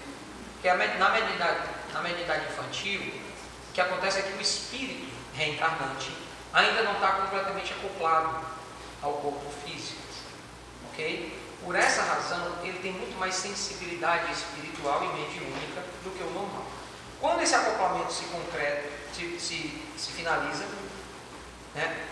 Porque 0.54 0.70
a 0.70 0.76
na 0.76 1.10
mediunidade, 1.10 1.70
na 1.94 2.02
mediunidade 2.02 2.46
infantil, 2.46 3.02
o 3.02 3.74
que 3.74 3.82
acontece 3.82 4.20
é 4.20 4.22
que 4.22 4.38
o 4.38 4.42
espírito 4.42 5.12
reencarnante 5.34 6.12
ainda 6.54 6.84
não 6.84 6.94
está 6.94 7.14
completamente 7.14 7.74
acoplado 7.74 8.46
ao 9.02 9.14
corpo 9.14 9.52
físico. 9.66 10.02
Ok? 10.92 11.40
Por 11.64 11.76
essa 11.76 12.02
razão, 12.04 12.58
ele 12.64 12.80
tem 12.80 12.92
muito 12.92 13.18
mais 13.20 13.36
sensibilidade 13.36 14.32
espiritual 14.32 15.04
e 15.04 15.08
mediúnica 15.08 15.82
do 16.04 16.12
que 16.18 16.24
o 16.24 16.30
normal. 16.32 16.66
Quando 17.20 17.42
esse 17.42 17.54
acoplamento 17.54 18.12
se 18.12 18.26
concreta, 18.26 18.90
se, 19.14 19.40
se, 19.40 19.84
se 19.98 20.12
finaliza, 20.12 20.66
né? 21.76 22.08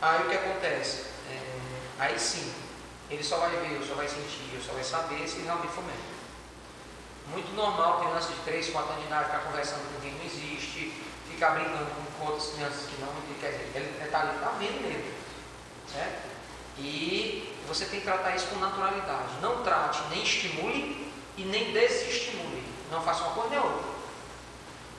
aí 0.00 0.22
o 0.22 0.28
que 0.28 0.36
acontece? 0.36 1.06
É, 1.30 1.40
aí 1.98 2.18
sim, 2.18 2.52
ele 3.10 3.24
só 3.24 3.38
vai 3.38 3.50
ver, 3.50 3.78
ou 3.78 3.86
só 3.86 3.94
vai 3.94 4.06
sentir, 4.06 4.54
ou 4.54 4.62
só 4.62 4.72
vai 4.72 4.84
saber 4.84 5.26
se 5.26 5.40
realmente 5.40 5.72
for 5.72 5.84
médico. 5.84 6.15
Muito 7.30 7.54
normal 7.54 8.00
criança 8.00 8.32
de 8.32 8.40
3, 8.40 8.70
4 8.70 8.90
anos 8.90 9.02
de 9.02 9.08
idade 9.08 9.24
ficar 9.26 9.38
conversando 9.40 9.92
com 9.92 10.00
quem 10.00 10.12
não 10.12 10.24
existe, 10.24 10.92
ficar 11.28 11.50
brincando 11.50 11.86
com 12.18 12.26
outras 12.26 12.50
crianças 12.52 12.86
que 12.86 13.00
não, 13.00 13.08
quer 13.40 13.50
dizer, 13.50 13.72
ele 13.74 14.04
está 14.04 14.20
ali, 14.20 14.36
está 14.36 14.50
vendo 14.58 14.80
mesmo. 14.82 15.14
Certo? 15.92 16.36
E 16.78 17.54
você 17.66 17.86
tem 17.86 18.00
que 18.00 18.06
tratar 18.06 18.36
isso 18.36 18.46
com 18.46 18.56
naturalidade. 18.56 19.40
Não 19.42 19.62
trate, 19.62 20.02
nem 20.10 20.22
estimule 20.22 21.12
e 21.36 21.44
nem 21.44 21.72
desestimule. 21.72 22.64
Não 22.90 23.02
faça 23.02 23.24
uma 23.24 23.34
coisa 23.34 23.50
nem 23.50 23.58
outra. 23.58 23.96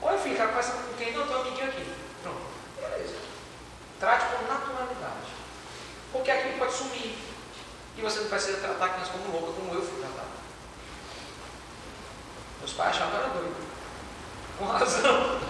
Olha, 0.02 0.18
filho, 0.18 0.36
cara, 0.36 0.48
conversa 0.48 0.72
com 0.72 0.94
quem 0.94 1.12
não 1.12 1.26
tem 1.26 1.36
um 1.36 1.40
amiguinho 1.40 1.68
aqui. 1.68 1.94
Pronto, 2.22 2.40
beleza. 2.76 3.16
Trate 3.98 4.26
com 4.26 4.52
naturalidade. 4.52 5.28
Porque 6.12 6.30
aquilo 6.30 6.58
pode 6.58 6.72
sumir. 6.72 7.16
E 7.96 8.00
você 8.00 8.20
não 8.20 8.28
precisa 8.28 8.58
tratar 8.58 8.84
a 8.84 8.88
criança 8.90 9.12
como 9.12 9.32
louca, 9.32 9.52
como 9.52 9.74
eu 9.74 9.82
fui. 9.82 9.98
Meus 12.58 12.72
pais 12.72 12.90
achavam 12.90 13.10
que 13.12 13.16
era 13.16 13.28
doido. 13.34 13.56
Com 14.58 14.64
razão. 14.66 15.40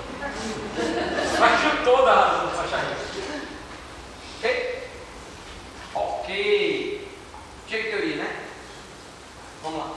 Mas 1.41 1.61
tinha 1.61 1.85
toda 1.85 2.11
a 2.11 2.27
razão 2.27 2.49
para 2.51 2.63
achar 2.63 2.93
isso. 2.93 3.49
Ok? 4.39 4.89
Ok. 5.95 7.09
Cheio 7.69 7.83
de 7.83 7.91
teoria, 7.91 8.17
né? 8.17 8.47
Vamos 9.63 9.79
lá. 9.79 9.91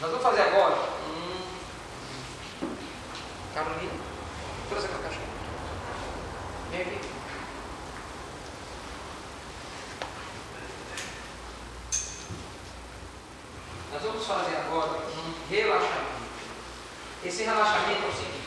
Nós 0.00 0.10
vamos 0.10 0.22
fazer 0.22 0.42
agora. 0.42 0.76
Hum. 1.06 1.42
Carolina, 3.54 3.92
trouxe 4.68 4.86
aquela 4.86 5.02
caixa. 5.02 5.20
Vem 6.70 6.80
aqui. 6.80 7.11
Nós 13.92 14.02
vamos 14.02 14.26
fazer 14.26 14.56
agora 14.56 14.90
um 14.90 15.34
relaxamento. 15.50 16.22
Esse 17.22 17.42
relaxamento 17.42 18.02
é 18.02 18.08
o 18.08 18.12
seguinte. 18.12 18.42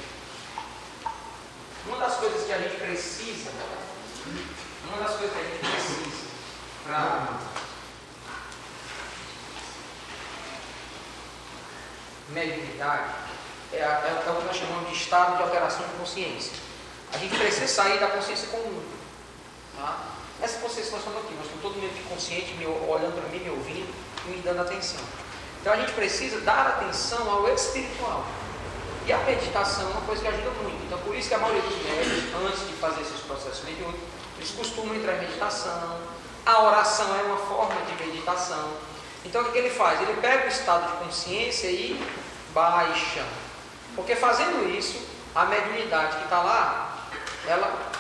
Uma 1.86 1.98
das 1.98 2.16
coisas 2.16 2.46
que 2.48 2.52
a 2.52 2.58
gente 2.58 2.78
precisa, 2.78 3.52
uma 4.88 4.98
das 4.98 5.18
coisas 5.18 5.36
que 5.36 5.40
a 5.40 5.44
gente 5.44 5.60
precisa 5.60 6.26
para 6.84 7.40
mediunidade 12.30 13.14
é, 13.72 13.78
é 13.78 14.32
o 14.32 14.42
que 14.42 14.46
nós 14.48 14.58
chamamos 14.58 14.90
de 14.90 14.96
estado 14.96 15.38
de 15.38 15.44
alteração 15.44 15.88
de 15.88 15.94
consciência. 15.94 16.54
A 17.14 17.20
gente 17.20 17.38
precisa 17.38 17.68
sair 17.68 18.00
da 18.00 18.08
consciência 18.08 18.48
comum. 18.48 18.84
Tá? 19.78 20.06
Essa 20.42 20.60
consciência 20.60 20.86
que 20.86 20.92
nós 20.92 21.00
estamos 21.02 21.24
aqui, 21.24 21.36
nós 21.36 21.46
estamos 21.46 21.62
todo 21.62 21.76
mundo 21.76 22.10
consciente, 22.10 22.54
me, 22.56 22.66
olhando 22.66 23.22
para 23.22 23.30
mim, 23.30 23.44
me 23.44 23.50
ouvindo 23.52 23.94
e 24.26 24.30
me 24.30 24.42
dando 24.42 24.62
atenção. 24.62 25.00
Então 25.66 25.74
a 25.74 25.78
gente 25.78 25.94
precisa 25.94 26.42
dar 26.42 26.68
atenção 26.68 27.28
ao 27.28 27.52
espiritual. 27.52 28.24
E 29.08 29.12
a 29.12 29.18
meditação 29.18 29.88
é 29.88 29.92
uma 29.94 30.02
coisa 30.02 30.22
que 30.22 30.28
ajuda 30.28 30.52
muito. 30.62 30.86
Então 30.86 31.00
por 31.00 31.16
isso 31.16 31.28
que 31.28 31.34
a 31.34 31.40
maioria 31.40 31.64
dos 31.64 31.76
médicos, 31.78 32.36
antes 32.46 32.68
de 32.68 32.74
fazer 32.74 33.02
esses 33.02 33.22
processos 33.22 33.62
processo 33.62 33.66
mediúnico, 33.66 34.06
eles 34.38 34.52
costumam 34.52 34.96
entrar 34.96 35.16
em 35.16 35.22
meditação. 35.22 36.02
A 36.46 36.62
oração 36.66 37.08
é 37.18 37.24
uma 37.24 37.38
forma 37.38 37.82
de 37.82 38.06
meditação. 38.06 38.74
Então 39.26 39.42
o 39.42 39.52
que 39.52 39.58
ele 39.58 39.72
faz? 39.72 40.00
Ele 40.02 40.14
pega 40.22 40.46
o 40.46 40.50
estado 40.50 40.86
de 40.86 41.04
consciência 41.04 41.66
e 41.66 42.00
baixa. 42.54 43.26
Porque 43.96 44.16
fazendo 44.16 44.70
isso, 44.70 45.04
a 45.34 45.46
mediunidade 45.46 46.18
que 46.18 46.26
está 46.26 46.44
lá, 46.44 47.08
ela. 47.48 47.92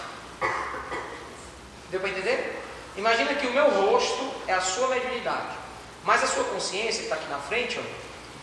Deu 1.89 1.99
para 1.99 2.09
entender? 2.09 2.63
Imagina 2.95 3.33
que 3.33 3.47
o 3.47 3.53
meu 3.53 3.67
rosto 3.71 4.31
é 4.45 4.53
a 4.53 4.61
sua 4.61 4.87
mediunidade. 4.89 5.64
Mas 6.05 6.23
a 6.23 6.27
sua 6.27 6.43
consciência, 6.45 6.99
que 6.99 7.03
está 7.03 7.15
aqui 7.15 7.27
na 7.29 7.39
frente, 7.39 7.79
ó, 7.79 7.83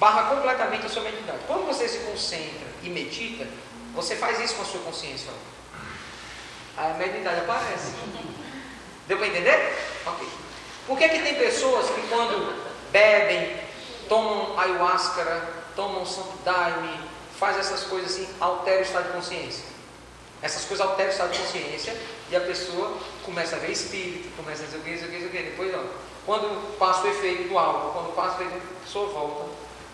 barra 0.00 0.34
completamente 0.34 0.84
a 0.84 0.88
sua 0.88 1.02
mediunidade. 1.02 1.38
Quando 1.46 1.64
você 1.64 1.88
se 1.88 1.98
concentra 1.98 2.66
e 2.82 2.88
medita, 2.88 3.46
você 3.94 4.16
faz 4.16 4.40
isso 4.40 4.56
com 4.56 4.62
a 4.62 4.64
sua 4.64 4.80
consciência. 4.80 5.30
Ó. 5.30 6.82
A 6.82 6.94
mediunidade 6.94 7.40
aparece. 7.40 7.92
Deu 9.06 9.16
para 9.16 9.28
entender? 9.28 9.78
Ok. 10.06 10.28
Por 10.86 10.98
que, 10.98 11.08
que 11.08 11.18
tem 11.20 11.36
pessoas 11.36 11.88
que 11.90 12.00
quando 12.08 12.60
bebem, 12.90 13.56
tomam 14.08 14.58
ayahuasca, 14.58 15.48
tomam 15.76 16.04
santo 16.04 16.36
daime, 16.44 16.98
faz 17.38 17.56
essas 17.58 17.84
coisas 17.84 18.10
assim, 18.10 18.28
altera 18.40 18.80
o 18.80 18.82
estado 18.82 19.06
de 19.06 19.12
consciência? 19.12 19.64
Essas 20.42 20.64
coisas 20.64 20.84
alteram 20.84 21.10
o 21.10 21.12
estado 21.12 21.32
de 21.32 21.38
consciência 21.38 21.96
e 22.28 22.34
a 22.34 22.40
pessoa 22.40 22.98
começa 23.24 23.54
a 23.54 23.58
ver 23.60 23.70
espírito, 23.70 24.34
começa 24.36 24.64
a 24.64 24.66
dizer 24.66 24.78
o 24.78 24.80
que, 24.80 24.90
o 24.90 24.98
que, 24.98 25.26
o 25.26 25.30
que. 25.30 25.42
Depois, 25.42 25.72
ó, 25.72 25.84
quando 26.24 26.78
passa 26.78 27.02
o 27.02 27.08
efeito 27.08 27.48
do 27.48 27.58
álcool, 27.58 27.92
quando 27.92 28.14
passa 28.14 28.38
o 28.38 28.42
efeito, 28.42 28.56
a 28.56 28.84
pessoa 28.84 29.08
volta. 29.08 29.44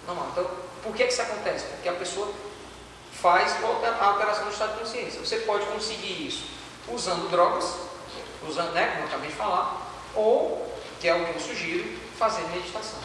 Normal. 0.07 0.29
Então, 0.33 0.47
por 0.83 0.95
que, 0.95 1.05
que 1.05 1.13
isso 1.13 1.23
acontece? 1.23 1.67
Porque 1.67 1.89
a 1.89 1.95
pessoa 1.95 2.33
faz 3.13 3.57
a 3.63 4.05
alteração 4.05 4.45
do 4.45 4.53
estado 4.53 4.75
de 4.75 4.81
consciência. 4.81 5.21
Você 5.21 5.39
pode 5.39 5.65
conseguir 5.67 6.27
isso 6.27 6.45
usando 6.89 7.31
drogas, 7.31 7.75
usando, 8.47 8.73
né, 8.73 8.89
como 8.89 9.03
eu 9.03 9.07
acabei 9.07 9.29
de 9.29 9.37
falar, 9.37 9.83
ou, 10.15 10.73
que 11.01 11.09
é 11.09 11.15
o 11.15 11.25
que 11.25 11.35
eu 11.35 11.41
sugiro, 11.41 11.99
fazendo 12.19 12.51
meditação. 12.51 12.99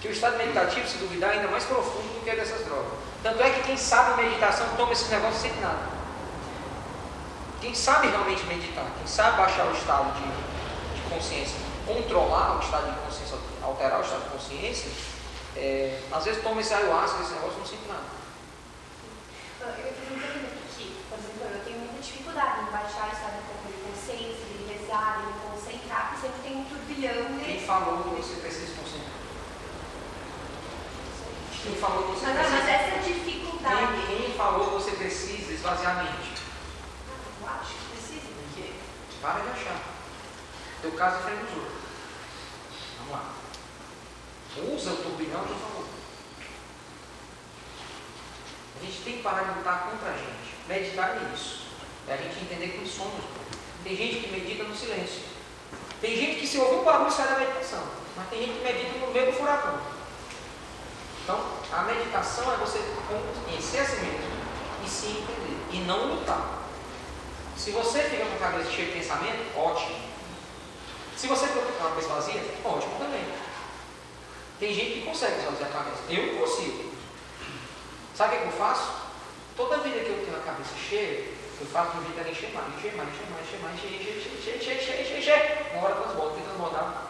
Que 0.00 0.08
o 0.08 0.10
estado 0.10 0.36
meditativo, 0.36 0.86
se 0.86 0.98
duvidar, 0.98 1.30
é 1.30 1.34
ainda 1.34 1.48
mais 1.48 1.64
profundo 1.64 2.14
do 2.14 2.24
que 2.24 2.30
é 2.30 2.36
dessas 2.36 2.64
drogas. 2.64 2.92
Tanto 3.22 3.42
é 3.42 3.50
que 3.50 3.62
quem 3.62 3.76
sabe 3.76 4.22
meditação 4.22 4.66
toma 4.76 4.92
esses 4.92 5.08
negócios 5.08 5.42
sem 5.42 5.52
nada. 5.60 5.94
Quem 7.60 7.74
sabe 7.74 8.08
realmente 8.08 8.44
meditar, 8.44 8.84
quem 8.98 9.06
sabe 9.06 9.38
baixar 9.38 9.66
o 9.66 9.72
estado 9.72 10.12
de, 10.14 11.00
de 11.00 11.08
consciência, 11.08 11.56
controlar 11.86 12.56
o 12.56 12.60
estado 12.60 12.92
de 12.92 13.00
consciência, 13.00 13.38
alterar 13.62 14.00
o 14.00 14.02
estado 14.02 14.24
de 14.24 14.30
consciência, 14.30 14.90
é, 15.56 16.02
às 16.10 16.24
vezes 16.24 16.42
toma 16.42 16.60
esse 16.60 16.74
ayahuasca, 16.74 17.22
esse 17.22 17.34
negócio 17.34 17.58
não 17.58 17.66
sente 17.66 17.86
nada. 17.88 18.14
Eu 19.60 19.72
pergunto 19.72 20.24
aqui, 20.68 20.96
por 21.08 21.18
exemplo, 21.18 21.56
eu 21.56 21.64
tenho 21.64 21.78
muita 21.78 22.02
dificuldade 22.02 22.60
em 22.60 22.72
baixar 22.72 23.08
o 23.08 23.12
estado 23.12 23.38
de 23.40 23.72
consciência, 23.88 24.44
de 24.44 24.64
rezar, 24.72 25.20
de 25.20 25.26
me 25.26 25.32
concentrar, 25.48 26.08
porque 26.10 26.26
sempre 26.26 26.42
tem 26.42 26.56
um 26.58 26.64
turbilhão. 26.64 27.28
Né? 27.30 27.44
Quem 27.44 27.60
falou 27.60 28.02
que 28.02 28.08
você 28.10 28.34
precisa 28.40 28.66
se 28.66 28.72
concentrar? 28.74 29.14
Quem 31.62 31.74
falou 31.76 32.02
que 32.02 32.20
você 32.20 32.26
Mas, 32.26 32.36
precisa? 32.36 32.58
mas 32.58 32.68
essa 32.68 32.98
dificuldade. 33.08 34.06
Quem, 34.06 34.16
quem 34.18 34.36
falou 34.36 34.66
que 34.66 34.74
você 34.74 34.90
precisa 34.90 35.52
esvaziar 35.52 35.98
a 35.98 36.02
mente? 36.02 36.42
Eu 37.40 37.48
acho 37.48 37.72
que 37.72 37.96
precisa. 37.96 38.26
Porque 38.52 38.72
para 39.22 39.40
de 39.40 39.48
achar. 39.48 39.93
Teu 40.84 40.92
caso 40.92 41.16
é 41.26 41.34
dos 41.36 41.56
outros. 41.56 41.80
Vamos 42.98 43.12
lá. 43.12 43.32
Usa 44.70 44.90
o 44.90 44.92
a 44.92 45.46
teu 45.46 45.56
favor. 45.56 45.86
A 48.76 48.84
gente 48.84 49.02
tem 49.02 49.16
que 49.16 49.22
parar 49.22 49.44
de 49.44 49.58
lutar 49.60 49.88
contra 49.88 50.10
a 50.10 50.12
gente. 50.12 50.54
Meditar 50.68 51.16
é 51.16 51.34
isso. 51.34 51.68
É 52.06 52.12
a 52.12 52.16
gente 52.18 52.38
entender 52.38 52.68
quem 52.68 52.84
somos. 52.84 53.24
Tem 53.82 53.96
gente 53.96 54.24
que 54.24 54.30
medita 54.30 54.64
no 54.64 54.76
silêncio. 54.76 55.22
Tem 56.02 56.14
gente 56.18 56.40
que 56.40 56.46
se 56.46 56.58
ouvir 56.58 56.74
um 56.74 56.84
barulho 56.84 57.10
sai 57.10 57.28
da 57.28 57.38
meditação. 57.38 57.82
Mas 58.14 58.28
tem 58.28 58.40
gente 58.40 58.58
que 58.58 58.64
medita 58.64 58.98
no 58.98 59.10
meio 59.10 59.32
do 59.32 59.38
furacão. 59.38 59.80
Então, 61.22 61.50
a 61.72 61.82
meditação 61.84 62.52
é 62.52 62.58
você 62.58 62.78
conhecer 63.46 63.78
a 63.78 63.86
si 63.86 63.96
mesmo 64.02 64.20
e 64.84 64.90
se 64.90 65.06
entender. 65.06 65.66
E 65.72 65.78
não 65.86 66.16
lutar. 66.16 66.68
Se 67.56 67.70
você 67.70 68.02
fica 68.02 68.26
com 68.26 68.34
a 68.34 68.50
cabeça 68.50 68.70
cheia 68.70 68.88
de 68.88 68.92
pensamento, 68.98 69.58
ótimo. 69.58 70.13
Se 71.16 71.26
você 71.26 71.46
fica 71.46 71.60
com 71.60 71.86
a 71.86 71.90
cabeça 71.90 72.08
vazia, 72.08 72.42
ótimo 72.64 72.98
também. 72.98 73.24
Tem 74.58 74.74
gente 74.74 75.00
que 75.00 75.06
consegue 75.06 75.38
esvaziar 75.38 75.70
a 75.70 75.72
cabeça. 75.72 76.02
Eu 76.08 76.38
consigo. 76.38 76.92
Sabe 78.14 78.36
o 78.36 78.40
que 78.40 78.44
eu 78.46 78.52
faço? 78.52 78.92
Toda 79.56 79.78
vida 79.78 80.00
que 80.00 80.10
eu 80.10 80.24
tenho 80.24 80.36
a 80.36 80.40
cabeça 80.40 80.74
cheia, 80.76 81.32
eu 81.60 81.66
faço 81.66 81.96
um 81.98 82.04
jeito 82.04 82.24
de 82.24 82.30
encher 82.30 82.52
mais, 82.52 82.68
encher 82.76 82.94
mais, 82.96 83.08
encher 83.08 83.26
mais, 83.30 83.46
encher 83.46 83.60
mais, 83.60 83.74
encher, 83.74 83.90
encher, 83.94 84.32
encher, 84.32 84.56
encher, 84.56 84.76
encher, 84.76 85.00
encher, 85.00 85.18
encher. 85.18 85.66
Uma 85.72 85.84
hora 85.84 85.94
transborda, 85.94 86.34
tem 86.34 86.44
transbordar. 86.44 87.06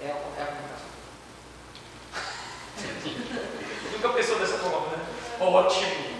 É, 0.00 0.04
é 0.04 0.10
a 0.10 0.46
comunicação. 0.46 0.90
Nunca 3.92 4.08
pensou 4.10 4.38
dessa 4.38 4.58
forma, 4.58 4.96
né? 4.96 5.06
Ótimo. 5.40 6.16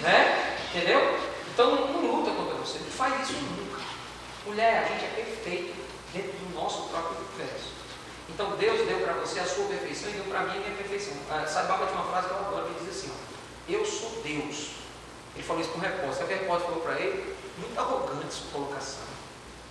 Né? 0.00 0.56
Entendeu? 0.70 1.18
Então 1.52 1.74
não 1.74 2.16
luta 2.16 2.30
contra 2.30 2.54
você, 2.54 2.78
não 2.78 2.90
faz 2.90 3.28
isso 3.28 3.40
nunca. 3.40 3.82
Mulher, 4.46 4.84
a 4.84 4.88
gente 4.88 5.04
é 5.04 5.08
perfeito 5.08 5.87
dentro 6.18 6.38
do 6.38 6.54
nosso 6.54 6.88
próprio 6.88 7.18
universo. 7.18 7.72
Então 8.28 8.56
Deus 8.56 8.86
deu 8.86 9.00
para 9.00 9.14
você 9.14 9.40
a 9.40 9.46
sua 9.46 9.64
perfeição 9.66 10.10
e 10.10 10.14
deu 10.14 10.24
para 10.24 10.42
mim 10.42 10.56
a 10.56 10.60
minha 10.60 10.76
perfeição. 10.76 11.14
Ah, 11.30 11.46
Sabe 11.46 11.68
Baba 11.68 11.86
tinha 11.86 12.00
uma 12.00 12.10
frase 12.10 12.28
que 12.28 12.34
eu 12.34 12.38
adoro, 12.38 12.66
que 12.66 12.84
diz 12.84 12.96
assim, 12.96 13.10
ó, 13.10 13.14
eu 13.72 13.84
sou 13.84 14.20
Deus. 14.22 14.70
Ele 15.34 15.44
falou 15.44 15.62
isso 15.62 15.70
para 15.70 15.78
o 15.78 15.82
repórter. 15.82 16.24
O 16.24 16.28
repórter 16.28 16.66
falou 16.66 16.82
para 16.82 17.00
ele? 17.00 17.36
Muito 17.58 17.78
arrogante 17.78 18.34
sua 18.34 18.50
colocação. 18.52 19.04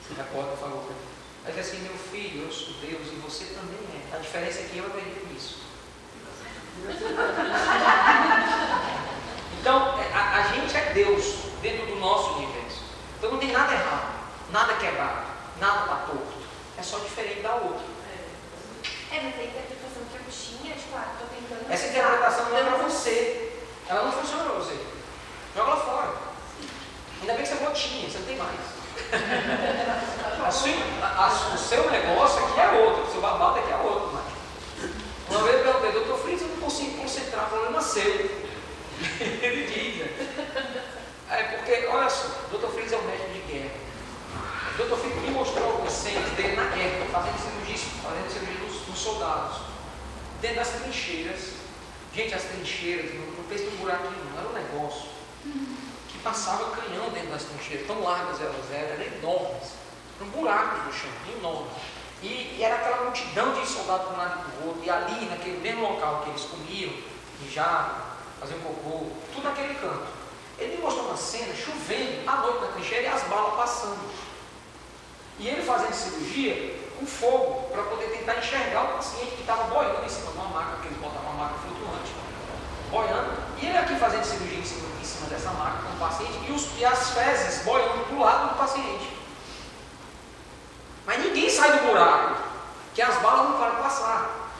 O 0.10 0.14
repórter 0.16 0.58
falou 0.58 0.80
para 0.80 0.96
ele. 0.96 1.08
Aí 1.46 1.54
disse 1.54 1.76
assim, 1.76 1.84
meu 1.84 1.98
filho, 1.98 2.46
eu 2.46 2.52
sou 2.52 2.74
Deus 2.82 3.08
e 3.12 3.16
você 3.16 3.46
também 3.46 3.80
é. 3.96 4.02
A 4.16 4.20
diferença 4.20 4.60
é 4.60 4.64
que 4.64 4.78
eu 4.78 4.86
acredito 4.86 5.26
nisso. 5.28 5.58
Então, 9.60 10.00
é, 10.00 10.14
a, 10.14 10.38
a 10.38 10.42
gente 10.54 10.78
é 10.78 10.94
Deus 10.94 11.40
dentro 11.62 11.88
do 11.88 11.96
nosso 11.98 12.36
universo. 12.36 12.84
Então 13.18 13.32
não 13.32 13.38
tem 13.38 13.52
nada 13.52 13.74
errado, 13.74 14.14
nada 14.50 14.76
quebrado, 14.76 15.26
nada 15.60 15.82
está 15.82 15.96
torto. 16.08 16.37
É 16.78 16.84
só 16.84 17.00
diferente 17.00 17.42
da 17.42 17.56
outra. 17.56 17.86
É, 19.12 19.22
mas 19.22 19.40
a 19.40 19.44
interpretação 19.44 20.04
que 20.12 20.18
eu 20.18 20.32
tinha, 20.32 20.76
tipo, 20.76 20.96
ah, 20.96 21.16
tô 21.20 21.26
tentando. 21.26 21.72
Essa 21.72 21.88
interpretação 21.88 22.50
não 22.50 22.58
é 22.58 22.64
para 22.64 22.78
você. 22.78 23.54
Ela 23.90 24.04
não 24.04 24.12
funciona 24.12 24.44
para 24.44 24.54
você. 24.54 24.78
Joga 25.56 25.72
ela 25.72 25.80
fora. 25.80 26.14
Ainda 27.22 27.34
bem 27.34 27.42
que 27.44 27.48
você 27.50 27.56
é 27.56 27.66
gotinha, 27.66 28.10
você 28.10 28.18
não 28.20 28.26
tem 28.26 28.38
mais. 28.38 28.60
A 30.48 30.52
sua- 30.52 30.70
a- 31.02 31.26
a- 31.26 31.54
o 31.56 31.58
seu 31.58 31.90
negócio 31.92 32.46
aqui 32.46 32.60
é 32.60 32.72
outro, 32.86 33.04
o 33.04 33.12
seu 33.12 33.22
babado 33.22 33.60
aqui 33.60 33.72
é 33.72 33.76
outro. 33.78 34.12
Mas. 34.14 34.24
Uma 35.30 35.44
vez 35.44 35.56
eu 35.58 35.64
perguntei, 35.64 35.92
doutor 35.92 36.20
Fritz, 36.20 36.42
eu 36.42 36.48
não 36.48 36.58
consigo 36.58 36.98
concentrar, 37.02 37.50
problema 37.50 37.82
seu. 37.82 38.04
Ele 39.20 39.66
diz, 39.68 39.98
né? 40.06 40.86
É 41.30 41.44
porque, 41.44 41.86
olha 41.88 42.10
só, 42.10 42.28
o 42.28 42.50
doutor 42.52 42.72
Fritz 42.72 42.94
é 42.94 42.98
um 42.98 43.02
médico 43.04 43.30
de 43.34 43.40
guerra. 43.42 43.70
O 44.78 44.80
doutor 44.80 45.00
Fritz 45.00 45.16
me 45.24 45.32
mostrou 45.32 45.72
algumas 45.72 45.92
cenas 45.92 46.30
dele 46.34 46.56
na 46.56 46.66
guerra, 46.66 47.08
fazendo 47.12 47.40
cirurgia, 47.40 47.90
fazendo 48.04 48.32
cirurgia 48.32 48.60
nos, 48.64 48.88
nos 48.88 49.00
soldados. 49.00 49.58
Dentro 50.40 50.58
das 50.58 50.70
trincheiras. 50.70 51.54
Gente, 52.14 52.36
as 52.36 52.44
trincheiras, 52.44 53.12
não, 53.16 53.26
não 53.26 53.74
um 53.74 53.78
buraquinho, 53.78 54.24
não, 54.32 54.40
era 54.40 54.50
um 54.50 54.54
negócio 54.54 55.10
que 56.08 56.20
passava 56.20 56.78
canhão 56.78 57.10
dentro 57.10 57.32
das 57.32 57.46
trincheiras, 57.46 57.88
tão 57.88 58.04
largas 58.04 58.40
elas 58.40 58.72
eram, 58.72 58.94
eram 58.94 59.18
enormes. 59.18 59.72
Eram 60.22 60.30
buracos 60.30 60.86
no 60.86 60.94
chão, 60.94 61.10
enormes. 61.40 61.74
E, 62.22 62.58
e 62.60 62.64
era 62.64 62.76
aquela 62.76 63.06
multidão 63.06 63.54
de 63.54 63.66
soldados 63.68 64.10
de 64.10 64.14
um 64.14 64.18
lado 64.18 64.46
e 64.48 64.62
do 64.62 64.68
outro, 64.68 64.84
e 64.84 64.90
ali, 64.92 65.26
naquele 65.26 65.58
mesmo 65.58 65.82
local 65.90 66.22
que 66.22 66.30
eles 66.30 66.44
comiam, 66.44 66.94
mijavam, 67.42 67.96
faziam 68.40 68.60
cocô, 68.60 69.08
tudo 69.34 69.44
naquele 69.44 69.74
canto. 69.74 70.06
Ele 70.60 70.76
me 70.76 70.84
mostrou 70.84 71.08
uma 71.08 71.18
cena 71.18 71.56
chovendo 71.56 72.30
à 72.30 72.36
noite 72.38 72.62
na 72.62 72.68
trincheira 72.68 73.04
e 73.04 73.08
as 73.08 73.24
balas 73.24 73.56
passando. 73.56 74.27
E 75.40 75.48
ele 75.48 75.62
fazendo 75.62 75.94
cirurgia 75.94 76.76
com 76.98 77.06
fogo 77.06 77.70
para 77.72 77.84
poder 77.84 78.08
tentar 78.08 78.38
enxergar 78.38 78.84
o 78.84 78.88
paciente 78.96 79.36
que 79.36 79.42
estava 79.42 79.64
boiando 79.66 80.04
em 80.04 80.10
cima 80.10 80.32
de 80.32 80.38
uma 80.38 80.48
maca, 80.48 80.78
que 80.82 80.88
eles 80.88 80.98
botavam 80.98 81.32
uma 81.32 81.44
maca 81.44 81.60
flutuante, 81.60 82.12
boiando. 82.90 83.38
E 83.62 83.66
ele 83.68 83.78
aqui 83.78 83.96
fazendo 83.96 84.24
cirurgia 84.24 84.60
em 84.60 84.66
cima, 84.66 84.88
em 85.00 85.06
cima 85.06 85.28
dessa 85.28 85.52
maca 85.52 85.84
com 85.84 85.94
o 85.94 86.00
paciente 86.00 86.40
e, 86.48 86.52
os, 86.52 86.80
e 86.80 86.86
as 86.86 87.12
fezes 87.12 87.64
boiando 87.64 88.06
do 88.06 88.20
lado 88.20 88.50
do 88.50 88.58
paciente. 88.58 89.16
Mas 91.06 91.24
ninguém 91.24 91.50
sai 91.50 91.72
do 91.72 91.88
buraco, 91.88 92.42
que 92.94 93.02
as 93.02 93.16
balas 93.22 93.50
não 93.50 93.60
param 93.60 93.76
passar. 93.76 94.52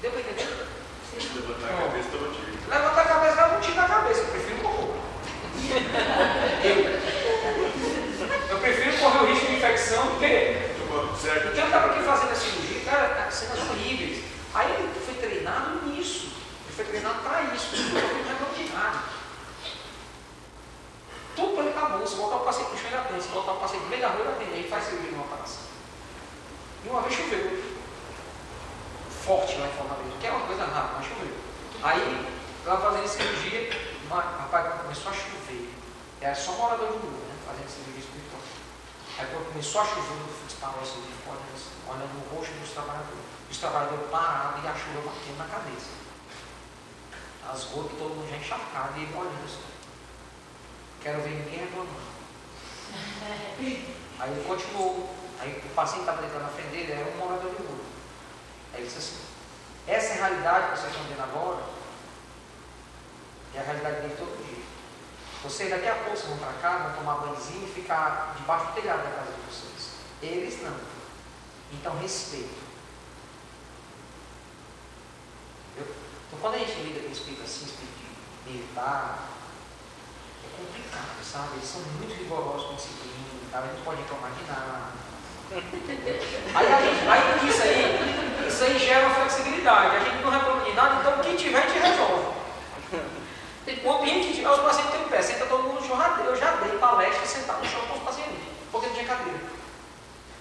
Deu 0.00 0.10
para 0.10 0.20
entender? 0.20 0.66
Levantar 1.14 1.68
a 1.68 1.82
cabeça 1.82 2.08
tava 2.10 2.34
tiro. 2.34 2.52
Levanta 2.68 3.00
a 3.00 3.04
cabeça, 3.04 3.36
dá 3.36 3.56
um 3.56 3.60
tiro 3.60 3.76
na 3.76 3.88
cabeça. 3.88 4.20
Eu 4.20 4.26
prefiro 4.28 4.62
morrer. 4.62 4.92
Eu. 6.64 6.76
Eu 6.76 7.11
o 7.11 7.11
infecção 9.92 10.06
do 10.06 10.18
que. 10.18 10.72
Certo? 11.20 11.42
Porque 11.42 11.60
eu 11.60 11.66
estava 11.66 11.92
aqui 11.92 12.02
fazendo 12.02 12.32
a 12.32 12.34
cirurgia, 12.34 12.80
cara, 12.84 13.30
cenas 13.30 13.58
horríveis. 13.70 14.24
Aí 14.54 14.72
ele 14.72 15.00
foi 15.00 15.14
treinado 15.14 15.86
nisso. 15.86 16.32
Ele 16.66 16.74
foi 16.74 16.84
treinado 16.86 17.20
para 17.20 17.42
isso. 17.54 17.74
Ele 17.74 17.92
não 17.92 18.00
é 18.00 18.64
de 18.64 18.72
nada. 18.72 19.02
rua, 22.02 22.06
se 22.06 22.16
botar 22.16 22.36
o 22.36 22.40
paciente 22.40 22.70
no 22.70 22.78
chão, 22.78 22.86
ele 22.88 22.96
atende. 22.96 23.22
Se 23.22 23.28
botar 23.28 23.52
o 23.52 23.60
paciente 23.60 23.82
no 23.84 23.88
meio 23.88 24.02
da 24.02 24.08
rua, 24.08 24.20
ele 24.20 24.30
atende. 24.30 24.54
Aí 24.54 24.68
faz 24.68 24.84
cirurgia 24.84 25.12
numa 25.12 25.24
operação. 25.24 25.62
E 26.84 26.88
uma 26.88 27.02
vez 27.02 27.14
choveu. 27.14 27.72
Forte 29.24 29.56
lá 29.58 29.68
em 29.68 29.72
Fortaleza, 29.72 30.16
que 30.20 30.26
é 30.26 30.30
uma 30.30 30.46
coisa 30.46 30.64
rara, 30.64 30.90
mas 30.96 31.06
choveu. 31.06 31.32
Aí, 31.82 32.26
lá 32.66 32.76
fazendo 32.76 33.08
cirurgia, 33.08 33.70
uma, 34.06 34.20
rapaz, 34.20 34.82
começou 34.82 35.12
a 35.12 35.14
chover. 35.14 35.70
Era 36.20 36.34
só 36.34 36.52
morador 36.52 36.88
de 36.88 36.98
rua, 36.98 37.22
né? 37.28 37.34
Fazendo 37.46 37.70
cirurgia 37.70 38.02
espiritual. 38.02 38.41
Aí 39.18 39.26
quando 39.30 39.52
começou 39.52 39.80
a 39.80 39.84
chover, 39.84 40.20
eu 40.20 40.28
fui 40.28 40.46
disparar 40.46 40.78
assim, 40.80 41.04
olhando, 41.26 41.88
olhando 41.88 42.14
no 42.14 42.36
rosto 42.36 42.52
dos 42.54 42.70
trabalhadores. 42.70 43.24
Os 43.50 43.58
trabalhadores 43.58 44.10
parados 44.10 44.64
e 44.64 44.66
a 44.66 44.74
chuva 44.74 45.10
batendo 45.10 45.38
na 45.38 45.44
cabeça. 45.44 45.90
As 47.50 47.64
gotas, 47.64 47.98
todo 47.98 48.14
mundo 48.14 48.30
já 48.30 48.36
encharcado 48.36 48.98
e 48.98 49.02
ele 49.02 49.14
olhando 49.14 49.44
assim. 49.44 49.62
Quero 51.02 51.20
ver 51.22 51.30
ninguém 51.30 51.58
reclamando. 51.60 52.12
Aí 54.18 54.30
ele 54.30 54.44
continuou. 54.46 55.14
Aí 55.40 55.60
o 55.64 55.74
paciente 55.74 56.02
estava 56.02 56.22
deitando 56.22 56.42
na 56.42 56.48
frente 56.48 56.68
dele, 56.68 56.92
era 56.92 57.10
um 57.10 57.16
morador 57.16 57.50
de 57.50 57.62
rua. 57.62 57.84
Aí 58.72 58.80
ele 58.80 58.86
disse 58.86 58.98
assim, 58.98 59.18
essa 59.88 60.06
é 60.06 60.12
a 60.12 60.26
realidade 60.28 60.70
que 60.70 60.78
vocês 60.78 60.92
estão 60.92 61.08
vendo 61.08 61.22
agora, 61.22 61.64
é 63.54 63.58
a 63.58 63.62
realidade 63.62 64.02
dele 64.02 64.14
todo 64.16 64.46
dia. 64.46 64.62
Vocês 65.42 65.70
daqui 65.70 65.88
a 65.88 65.94
pouco 65.96 66.16
vão 66.28 66.38
para 66.38 66.52
cá, 66.62 66.78
vão 66.78 66.96
tomar 66.96 67.14
banhozinho 67.26 67.66
e 67.66 67.72
ficar 67.72 68.34
debaixo 68.38 68.66
do 68.66 68.72
telhado 68.74 69.02
da 69.02 69.10
casa 69.10 69.32
de 69.32 69.40
vocês. 69.40 69.90
Eles 70.22 70.62
não. 70.62 70.76
Então 71.72 71.98
respeito. 71.98 72.62
Eu, 75.76 75.82
então 75.82 76.38
quando 76.40 76.54
a 76.54 76.58
gente 76.58 76.80
lida 76.82 77.00
com 77.00 77.10
espírito 77.10 77.42
assim, 77.42 77.64
espírito 77.64 77.92
militar, 78.46 79.30
é 80.44 80.56
complicado, 80.56 81.24
sabe? 81.24 81.54
Eles 81.54 81.68
são 81.68 81.80
muito 81.98 82.14
rigorosos 82.14 82.68
com 82.68 82.74
disciplina, 82.76 83.50
tá? 83.50 83.58
a 83.58 83.62
gente 83.62 83.76
não 83.78 83.84
pode 83.84 84.02
reclamar 84.02 84.30
de 84.30 84.44
nada. 84.44 84.92
Aí, 86.54 86.72
a 86.72 86.80
gente, 86.80 87.08
aí 87.08 87.48
isso 87.48 87.62
aí, 87.62 88.48
isso 88.48 88.64
aí 88.64 88.78
gera 88.78 89.06
uma 89.06 89.14
flexibilidade. 89.16 89.96
A 89.96 90.00
gente 90.00 90.22
não 90.22 90.30
reclama 90.30 90.64
de 90.64 90.72
nada, 90.72 91.00
então 91.00 91.18
o 91.18 91.20
que 91.20 91.36
tiver 91.36 91.58
a 91.58 91.68
gente 91.68 91.78
resolve. 91.78 92.41
O 93.84 93.92
ambiente 93.92 94.28
que 94.28 94.34
tiver, 94.34 94.50
os 94.50 94.60
pacientes 94.60 94.90
têm 94.90 95.04
um 95.04 95.08
pé, 95.08 95.22
senta 95.22 95.46
todo 95.46 95.62
mundo 95.62 95.80
no 95.80 95.86
chão, 95.86 95.96
eu 96.24 96.36
já 96.36 96.56
dei 96.56 96.78
palestra 96.78 97.24
sentado 97.26 97.62
no 97.62 97.68
chão 97.68 97.80
com 97.88 97.94
os 97.98 98.02
pacientes, 98.02 98.38
porque 98.72 98.88
não 98.88 98.94
tinha 98.94 99.06
cadeira. 99.06 99.40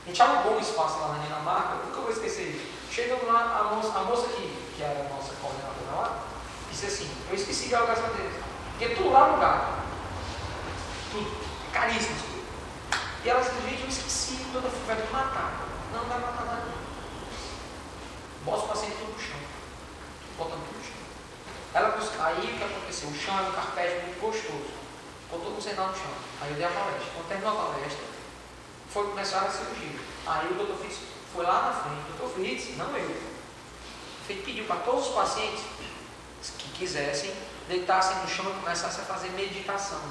A 0.03 0.07
gente 0.07 0.21
alugou 0.21 0.57
um 0.57 0.59
espaço 0.59 0.99
lá 0.99 1.09
na 1.09 1.23
Dinamarca, 1.23 1.85
nunca 1.85 2.01
vou 2.01 2.11
esquecer 2.11 2.49
isso. 2.49 2.65
Chegamos 2.91 3.27
lá, 3.27 3.59
a 3.59 3.75
moça, 3.75 3.97
a 3.97 4.03
moça 4.03 4.27
que, 4.29 4.73
que 4.75 4.81
era 4.81 5.01
a 5.01 5.13
nossa 5.13 5.35
coordenadora 5.35 5.95
lá, 5.95 6.19
disse 6.71 6.87
assim, 6.87 7.11
eu 7.29 7.35
esqueci 7.35 7.67
de 7.67 7.75
alugar 7.75 7.95
essa 7.95 8.07
cadeira. 8.07 8.31
Porque 8.71 8.95
tudo 8.95 9.11
lá 9.11 9.25
alugado. 9.25 9.83
Tudo. 11.11 11.31
Caríssimo 11.71 12.15
tudo. 12.15 12.43
E 13.23 13.29
ela 13.29 13.41
disse, 13.41 13.53
gente, 13.61 13.83
eu 13.83 13.87
esqueci, 13.87 14.45
toda 14.51 14.67
vai 14.67 14.95
me 14.95 15.07
matar. 15.11 15.67
Não, 15.93 16.03
vai 16.05 16.19
matar 16.19 16.45
nada. 16.45 16.67
Bota 18.43 18.65
o 18.65 18.67
paciente 18.69 18.95
tudo 18.97 19.13
no 19.13 19.19
chão. 19.19 19.39
Botando 20.37 20.65
tudo 20.65 20.77
no 20.79 20.83
chão. 20.83 21.00
Ela, 21.73 21.97
aí 22.19 22.37
o 22.37 22.57
que 22.57 22.63
aconteceu? 22.63 23.09
O 23.09 23.15
chão 23.15 23.37
era 23.37 23.49
um 23.49 23.53
carpete 23.53 24.05
muito 24.05 24.19
gostoso. 24.19 24.71
Botou 25.29 25.55
o 25.55 25.61
sentado 25.61 25.91
no 25.91 25.95
chão. 25.95 26.11
Aí 26.41 26.49
eu 26.51 26.55
dei 26.55 26.65
a 26.65 26.69
palestra. 26.69 27.11
Quando 27.13 27.27
terminou 27.27 27.59
a 27.59 27.65
palestra, 27.65 28.05
foi 28.89 29.07
começar 29.07 29.41
a 29.41 29.49
cirurgia. 29.49 29.99
Aí 30.27 30.51
o 30.51 30.55
doutor 30.55 30.77
Fritz 30.77 30.99
foi 31.33 31.45
lá 31.45 31.67
na 31.67 31.73
frente. 31.73 32.01
O 32.01 32.17
doutor 32.17 32.35
Fritz, 32.35 32.77
não 32.77 32.97
eu. 32.97 33.31
Ele 34.29 34.41
pediu 34.43 34.65
para 34.65 34.77
todos 34.77 35.07
os 35.07 35.13
pacientes 35.13 35.63
que 36.57 36.69
quisessem 36.71 37.33
deitassem 37.67 38.17
no 38.17 38.27
chão 38.27 38.49
e 38.49 38.59
começassem 38.61 39.01
a 39.01 39.05
fazer 39.05 39.29
meditação. 39.29 40.01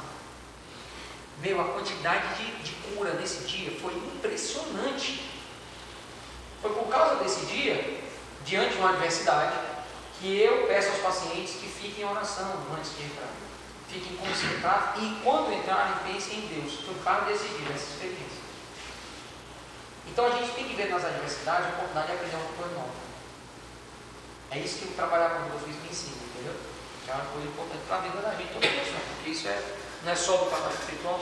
Meu, 1.43 1.61
a 1.61 1.65
quantidade 1.65 2.35
de, 2.37 2.63
de 2.63 2.73
cura 2.73 3.15
nesse 3.15 3.47
dia 3.47 3.79
foi 3.81 3.95
impressionante. 3.95 5.31
Foi 6.63 6.73
por 6.73 6.89
causa 6.89 7.17
desse 7.17 7.47
dia, 7.47 8.03
diante 8.45 8.75
de 8.75 8.79
uma 8.79 8.91
adversidade, 8.91 9.57
que 10.21 10.41
eu 10.41 10.66
peço 10.66 10.91
aos 10.91 10.99
pacientes 10.99 11.55
que 11.55 11.66
fiquem 11.66 12.05
em 12.05 12.09
oração 12.09 12.53
antes 12.77 12.97
de 12.97 13.05
entrar. 13.05 13.29
Fiquem 13.89 14.16
concentrados 14.16 15.03
e 15.03 15.21
quando 15.25 15.53
entrarem, 15.53 15.95
pensem 16.12 16.39
em 16.39 16.47
Deus. 16.47 16.81
Desse 17.27 17.49
dia, 17.49 17.68
dessa 17.68 17.91
experiência. 17.91 18.41
Então 20.07 20.27
a 20.27 20.31
gente 20.31 20.53
tem 20.53 20.68
que 20.68 20.75
ver 20.75 20.91
nas 20.91 21.05
adversidades 21.05 21.66
a 21.66 21.68
oportunidade 21.71 22.07
de 22.09 22.12
aprender 22.12 22.37
uma 22.37 22.53
coisa 22.53 22.75
nova. 22.75 23.01
É 24.51 24.59
isso 24.59 24.79
que 24.79 24.89
o 24.89 24.95
trabalhar 24.95 25.31
com 25.31 25.49
Deus 25.49 25.62
me 25.62 25.89
ensina, 25.89 26.16
entendeu? 26.16 26.55
Que 27.05 27.11
é 27.11 27.14
uma 27.14 27.25
coisa 27.27 27.49
importante 27.49 27.83
para 27.87 27.97
a 27.97 28.01
vida 28.01 28.21
da 28.21 28.35
gente 28.35 28.53
toda 28.53 28.66
pessoa, 28.66 29.01
porque 29.14 29.31
isso 29.31 29.49
é, 29.49 29.62
não 30.05 30.12
é 30.12 30.16
só 30.16 30.37
do 30.37 30.51
trabalho 30.51 30.75
espiritual. 30.75 31.21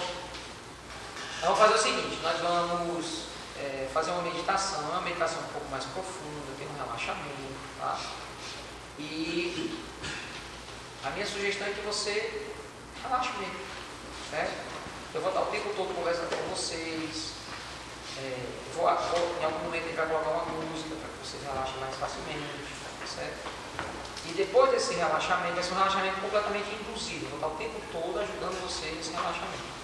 Então 1.38 1.54
vamos 1.54 1.58
fazer 1.58 1.74
o 1.74 1.78
seguinte, 1.78 2.18
nós 2.22 2.40
vamos 2.40 3.24
é, 3.58 3.88
fazer 3.92 4.10
uma 4.10 4.22
meditação, 4.22 4.80
uma 4.90 5.00
meditação 5.02 5.40
um 5.40 5.52
pouco 5.52 5.68
mais 5.70 5.84
profunda, 5.84 6.56
tem 6.58 6.66
um 6.66 6.84
relaxamento, 6.84 7.54
tá? 7.78 7.98
E 8.98 9.78
a 11.04 11.10
minha 11.10 11.26
sugestão 11.26 11.68
é 11.68 11.70
que 11.70 11.80
você 11.82 12.42
relaxe 13.02 13.30
mesmo, 13.38 13.60
certo? 14.30 14.68
Eu 15.14 15.20
vou 15.20 15.30
estar 15.30 15.42
o 15.42 15.46
tempo 15.46 15.70
todo 15.76 15.94
conversando 15.94 16.36
com 16.36 16.54
vocês, 16.54 17.32
é, 18.18 18.36
vou, 18.74 18.84
vou, 18.84 19.36
em 19.40 19.44
algum 19.44 19.64
momento 19.64 19.84
gente 19.84 19.96
vai 19.96 20.06
colocar 20.06 20.30
uma 20.30 20.44
música 20.44 20.96
para 20.96 21.08
que 21.08 21.26
vocês 21.26 21.42
relaxem 21.44 21.76
mais 21.78 21.94
facilmente, 21.94 22.42
certo? 23.06 23.48
E 24.26 24.32
depois 24.34 24.70
desse 24.72 24.94
relaxamento, 24.94 25.54
vai 25.54 25.62
ser 25.62 25.72
um 25.72 25.76
relaxamento 25.76 26.20
completamente 26.20 26.74
induzido. 26.74 27.26
Eu 27.26 27.38
vou 27.38 27.38
estar 27.38 27.48
o 27.48 27.56
tempo 27.56 27.80
todo 27.92 28.18
ajudando 28.18 28.60
vocês 28.60 28.96
nesse 28.96 29.12
relaxamento. 29.12 29.78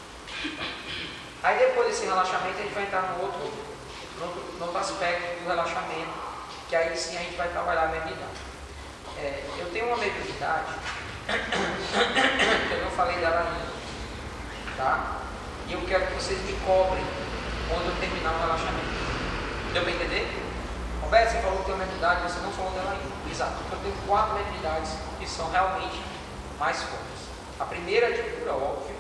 Aí 1.43 1.59
depois 1.59 1.89
desse 1.89 2.05
relaxamento, 2.05 2.59
a 2.59 2.63
gente 2.63 2.75
vai 2.75 2.83
entrar 2.83 3.03
no 3.15 3.23
outro, 3.23 3.39
no 4.19 4.27
outro, 4.27 4.43
no 4.59 4.65
outro 4.67 4.79
aspecto 4.79 5.45
do 5.45 5.49
relaxamento, 5.49 6.13
que 6.69 6.75
aí 6.75 6.97
sim 6.97 7.17
a 7.17 7.21
gente 7.21 7.37
vai 7.37 7.49
trabalhar 7.49 7.85
a 7.85 7.89
mediunidade. 7.89 8.54
É, 9.25 9.43
eu 9.59 9.71
tenho 9.73 9.87
uma 9.87 9.97
mediunidade, 9.97 10.75
que 11.25 11.33
eu 12.77 12.85
não 12.85 12.91
falei 12.91 13.17
dela 13.17 13.41
ainda, 13.41 13.73
tá? 14.77 15.23
E 15.67 15.73
eu 15.73 15.81
quero 15.87 16.09
que 16.09 16.13
vocês 16.13 16.39
me 16.43 16.53
cobrem 16.61 17.03
quando 17.67 17.87
eu 17.87 17.97
terminar 17.99 18.35
o 18.35 18.41
relaxamento. 18.41 18.85
Deu 19.73 19.83
para 19.83 19.93
entender? 19.93 20.29
Roberto, 21.01 21.31
você 21.31 21.41
falou 21.41 21.59
que 21.61 21.65
tem 21.65 21.75
uma 21.75 21.85
mediunidade, 21.85 22.23
você 22.31 22.41
não 22.41 22.53
falou 22.53 22.73
dela 22.73 22.91
ainda. 22.91 23.31
Exato, 23.31 23.55
eu 23.73 23.79
tenho 23.79 23.97
quatro 24.07 24.35
mediunidades 24.35 24.91
que 25.19 25.27
são 25.27 25.51
realmente 25.51 26.03
mais 26.59 26.83
fortes. 26.83 27.25
A 27.59 27.65
primeira 27.65 28.11
é 28.11 28.13
de 28.13 28.23
cura, 28.37 28.53
óbvio. 28.53 28.95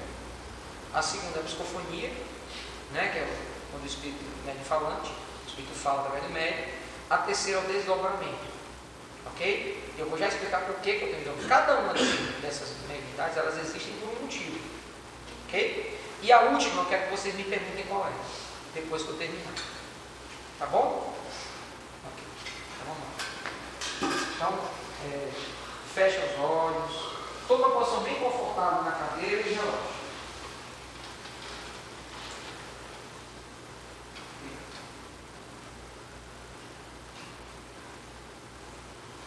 A 0.94 1.02
segunda 1.02 1.36
é 1.36 1.42
a 1.42 1.44
psicofonia, 1.44 2.10
né, 2.92 3.10
que 3.12 3.18
é 3.18 3.28
quando 3.70 3.82
o 3.82 3.86
espírito 3.86 4.24
médio 4.46 4.64
falante, 4.64 5.10
o 5.44 5.48
espírito 5.48 5.74
fala 5.74 6.00
através 6.00 6.24
do 6.24 6.30
médio. 6.30 6.64
A 7.10 7.18
terceira 7.18 7.60
é 7.60 7.62
o 7.62 7.66
desdobramento. 7.66 8.54
Ok? 9.26 9.83
Eu 9.96 10.06
vou 10.06 10.18
já 10.18 10.28
explicar 10.28 10.62
por 10.62 10.76
que, 10.76 10.90
eu 10.90 11.00
tenho. 11.00 11.48
Cada 11.48 11.78
uma 11.78 11.92
dessas 11.92 12.68
mediunidades, 12.88 13.36
elas 13.36 13.58
existem 13.58 13.94
por 13.94 14.08
um 14.08 14.22
motivo. 14.22 14.58
Ok? 15.46 16.00
E 16.22 16.32
a 16.32 16.40
última, 16.40 16.82
eu 16.82 16.86
quero 16.86 17.04
que 17.04 17.10
vocês 17.10 17.34
me 17.34 17.44
perguntem 17.44 17.84
qual 17.86 18.06
é, 18.06 18.12
depois 18.74 19.02
que 19.02 19.08
eu 19.10 19.16
terminar. 19.16 19.54
Tá 20.58 20.66
bom? 20.66 21.14
Ok. 22.06 22.24
Então 22.74 22.94
vamos 22.94 23.04
lá. 23.04 24.34
Então, 24.34 24.58
é, 25.12 25.28
fecha 25.94 26.20
os 26.24 26.40
olhos. 26.40 27.14
Toma 27.46 27.66
uma 27.66 27.76
posição 27.76 28.02
bem 28.02 28.14
confortável 28.14 28.82
na 28.82 28.92
cadeira 28.92 29.42
e 29.46 29.52
relaxa. 29.52 30.03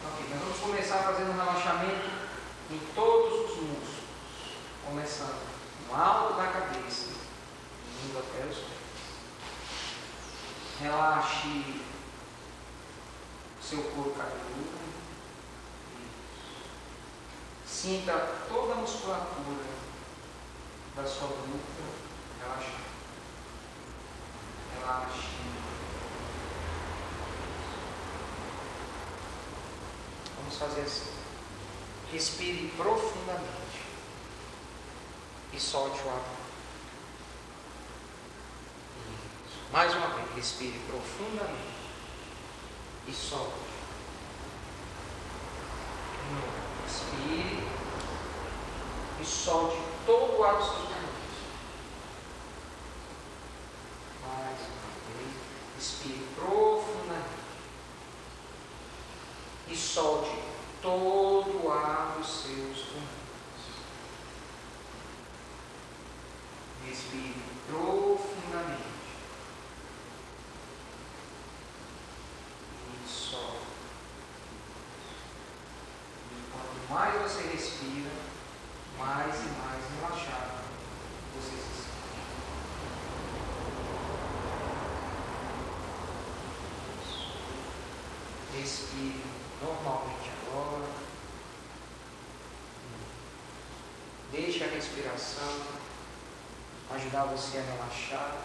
Ok, 0.10 0.30
nós 0.30 0.40
vamos 0.40 0.60
começar 0.60 1.00
fazendo 1.00 1.32
um 1.32 1.38
relaxamento 1.38 2.10
em 2.72 2.80
todos 2.96 3.34
os 3.34 3.58
músculos. 3.58 3.98
Começando 4.86 5.42
no 5.86 5.96
alto 5.96 6.36
da 6.36 6.48
cabeça, 6.48 7.12
indo 8.06 8.18
até 8.18 8.46
os 8.46 8.58
pés. 8.58 8.78
Relaxe 10.80 11.82
seu 13.62 13.84
corpo 13.84 14.12
cabeludo. 14.12 14.78
Sinta 17.66 18.14
toda 18.48 18.74
a 18.74 18.78
musculatura 18.78 19.66
da 20.96 21.06
sua 21.06 21.28
nuca 21.28 21.84
relaxar. 22.40 22.82
Relaxe. 24.80 25.28
Vamos 30.38 30.56
fazer 30.58 30.82
assim. 30.82 31.12
Respire 32.12 32.72
profundamente 32.78 33.82
e 35.52 35.60
solte 35.60 36.02
o 36.04 36.10
ar. 36.10 36.22
Mais 39.72 39.94
uma 39.94 40.08
vez, 40.08 40.36
respire 40.36 40.80
profundamente 40.88 41.78
e 43.08 43.14
solte. 43.14 43.68
Inspire 46.86 47.68
e 49.22 49.26
solte 49.26 49.78
todo 50.06 50.40
o 50.40 50.44
ar 50.44 50.56
dos 50.56 50.66
seus 50.66 50.78
pulmões. 50.78 51.08
Mais 54.22 54.60
uma 54.60 55.18
vez. 55.18 55.36
Inspire 55.78 56.28
profundamente. 56.36 57.37
E 59.70 59.76
solte 59.76 60.32
todo 60.82 61.66
o 61.66 61.72
ar 61.72 62.16
dos 62.18 62.26
seus 62.26 62.86
pulmões. 62.88 63.18
Respire 66.86 67.36
profundamente. 67.68 68.84
E 72.94 73.10
solte. 73.10 73.68
Quanto 76.54 76.90
mais 76.90 77.22
você 77.22 77.42
respira, 77.50 78.12
mais 78.98 79.36
e 79.36 79.50
mais 79.50 79.84
relaxado 80.00 80.64
você 81.36 81.58
se 81.58 81.84
sente. 81.84 81.98
Respire 88.58 89.37
normalmente 89.62 90.32
agora. 90.48 90.88
Deixe 94.32 94.64
a 94.64 94.68
respiração 94.68 95.62
ajudar 96.94 97.26
você 97.26 97.58
a 97.58 97.62
relaxar 97.62 98.38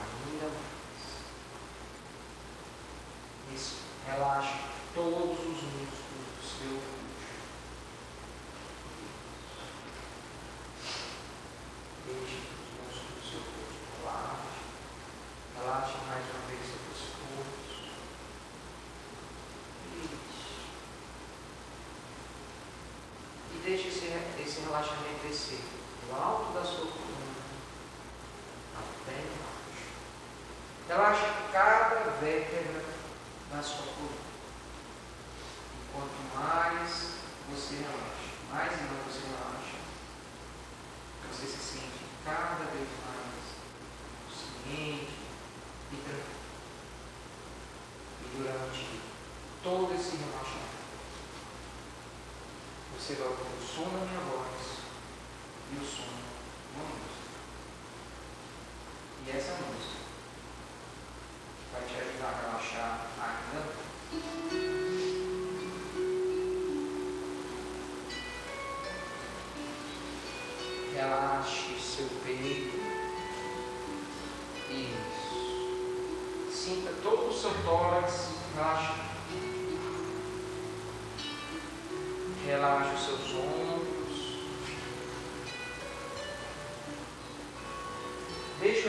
ainda 0.00 0.46
mais. 0.46 0.60
Isso. 3.54 3.76
Relaxe 4.06 4.54
todos 4.94 5.38
os 5.46 5.59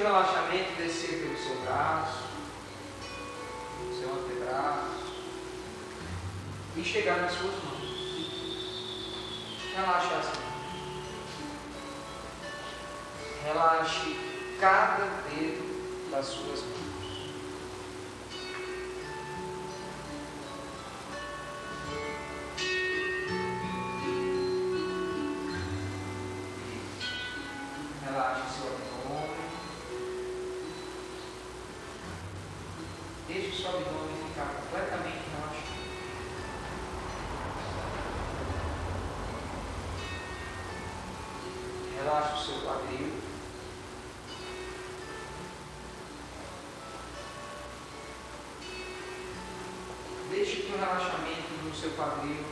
relaxamento 0.02 0.74
descer 0.78 1.20
pelo 1.20 1.38
seu 1.38 1.56
braço, 1.62 2.24
seu 4.00 4.14
antebraço 4.14 5.14
e 6.76 6.84
chegar 6.84 7.18
nas 7.18 7.34
suas 7.34 7.61
O 50.74 50.78
relaxamento 50.78 51.52
no 51.66 51.76
seu 51.76 51.92
quadril 51.92 52.46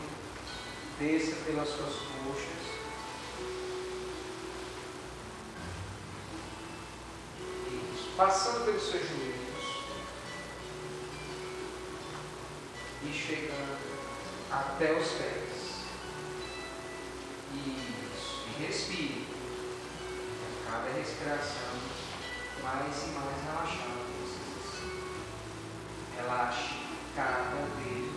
desça 1.00 1.38
pelas 1.46 1.70
suas 1.70 1.96
coxas. 1.96 2.60
Isso. 7.94 8.12
Passando 8.18 8.66
pelos 8.66 8.84
seus 8.84 9.08
joelhos. 9.08 9.40
E 13.04 13.14
chegando 13.14 13.80
até 14.52 14.92
os 14.92 15.08
pés. 15.12 15.86
Isso. 17.56 18.44
E 18.50 18.66
respire. 18.66 19.28
Cada 20.70 20.90
respiração, 20.92 21.72
mais 22.62 23.04
e 23.04 23.08
mais 23.12 23.44
relaxado. 23.46 24.10
Relaxe 26.18 26.80
cada 27.16 27.66
dedo 27.78 28.09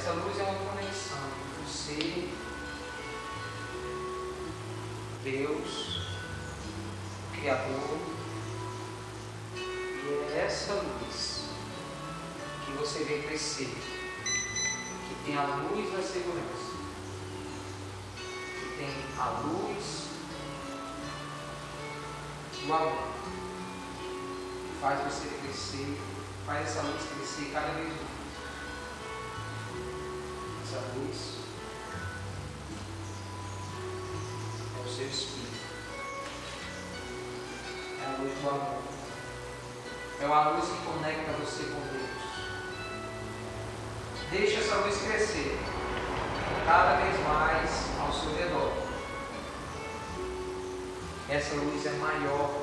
Essa 0.00 0.12
luz 0.12 0.38
é 0.38 0.42
uma 0.44 0.70
conexão 0.70 1.18
entre 1.28 1.62
você, 1.62 2.30
Deus, 5.22 6.08
Criador, 7.34 7.98
e 9.56 10.32
é 10.32 10.46
essa 10.46 10.72
luz 10.72 11.50
que 12.64 12.72
você 12.78 13.04
vê 13.04 13.18
crescer 13.24 13.66
que 15.06 15.14
tem 15.26 15.36
a 15.36 15.44
luz 15.44 15.92
da 15.92 16.02
segurança, 16.02 16.76
que 18.16 18.76
tem 18.78 19.04
a 19.18 19.28
luz 19.40 20.06
do 22.64 22.72
amor, 22.72 23.08
que 24.64 24.80
faz 24.80 25.00
você 25.12 25.28
crescer, 25.42 26.00
faz 26.46 26.68
essa 26.68 26.80
luz 26.84 27.02
crescer 27.14 27.50
cada 27.52 27.74
vez 27.74 27.88
mais 27.88 28.19
isso. 31.10 31.38
É 34.76 34.86
o 34.86 34.88
seu 34.88 35.06
espírito. 35.06 35.60
É 38.02 38.06
a 38.06 38.22
luz 38.22 38.32
do 38.40 38.48
amor. 38.48 38.82
É 40.20 40.26
uma 40.26 40.50
luz 40.50 40.68
que 40.68 40.84
conecta 40.84 41.32
você 41.32 41.64
com 41.64 41.80
Deus. 41.80 42.10
Deixe 44.30 44.56
essa 44.56 44.76
luz 44.76 44.96
crescer 44.98 45.58
cada 46.66 46.96
vez 46.96 47.18
mais 47.26 47.70
ao 47.98 48.12
seu 48.12 48.34
redor. 48.36 48.72
Essa 51.28 51.54
luz 51.54 51.86
é 51.86 51.92
maior 51.92 52.59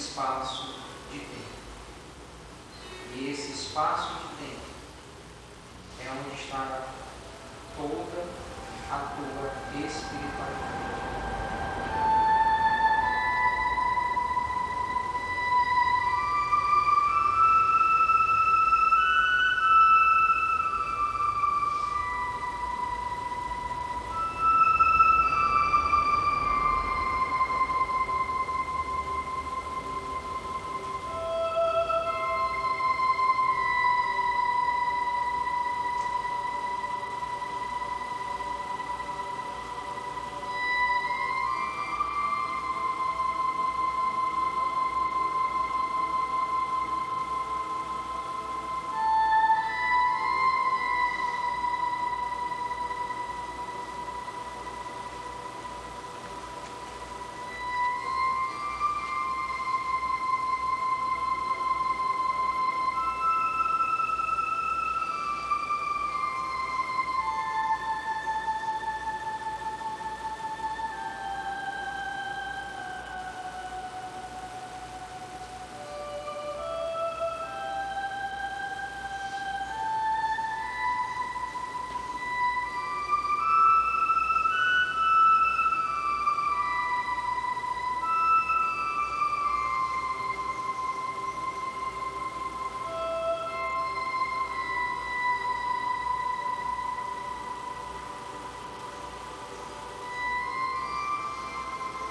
espaço 0.00 0.74
de 1.12 1.18
tempo. 1.18 1.50
E 3.14 3.30
esse 3.30 3.52
espaço 3.52 4.14
de 4.14 4.46
tempo 4.46 4.60
é 6.00 6.10
onde 6.10 6.40
está 6.40 6.88
toda 7.76 8.26
a 8.90 9.14
tua 9.14 9.86
espiritualidade. 9.86 11.09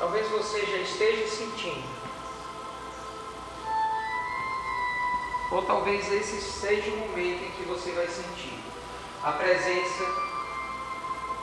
Talvez 0.10 0.28
você 0.32 0.66
já 0.66 0.78
esteja 0.78 1.28
sentindo. 1.28 1.88
Ou 5.52 5.62
talvez 5.62 6.12
esse 6.12 6.42
seja 6.42 6.90
o 6.90 6.98
momento 6.98 7.44
em 7.44 7.52
que 7.52 7.62
você 7.68 7.92
vai 7.92 8.08
sentir 8.08 8.58
a 9.24 9.34
presença 9.34 10.04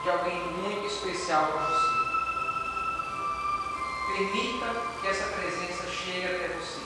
de 0.03 0.11
alguém 0.11 0.41
muito 0.49 0.85
especial 0.85 1.47
para 1.47 1.65
você. 1.65 1.87
Permita 4.17 4.83
que 5.01 5.07
essa 5.07 5.27
presença 5.29 5.87
chegue 5.87 6.27
até 6.27 6.49
você. 6.49 6.81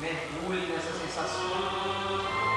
Mergulhe 0.00 0.72
nessa 0.72 0.92
sensação. 0.92 2.49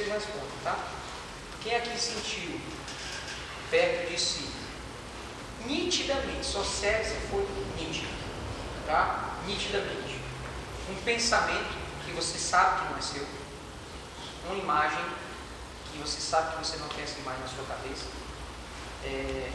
Vocês 0.00 0.12
respondem, 0.12 0.48
tá? 0.64 0.78
Quem 1.62 1.76
aqui 1.76 1.98
sentiu 1.98 2.58
perto 3.70 4.10
de 4.10 4.18
si? 4.18 4.50
Nitidamente, 5.66 6.46
só 6.46 6.64
serve 6.64 7.04
se 7.04 7.16
for 7.28 7.46
nítido, 7.78 8.08
tá? 8.86 9.36
Nitidamente. 9.46 10.18
Um 10.88 10.94
pensamento 11.04 11.76
que 12.04 12.12
você 12.12 12.38
sabe 12.38 12.80
que 12.80 12.92
não 12.92 12.98
é 12.98 13.02
seu, 13.02 13.26
uma 14.46 14.56
imagem 14.56 15.04
que 15.92 15.98
você 15.98 16.20
sabe 16.20 16.52
que 16.56 16.66
você 16.66 16.78
não 16.78 16.88
tem 16.88 17.04
essa 17.04 17.18
imagem 17.18 17.42
na 17.42 17.48
sua 17.48 17.64
cabeça, 17.64 18.06
é, 19.04 19.50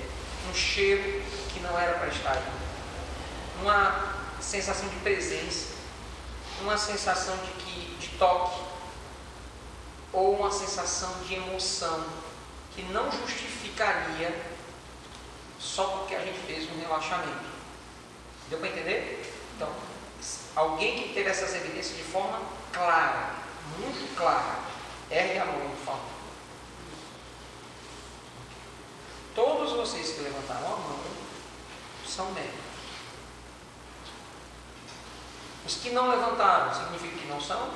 um 0.49 0.53
cheiro 0.53 1.23
que 1.51 1.59
não 1.61 1.77
era 1.79 1.97
para 1.97 2.09
estar 2.09 2.33
aí, 2.33 2.43
uma 3.61 4.15
sensação 4.39 4.87
de 4.89 4.95
presença, 4.97 5.73
uma 6.61 6.77
sensação 6.77 7.35
de, 7.37 7.51
que, 7.63 7.95
de 7.99 8.09
toque, 8.17 8.74
ou 10.15 10.39
uma 10.39 10.49
sensação 10.49 11.13
de 11.27 11.35
emoção 11.35 12.05
que 12.73 12.81
não 12.83 13.11
justificaria 13.11 14.55
só 15.59 15.85
porque 15.87 16.15
a 16.15 16.21
gente 16.21 16.39
fez 16.39 16.69
um 16.71 16.79
relaxamento. 16.79 17.45
Deu 18.49 18.59
para 18.59 18.69
entender? 18.69 19.33
Então, 19.55 19.69
alguém 20.55 21.03
que 21.03 21.13
teve 21.13 21.29
essas 21.29 21.53
evidências 21.55 21.97
de 21.97 22.03
forma 22.03 22.39
clara, 22.71 23.35
muito 23.77 24.15
clara, 24.15 24.59
ergue 25.11 25.39
a 25.39 25.45
mão, 25.45 25.69
por 25.69 25.85
favor. 25.85 26.15
Todos 29.33 29.73
vocês 29.73 30.13
que 30.13 30.21
levantaram 30.21 30.65
a 30.65 30.77
mão 30.77 30.99
são 32.07 32.31
médicos. 32.31 32.65
Os 35.65 35.75
que 35.75 35.89
não 35.89 36.09
levantaram, 36.09 36.73
significa 36.73 37.17
que 37.17 37.27
não 37.27 37.41
são? 37.41 37.69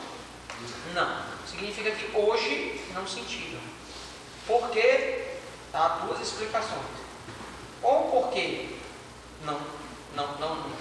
Não. 0.94 1.24
Significa 1.46 1.92
que 1.92 2.16
hoje 2.16 2.82
não 2.94 3.08
sentiram. 3.08 3.60
Por 4.48 4.70
quê? 4.70 5.38
Há 5.74 6.06
duas 6.06 6.22
explicações. 6.22 6.82
Ou 7.82 8.10
porque 8.10 8.78
não, 9.46 9.60
não, 10.16 10.38
não, 10.38 10.72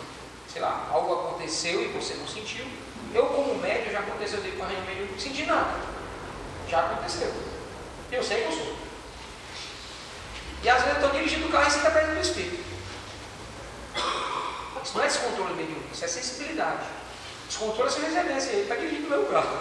sei 0.50 0.62
lá, 0.62 0.88
algo 0.90 1.12
aconteceu 1.14 1.82
e 1.82 1.88
você 1.88 2.14
não 2.14 2.26
sentiu. 2.26 2.66
Eu, 3.14 3.26
como 3.26 3.54
médio, 3.56 3.92
já 3.92 4.00
aconteceu 4.00 4.40
de 4.40 4.52
correr 4.52 4.76
no 4.76 4.86
meio 4.86 5.10
não 5.10 5.18
senti 5.18 5.44
nada. 5.46 5.80
Já 6.68 6.80
aconteceu. 6.80 7.32
Eu 8.10 8.22
sei 8.22 8.42
que 8.42 8.48
eu 8.48 8.52
sou. 8.52 8.76
E 10.62 10.68
às 10.68 10.82
vezes 10.82 10.98
eu 10.98 11.04
estou 11.04 11.18
dirigindo 11.18 11.46
o 11.46 11.50
carro 11.50 11.68
e 11.68 11.70
sinto 11.70 11.86
a 11.86 11.90
presença 11.90 12.14
do 12.14 12.20
Espírito. 12.20 12.64
Isso 14.84 14.96
não 14.96 15.04
é 15.04 15.06
descontrole 15.06 15.54
mediúnico, 15.54 15.92
isso 15.92 16.04
é 16.04 16.08
sensibilidade. 16.08 16.86
Descontrole 17.48 17.88
é 17.88 17.92
se 17.92 18.00
reservência, 18.00 18.50
ele 18.50 18.62
está 18.62 18.76
dirigindo 18.76 19.06
o 19.06 19.10
meu 19.10 19.24
carro. 19.26 19.58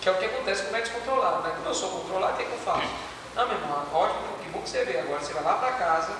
que 0.00 0.08
é 0.08 0.12
o 0.12 0.18
que 0.18 0.24
acontece 0.24 0.62
quando 0.62 0.76
é 0.76 0.80
descontrolado. 0.80 1.42
Né? 1.42 1.52
Quando 1.54 1.66
eu 1.66 1.74
sou 1.74 1.90
controlado, 1.90 2.32
o 2.32 2.36
que, 2.36 2.42
é 2.42 2.46
que 2.46 2.52
eu 2.52 2.58
faço? 2.58 2.88
Não, 3.34 3.46
meu 3.46 3.56
irmão, 3.56 3.86
ótimo, 3.92 4.38
que 4.42 4.48
bom 4.48 4.62
que 4.62 4.70
você 4.70 4.84
vê. 4.84 4.98
Agora 4.98 5.20
você 5.20 5.32
vai 5.34 5.44
lá 5.44 5.54
para 5.58 5.72
casa, 5.72 6.16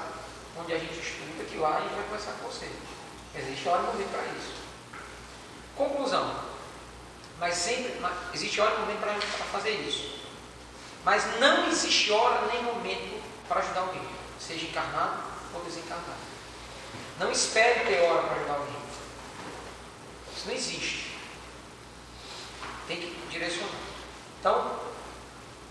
onde 0.61 0.73
a 0.73 0.79
gente 0.79 0.99
estuda, 0.99 1.45
que 1.45 1.57
lá 1.57 1.79
a 1.79 1.81
gente 1.81 1.95
vai 1.95 2.05
conversar 2.05 2.33
com 2.33 2.49
você. 2.49 2.71
Existe 3.35 3.69
hora 3.69 3.83
e 3.83 3.87
momento 3.87 4.11
para 4.11 4.23
isso. 4.25 4.55
Conclusão. 5.77 6.37
Mas 7.41 7.55
sempre, 7.57 7.99
mas 8.01 8.13
existe 8.35 8.61
hora 8.61 8.75
e 8.75 8.79
momento 8.81 9.01
para 9.01 9.47
fazer 9.47 9.71
isso. 9.71 10.15
Mas 11.05 11.39
não 11.41 11.69
existe 11.69 12.13
hora 12.13 12.47
nem 12.53 12.63
momento 12.63 13.23
para 13.49 13.61
ajudar 13.61 13.81
alguém, 13.81 14.07
seja 14.39 14.67
encarnado 14.67 15.23
ou 15.53 15.63
desencarnado. 15.63 16.25
Não 17.19 17.31
espere 17.31 17.81
ter 17.81 18.01
hora 18.03 18.23
para 18.23 18.37
ajudar 18.37 18.55
alguém. 18.55 18.84
Isso 20.45 20.49
não 20.49 20.55
existe. 20.55 21.11
Tem 22.87 22.99
que 22.99 23.27
direcionar. 23.31 23.73
Então, 24.39 24.79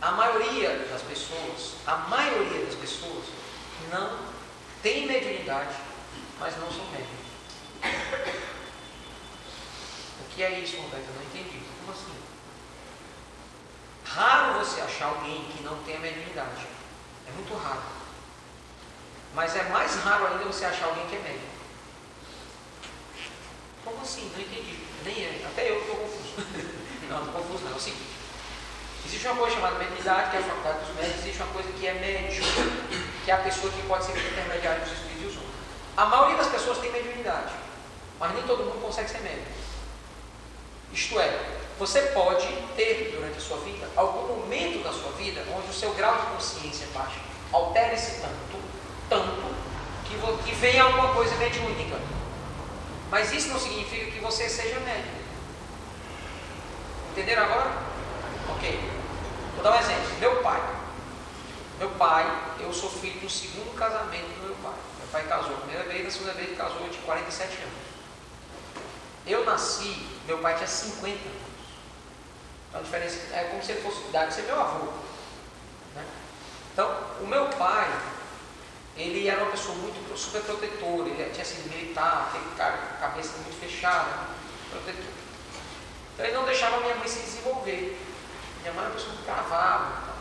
a 0.02 0.12
maioria 0.14 0.70
das 0.90 1.02
pessoas, 1.04 1.76
a 1.86 1.98
maioria 2.10 2.66
das 2.66 2.74
pessoas 2.76 3.26
não 3.92 4.18
tem 4.82 5.06
mediunidade, 5.06 5.76
mas 6.40 6.58
não 6.58 6.72
são 6.72 6.86
médiums. 6.86 7.14
O 10.22 10.36
que 10.36 10.42
é 10.42 10.60
isso, 10.60 10.78
Roberto? 10.78 11.06
Eu 11.08 11.14
não 11.14 11.24
entendi. 11.24 11.60
Como 11.80 11.92
assim? 11.92 12.16
Raro 14.06 14.58
você 14.58 14.82
achar 14.82 15.06
alguém 15.06 15.46
que 15.52 15.62
não 15.62 15.84
tenha 15.84 16.00
mediunidade. 16.00 16.66
É 17.28 17.32
muito 17.32 17.54
raro. 17.54 17.84
Mas 19.36 19.56
é 19.56 19.64
mais 19.70 19.96
raro 19.98 20.26
ainda 20.26 20.46
você 20.46 20.66
achar 20.66 20.86
alguém 20.88 21.06
que 21.06 21.16
é 21.16 21.20
médium. 21.20 21.54
Como 23.84 24.02
assim? 24.02 24.32
Não 24.34 24.42
entendi. 24.42 24.80
Nem 25.06 25.26
é. 25.26 25.46
Até 25.46 25.70
eu 25.70 25.80
estou 25.80 25.96
confuso. 25.96 26.34
não, 27.10 27.20
não 27.20 27.28
estou 27.28 27.42
confuso 27.42 27.64
não. 27.66 27.74
É 27.74 27.76
o 27.76 27.80
seguinte. 27.80 28.14
Existe 29.06 29.28
uma 29.28 29.36
coisa 29.36 29.56
chamada 29.56 29.78
mediunidade, 29.78 30.32
que 30.32 30.38
é 30.38 30.40
a 30.40 30.44
faculdade 30.44 30.80
dos 30.80 30.96
médicos, 30.96 31.20
existe 31.20 31.44
uma 31.44 31.54
coisa 31.54 31.72
que 31.74 31.88
é 31.88 31.94
médium, 31.94 32.46
que 33.26 33.32
é 33.32 33.34
a 33.34 33.38
pessoa 33.38 33.72
que 33.72 33.82
pode 33.84 34.06
ser 34.06 34.18
intermediária 34.18 34.80
dos 34.80 34.94
espíritos 34.94 35.24
e 35.24 35.26
os 35.28 35.36
outros. 35.36 35.54
A 35.98 36.06
maioria 36.06 36.38
das 36.38 36.48
pessoas 36.48 36.78
tem 36.78 36.92
mediunidade, 36.92 37.54
mas 38.20 38.34
nem 38.34 38.44
todo 38.44 38.64
mundo 38.64 38.82
consegue 38.82 39.10
ser 39.10 39.20
médium. 39.20 39.44
Isto 40.94 41.20
é, 41.20 41.38
você 41.78 42.02
pode 42.14 42.48
ter 42.78 43.12
durante 43.14 43.38
a 43.38 43.42
sua 43.42 43.58
vida 43.58 43.90
algum 43.96 44.40
momento 44.40 44.84
da 44.84 44.94
sua 44.94 45.12
vida 45.12 45.44
onde 45.54 45.70
o 45.70 45.74
seu 45.74 45.94
grau 45.94 46.16
de 46.16 46.26
consciência 46.28 46.88
baixa. 46.94 47.20
Altere-se 47.52 48.22
tanto, 48.22 48.58
tanto, 49.10 49.54
que, 50.06 50.44
que 50.44 50.56
venha 50.56 50.84
alguma 50.84 51.14
coisa 51.14 51.36
mediúnica. 51.36 52.00
Mas 53.14 53.32
isso 53.32 53.50
não 53.50 53.60
significa 53.60 54.10
que 54.10 54.20
você 54.20 54.50
seja 54.50 54.80
médium. 54.80 55.14
Entenderam 57.12 57.44
agora? 57.44 57.72
Ok. 58.50 58.92
Vou 59.54 59.64
dar 59.64 59.76
um 59.76 59.80
exemplo. 59.80 60.18
Meu 60.20 60.42
pai. 60.42 60.60
Meu 61.78 61.92
pai, 61.92 62.26
eu 62.60 62.74
sou 62.74 62.90
filho 62.90 63.20
do 63.20 63.30
segundo 63.30 63.76
casamento 63.76 64.30
do 64.40 64.48
meu 64.48 64.56
pai. 64.56 64.74
Meu 64.98 65.08
pai 65.12 65.28
casou 65.28 65.54
a 65.54 65.60
primeira 65.60 65.84
vez, 65.84 66.08
a 66.08 66.10
segunda 66.10 66.34
vez 66.34 66.58
casou 66.58 66.90
de 66.90 66.98
47 66.98 67.62
anos. 67.62 67.74
Eu 69.28 69.46
nasci, 69.46 70.08
meu 70.26 70.40
pai 70.40 70.56
tinha 70.56 70.68
50 70.68 71.12
anos. 71.12 71.22
Então 72.68 72.82
a 72.82 72.84
diferença 72.84 73.20
é 73.32 73.44
como 73.52 73.64
se 73.64 73.74
ele 73.74 73.82
fosse 73.84 74.02
cuidar 74.02 74.26
de 74.26 74.34
ser 74.34 74.42
meu 74.42 74.60
avô. 74.60 74.86
Né? 75.94 76.04
Então, 76.74 76.92
o 77.22 77.28
meu 77.28 77.48
pai, 77.50 77.92
ele 78.96 79.28
era 79.28 79.42
uma 79.42 79.52
pessoa 79.52 79.76
muito 79.76 80.18
super 80.18 80.42
protetora, 80.42 81.10
ele 81.10 81.32
tinha 81.32 81.46
sido 81.46 81.70
militar, 81.70 82.32
teve 82.32 82.46
cabeça 83.00 83.38
muito 83.38 83.60
fechada, 83.60 84.28
protetor. 84.70 85.14
Então 86.14 86.26
ele 86.26 86.36
não 86.36 86.46
deixava 86.46 86.80
minha 86.80 86.96
mãe 86.96 87.08
se 87.08 87.20
desenvolver. 87.22 88.00
Minha 88.62 88.74
mãe 88.74 88.84
era 88.84 88.92
uma 88.92 88.96
pessoa 88.96 89.14
muito 89.14 89.26
travava. 89.26 90.14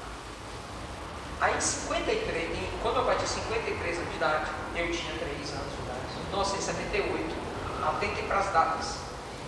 Aí 1.40 1.56
em 1.56 1.60
53, 1.60 2.58
quando 2.82 3.04
pai 3.04 3.16
tinha 3.16 3.26
53 3.26 3.98
anos 3.98 4.10
de 4.10 4.16
idade, 4.16 4.50
eu 4.76 4.90
tinha 4.92 5.12
3 5.18 5.52
anos 5.52 5.72
de 5.74 5.82
idade, 5.82 6.00
em 6.16 6.24
1978, 6.30 7.36
atentem 7.84 8.24
para 8.26 8.38
as 8.38 8.52
datas, 8.52 8.96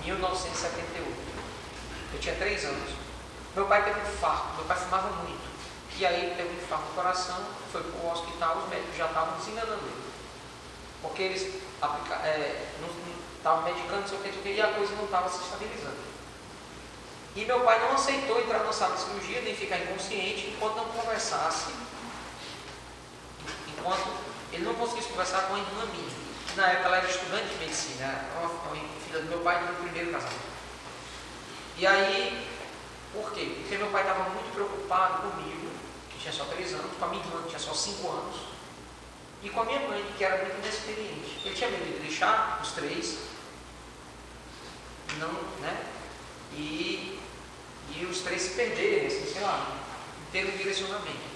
1978. 0.05 1.15
Eu 2.13 2.21
tinha 2.21 2.35
3 2.35 2.65
anos. 2.65 2.91
Meu 3.55 3.67
pai 3.67 3.85
teve 3.85 4.01
um 4.01 4.03
infarto, 4.03 4.57
meu 4.57 4.65
pai 4.65 4.77
fumava 4.77 5.09
muito. 5.23 5.54
E 5.97 6.07
aí 6.07 6.27
ele 6.27 6.35
teve 6.35 6.49
um 6.49 6.63
infarto 6.63 6.87
no 6.89 6.95
coração, 6.95 7.39
foi 7.71 7.83
para 7.83 8.01
o 8.01 8.13
hospital, 8.13 8.59
os 8.59 8.69
médicos 8.69 8.97
já 8.97 9.07
estavam 9.07 9.39
desenganando 9.39 9.83
ele. 9.83 10.05
Porque 11.03 11.23
eles 11.23 11.63
aplica, 11.81 12.15
é, 12.27 12.67
estavam 13.37 13.63
medicando, 13.63 14.15
o 14.15 14.19
que, 14.19 14.49
e 14.49 14.61
a 14.61 14.73
coisa 14.73 14.95
não 14.97 15.05
estava 15.05 15.29
se 15.29 15.43
estabilizando. 15.43 16.15
E 17.37 17.45
meu 17.45 17.61
pai 17.61 17.81
não 17.81 17.93
aceitou 17.93 18.41
entrar 18.41 18.61
na 18.61 18.73
sala 18.73 18.95
de 18.95 19.03
cirurgia, 19.03 19.43
nem 19.43 19.55
ficar 19.55 19.79
inconsciente, 19.79 20.49
enquanto 20.49 20.77
não 20.77 20.85
conversasse, 20.87 21.73
enquanto 23.69 24.09
ele 24.53 24.65
não 24.65 24.75
conseguisse 24.75 25.09
conversar 25.09 25.43
com 25.43 25.55
a 25.55 25.59
irmã 25.59 25.85
minha. 25.93 26.25
Na 26.57 26.69
época 26.69 26.87
ela 26.87 26.97
era 26.99 27.11
estudante 27.11 27.49
de 27.49 27.57
medicina, 27.57 28.05
era 28.05 28.49
filha 29.05 29.21
do 29.21 29.29
meu 29.29 29.41
pai 29.41 29.59
do 29.59 29.65
meu 29.65 29.75
primeiro 29.83 30.13
casamento. 30.13 30.55
E 31.77 31.85
aí, 31.85 32.49
por 33.13 33.33
quê? 33.33 33.57
Porque 33.59 33.77
meu 33.77 33.89
pai 33.89 34.03
estava 34.03 34.31
muito 34.31 34.53
preocupado 34.53 35.29
comigo, 35.29 35.71
que 35.71 35.74
tinha 36.25 36.33
só 36.33 36.45
três 36.47 36.73
anos, 36.73 36.91
com 36.99 37.05
a 37.05 37.09
minha 37.09 37.23
irmã, 37.23 37.43
que 37.43 37.49
tinha 37.49 37.59
só 37.59 37.75
cinco 37.75 38.09
anos, 38.09 38.37
e 39.43 39.51
com 39.51 39.61
a 39.61 39.65
minha 39.65 39.81
mãe, 39.81 40.03
que 40.17 40.25
era 40.25 40.43
muito 40.43 40.59
inexperiente. 40.59 41.39
Ele 41.45 41.55
tinha 41.55 41.71
medo 41.71 41.85
de 41.85 41.99
deixar 42.01 42.61
os 42.63 42.73
três, 42.73 43.19
não, 45.19 45.33
né? 45.61 45.87
E 46.55 47.21
e 47.91 48.07
os 48.07 48.21
três 48.21 48.41
se 48.41 48.55
perderem, 48.55 49.07
assim, 49.07 49.31
sei 49.31 49.43
lá, 49.43 49.67
termos 50.33 50.53
de 50.53 50.59
direcionamento. 50.59 51.35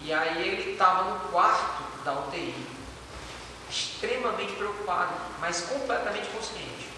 E 0.00 0.12
aí 0.12 0.48
ele 0.48 0.72
estava 0.72 1.10
no 1.10 1.20
quarto 1.28 1.82
da 2.02 2.18
UTI, 2.20 2.54
extremamente 3.70 4.54
preocupado, 4.54 5.12
mas 5.38 5.60
completamente 5.60 6.28
consciente, 6.30 6.88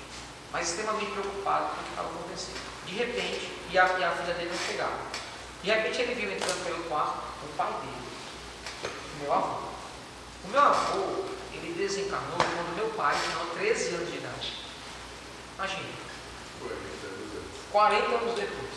mas 0.53 0.71
extremamente 0.71 1.11
preocupado 1.11 1.75
com 1.75 1.81
o 1.81 1.85
que 1.85 1.91
estava 1.91 2.09
acontecendo. 2.09 2.87
De 2.87 2.95
repente, 2.95 3.51
e 3.71 3.79
a, 3.79 3.99
e 3.99 4.05
a 4.05 4.13
filha 4.13 4.35
dele 4.35 4.51
não 4.51 4.59
chegava. 4.59 5.26
De 5.67 5.73
repente 5.73 6.01
ele 6.01 6.15
viu 6.15 6.31
entrando 6.31 6.65
pelo 6.65 6.85
quarto 6.85 7.25
o 7.43 7.49
pai 7.57 7.73
dele, 7.73 8.93
meu 9.21 9.33
avô. 9.33 9.67
O 10.45 10.49
meu 10.49 10.61
avô, 10.61 11.25
ele 11.53 11.75
desencarnou 11.77 12.39
quando 12.39 12.77
meu 12.77 12.89
pai 12.91 13.17
tinha 13.21 13.45
13 13.53 13.95
anos 13.97 14.11
de 14.13 14.19
idade. 14.19 14.53
Imagina. 15.57 15.89
Foi, 16.61 16.71
então, 16.71 17.43
40 17.73 18.07
anos 18.07 18.35
depois. 18.37 18.71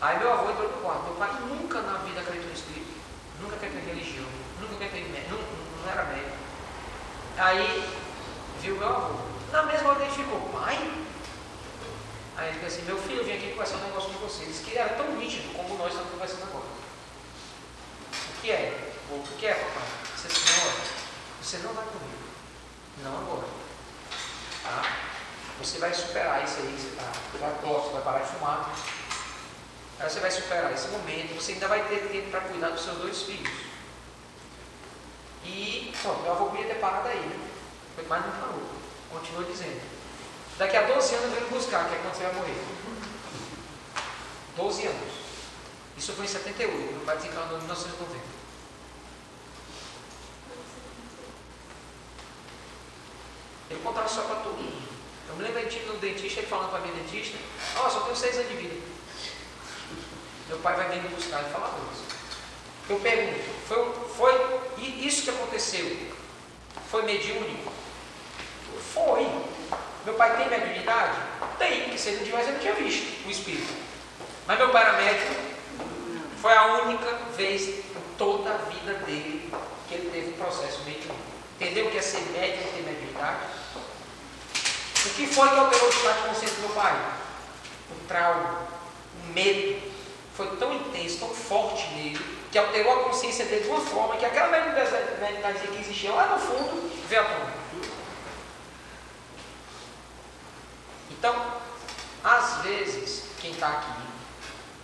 Aí 0.00 0.18
meu 0.20 0.32
avô 0.32 0.50
entrou 0.52 0.68
no 0.70 0.80
quarto. 0.80 1.02
Meu 1.06 1.14
pai 1.14 1.30
nunca 1.40 1.80
na 1.80 1.98
vida 1.98 2.20
acreditou 2.20 2.50
em 2.50 2.54
espírito, 2.54 2.94
nunca 3.42 3.56
quer 3.56 3.72
ter 3.72 3.80
religião, 3.80 4.26
nunca 4.60 4.76
quer 4.76 4.92
ter 4.92 5.08
médico, 5.10 5.34
não, 5.34 5.82
não 5.82 5.90
era 5.90 6.04
médico. 6.04 6.36
Aí 7.36 7.92
viu 8.60 8.76
meu 8.76 8.88
avô. 8.88 9.14
Na 9.50 9.64
mesma 9.64 9.88
hora 9.88 10.04
ele 10.04 10.12
ficou, 10.12 10.40
pai? 10.52 11.03
Aí 12.36 12.48
ele 12.48 12.58
disse 12.58 12.78
assim, 12.78 12.86
meu 12.86 12.98
filho, 12.98 13.18
eu 13.18 13.24
vim 13.24 13.32
aqui 13.32 13.50
conversar 13.52 13.76
um 13.76 13.84
negócio 13.84 14.10
com 14.12 14.26
você. 14.26 14.42
Ele 14.42 14.52
disse 14.52 14.64
que 14.64 14.76
era 14.76 14.94
tão 14.94 15.12
nítido 15.16 15.54
como 15.54 15.76
nós 15.78 15.92
estamos 15.92 16.10
conversando 16.10 16.42
agora. 16.44 16.66
O 18.28 18.40
que 18.40 18.50
é? 18.50 18.92
O 19.10 19.22
que 19.38 19.46
é, 19.46 19.54
papai? 19.54 19.88
Você 20.16 20.28
senhora, 20.28 20.76
você 21.40 21.58
não 21.58 21.74
vai 21.74 21.84
comigo. 21.84 22.24
Não 23.02 23.18
agora. 23.18 23.46
Tá? 24.62 24.96
Você 25.60 25.78
vai 25.78 25.94
superar 25.94 26.44
isso 26.44 26.58
aí, 26.58 26.76
você, 26.76 26.96
tá, 26.96 27.12
você 27.30 27.38
vai, 27.38 27.92
vai 27.92 28.02
parar 28.02 28.24
de 28.24 28.32
fumar. 28.32 28.74
Aí 30.00 30.10
você 30.10 30.20
vai 30.20 30.30
superar 30.30 30.72
esse 30.72 30.88
momento, 30.88 31.34
você 31.34 31.52
ainda 31.52 31.68
vai 31.68 31.86
ter 31.86 32.08
tempo 32.08 32.30
para 32.30 32.40
cuidar 32.40 32.70
dos 32.70 32.82
seus 32.82 32.98
dois 32.98 33.22
filhos. 33.22 33.52
E, 35.44 35.94
pronto, 36.02 36.22
meu 36.22 36.32
avô 36.32 36.46
podia 36.46 36.66
ter 36.66 36.80
parado 36.80 37.08
aí, 37.08 37.20
né? 37.20 37.44
mas 38.08 38.26
não 38.26 38.32
parou. 38.32 38.62
Continua 39.10 39.44
dizendo. 39.44 39.93
Daqui 40.58 40.76
a 40.76 40.82
12 40.82 41.14
anos 41.14 41.24
eu 41.24 41.40
venho 41.40 41.48
buscar, 41.50 41.88
que 41.88 41.94
é 41.94 41.98
quando 41.98 42.14
você 42.14 42.22
vai 42.22 42.34
morrer. 42.34 42.64
12 44.56 44.86
anos. 44.86 45.14
Isso 45.96 46.12
foi 46.12 46.24
em 46.24 46.28
78, 46.28 46.92
meu 46.92 47.00
pai 47.04 47.16
desencarnou 47.16 47.56
em 47.56 47.62
1990. 47.62 48.34
Ele 53.70 53.80
contava 53.82 54.08
só 54.08 54.22
para 54.22 54.36
todo 54.36 54.56
mundo. 54.56 54.88
Eu 55.28 55.36
me 55.36 55.42
lembro 55.42 55.62
no 55.62 55.98
dentista, 55.98 56.40
ele 56.40 56.46
falando 56.46 56.70
para 56.70 56.80
minha 56.80 56.94
dentista, 56.94 57.36
ó, 57.76 57.86
oh, 57.86 57.90
só 57.90 58.00
tenho 58.00 58.16
seis 58.16 58.36
anos 58.36 58.48
de 58.48 58.56
vida. 58.56 58.74
Meu 60.48 60.58
pai 60.58 60.76
vai 60.76 60.88
vir 60.90 61.02
me 61.02 61.08
buscar 61.08 61.42
e 61.42 61.52
falar 61.52 61.74
isso. 61.92 62.04
Eu 62.88 63.00
pergunto, 63.00 63.40
foi, 63.66 63.92
foi 64.16 64.96
isso 65.00 65.22
que 65.22 65.30
aconteceu? 65.30 66.12
Foi 66.90 67.02
mediúnico? 67.02 67.72
Foi. 68.92 69.26
Meu 70.04 70.14
pai 70.14 70.36
tem 70.36 70.48
mediunidade? 70.48 71.16
Tem, 71.58 71.82
porque 71.82 71.98
se 71.98 72.08
ele 72.10 72.18
não 72.18 72.24
tivesse, 72.24 72.48
eu 72.48 72.52
não 72.52 72.60
tinha 72.60 72.74
visto 72.74 73.26
o 73.26 73.30
espírito. 73.30 73.72
Mas 74.46 74.58
meu 74.58 74.68
pai 74.68 74.82
era 74.82 74.92
médico. 74.98 75.34
Foi 76.42 76.52
a 76.52 76.66
única 76.82 77.10
vez 77.36 77.68
em 77.68 77.82
toda 78.18 78.50
a 78.50 78.56
vida 78.58 78.94
dele 79.04 79.50
que 79.88 79.94
ele 79.94 80.10
teve 80.10 80.30
um 80.30 80.44
processo 80.44 80.82
mediúnico. 80.84 81.14
Entendeu 81.58 81.86
o 81.86 81.90
que 81.90 81.98
é 81.98 82.02
ser 82.02 82.20
médico 82.32 82.68
e 82.68 82.72
ter 82.72 82.82
mediunidade? 82.82 83.46
O 85.06 85.10
que 85.10 85.26
foi 85.26 85.48
que 85.48 85.56
alterou 85.56 85.86
o 85.86 85.90
estado 85.90 86.22
de 86.22 86.28
consciência 86.28 86.56
do 86.56 86.60
meu 86.62 86.70
pai? 86.70 86.92
O 87.90 88.06
trauma, 88.06 88.66
o 89.22 89.32
medo, 89.32 89.82
foi 90.34 90.56
tão 90.56 90.74
intenso, 90.74 91.20
tão 91.20 91.28
forte 91.28 91.86
nele, 91.94 92.20
que 92.50 92.58
alterou 92.58 92.92
a 92.92 93.04
consciência 93.04 93.44
dele 93.46 93.62
de 93.62 93.68
uma 93.70 93.80
forma 93.80 94.16
que 94.16 94.26
aquela 94.26 94.48
mediunidade 94.48 95.68
que 95.68 95.80
existia 95.80 96.12
lá 96.12 96.26
no 96.26 96.38
fundo 96.38 96.90
veio 97.08 97.22
à 97.22 97.24
tona. 97.24 97.63
Então, 101.10 101.34
às 102.22 102.62
vezes, 102.62 103.24
quem 103.40 103.52
está 103.52 103.68
aqui 103.68 104.02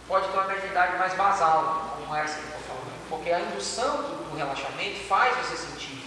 pode 0.06 0.28
ter 0.28 0.38
uma 0.38 0.46
mediunidade 0.46 0.98
mais 0.98 1.14
basal, 1.14 1.96
como 1.98 2.14
essa 2.14 2.34
que 2.34 2.40
eu 2.40 2.58
estou 2.58 2.60
falando, 2.62 3.08
porque 3.08 3.30
a 3.30 3.40
indução 3.40 4.02
do, 4.02 4.30
do 4.30 4.36
relaxamento 4.36 5.00
faz 5.06 5.36
você 5.36 5.56
sentir. 5.56 6.04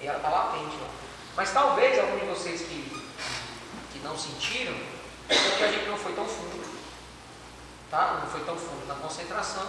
E 0.00 0.06
ela 0.06 0.16
está 0.16 0.28
latente 0.28 0.76
lá. 0.76 0.88
Mas 1.36 1.52
talvez 1.52 1.98
alguns 1.98 2.20
de 2.20 2.26
vocês 2.26 2.60
que, 2.62 3.06
que 3.92 3.98
não 4.00 4.18
sentiram, 4.18 4.74
porque 5.28 5.64
a 5.64 5.70
gente 5.70 5.88
não 5.88 5.96
foi 5.96 6.12
tão 6.12 6.26
fundo 6.26 6.62
tá? 7.92 8.20
não 8.22 8.30
foi 8.30 8.40
tão 8.40 8.56
fundo 8.56 8.86
na 8.88 8.94
concentração, 8.94 9.68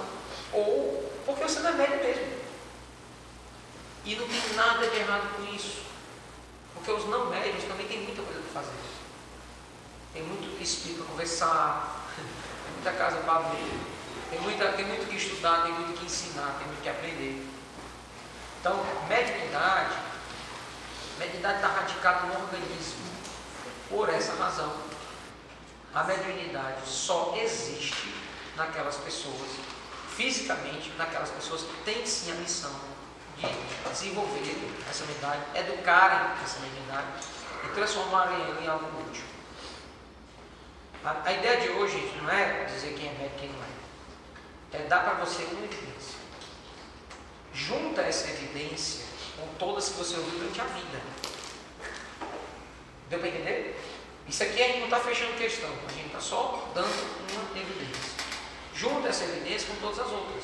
ou 0.53 1.11
porque 1.25 1.43
você 1.43 1.59
não 1.59 1.71
é 1.71 1.73
médio 1.73 1.97
mesmo. 1.97 2.43
E 4.05 4.15
não 4.15 4.27
tem 4.27 4.55
nada 4.55 4.87
de 4.87 4.97
errado 4.97 5.35
com 5.35 5.53
isso. 5.53 5.83
Porque 6.83 6.99
os 7.01 7.09
não 7.09 7.27
médios 7.29 7.63
também 7.63 7.87
têm 7.87 8.01
muita 8.01 8.21
coisa 8.21 8.41
para 8.41 8.61
fazer. 8.61 8.77
Tem 10.11 10.21
muito 10.21 10.57
que 10.57 10.63
explicar, 10.65 11.05
conversar, 11.05 12.09
tem 12.19 12.73
muita 12.73 12.91
casa 12.91 13.17
para 13.21 13.35
abrir, 13.37 13.79
tem, 14.29 14.41
muita, 14.41 14.73
tem 14.73 14.85
muito 14.85 15.07
que 15.07 15.15
estudar, 15.15 15.63
tem 15.63 15.71
muito 15.71 15.97
que 15.97 16.05
ensinar, 16.05 16.57
tem 16.57 16.67
muito 16.67 16.83
que 16.83 16.89
aprender. 16.89 17.47
Então, 18.59 18.85
mediunidade, 19.07 19.95
mediunidade 21.19 21.55
está 21.55 21.67
radicada 21.69 22.27
no 22.27 22.43
organismo. 22.43 23.05
Por 23.89 24.09
essa 24.09 24.35
razão, 24.35 24.75
a 25.95 26.03
mediunidade 26.03 26.85
só 26.85 27.33
existe 27.37 28.13
naquelas 28.57 28.97
pessoas, 28.97 29.51
fisicamente, 30.17 30.91
naquelas 30.97 31.29
pessoas 31.29 31.61
que 31.61 31.83
têm 31.85 32.05
sim 32.05 32.33
a 32.33 32.35
missão 32.35 32.92
de 33.49 33.89
desenvolver 33.91 34.41
essa 34.89 35.05
mediunidade, 35.05 35.41
educarem 35.55 36.43
essa 36.43 36.59
mediunidade 36.59 37.07
e 37.65 37.67
transformarem 37.73 38.35
ela 38.35 38.61
em 38.61 38.67
algo 38.67 38.85
útil. 39.07 39.23
A, 41.03 41.21
a, 41.25 41.33
ideia 41.33 41.59
de 41.59 41.69
hoje, 41.69 41.99
gente, 41.99 42.17
não 42.21 42.29
é 42.29 42.65
dizer 42.65 42.93
quem 42.93 43.09
é 43.09 43.11
médico 43.11 43.35
e 43.37 43.39
quem 43.41 43.49
não 43.49 43.63
é. 43.63 44.83
É 44.83 44.87
dar 44.87 45.03
para 45.03 45.25
você 45.25 45.43
uma 45.43 45.65
evidência. 45.65 46.17
Junta 47.53 48.01
essa 48.01 48.29
evidência 48.29 49.05
com 49.37 49.47
todas 49.55 49.89
que 49.89 49.97
você 49.97 50.15
ouviu 50.15 50.39
durante 50.39 50.61
a 50.61 50.63
vida. 50.63 51.01
Deu 53.09 53.19
para 53.19 53.27
entender? 53.27 53.79
Isso 54.27 54.41
aqui 54.43 54.63
a 54.63 54.67
gente 54.67 54.79
não 54.79 54.85
está 54.85 54.99
fechando 55.01 55.37
questão, 55.37 55.69
a 55.69 55.91
gente 55.91 56.07
está 56.07 56.21
só 56.21 56.71
dando 56.73 56.87
uma 56.87 57.59
evidência. 57.59 58.13
Junta 58.73 59.09
essa 59.09 59.25
evidência 59.25 59.67
com 59.67 59.75
todas 59.81 59.99
as 59.99 60.11
outras. 60.11 60.43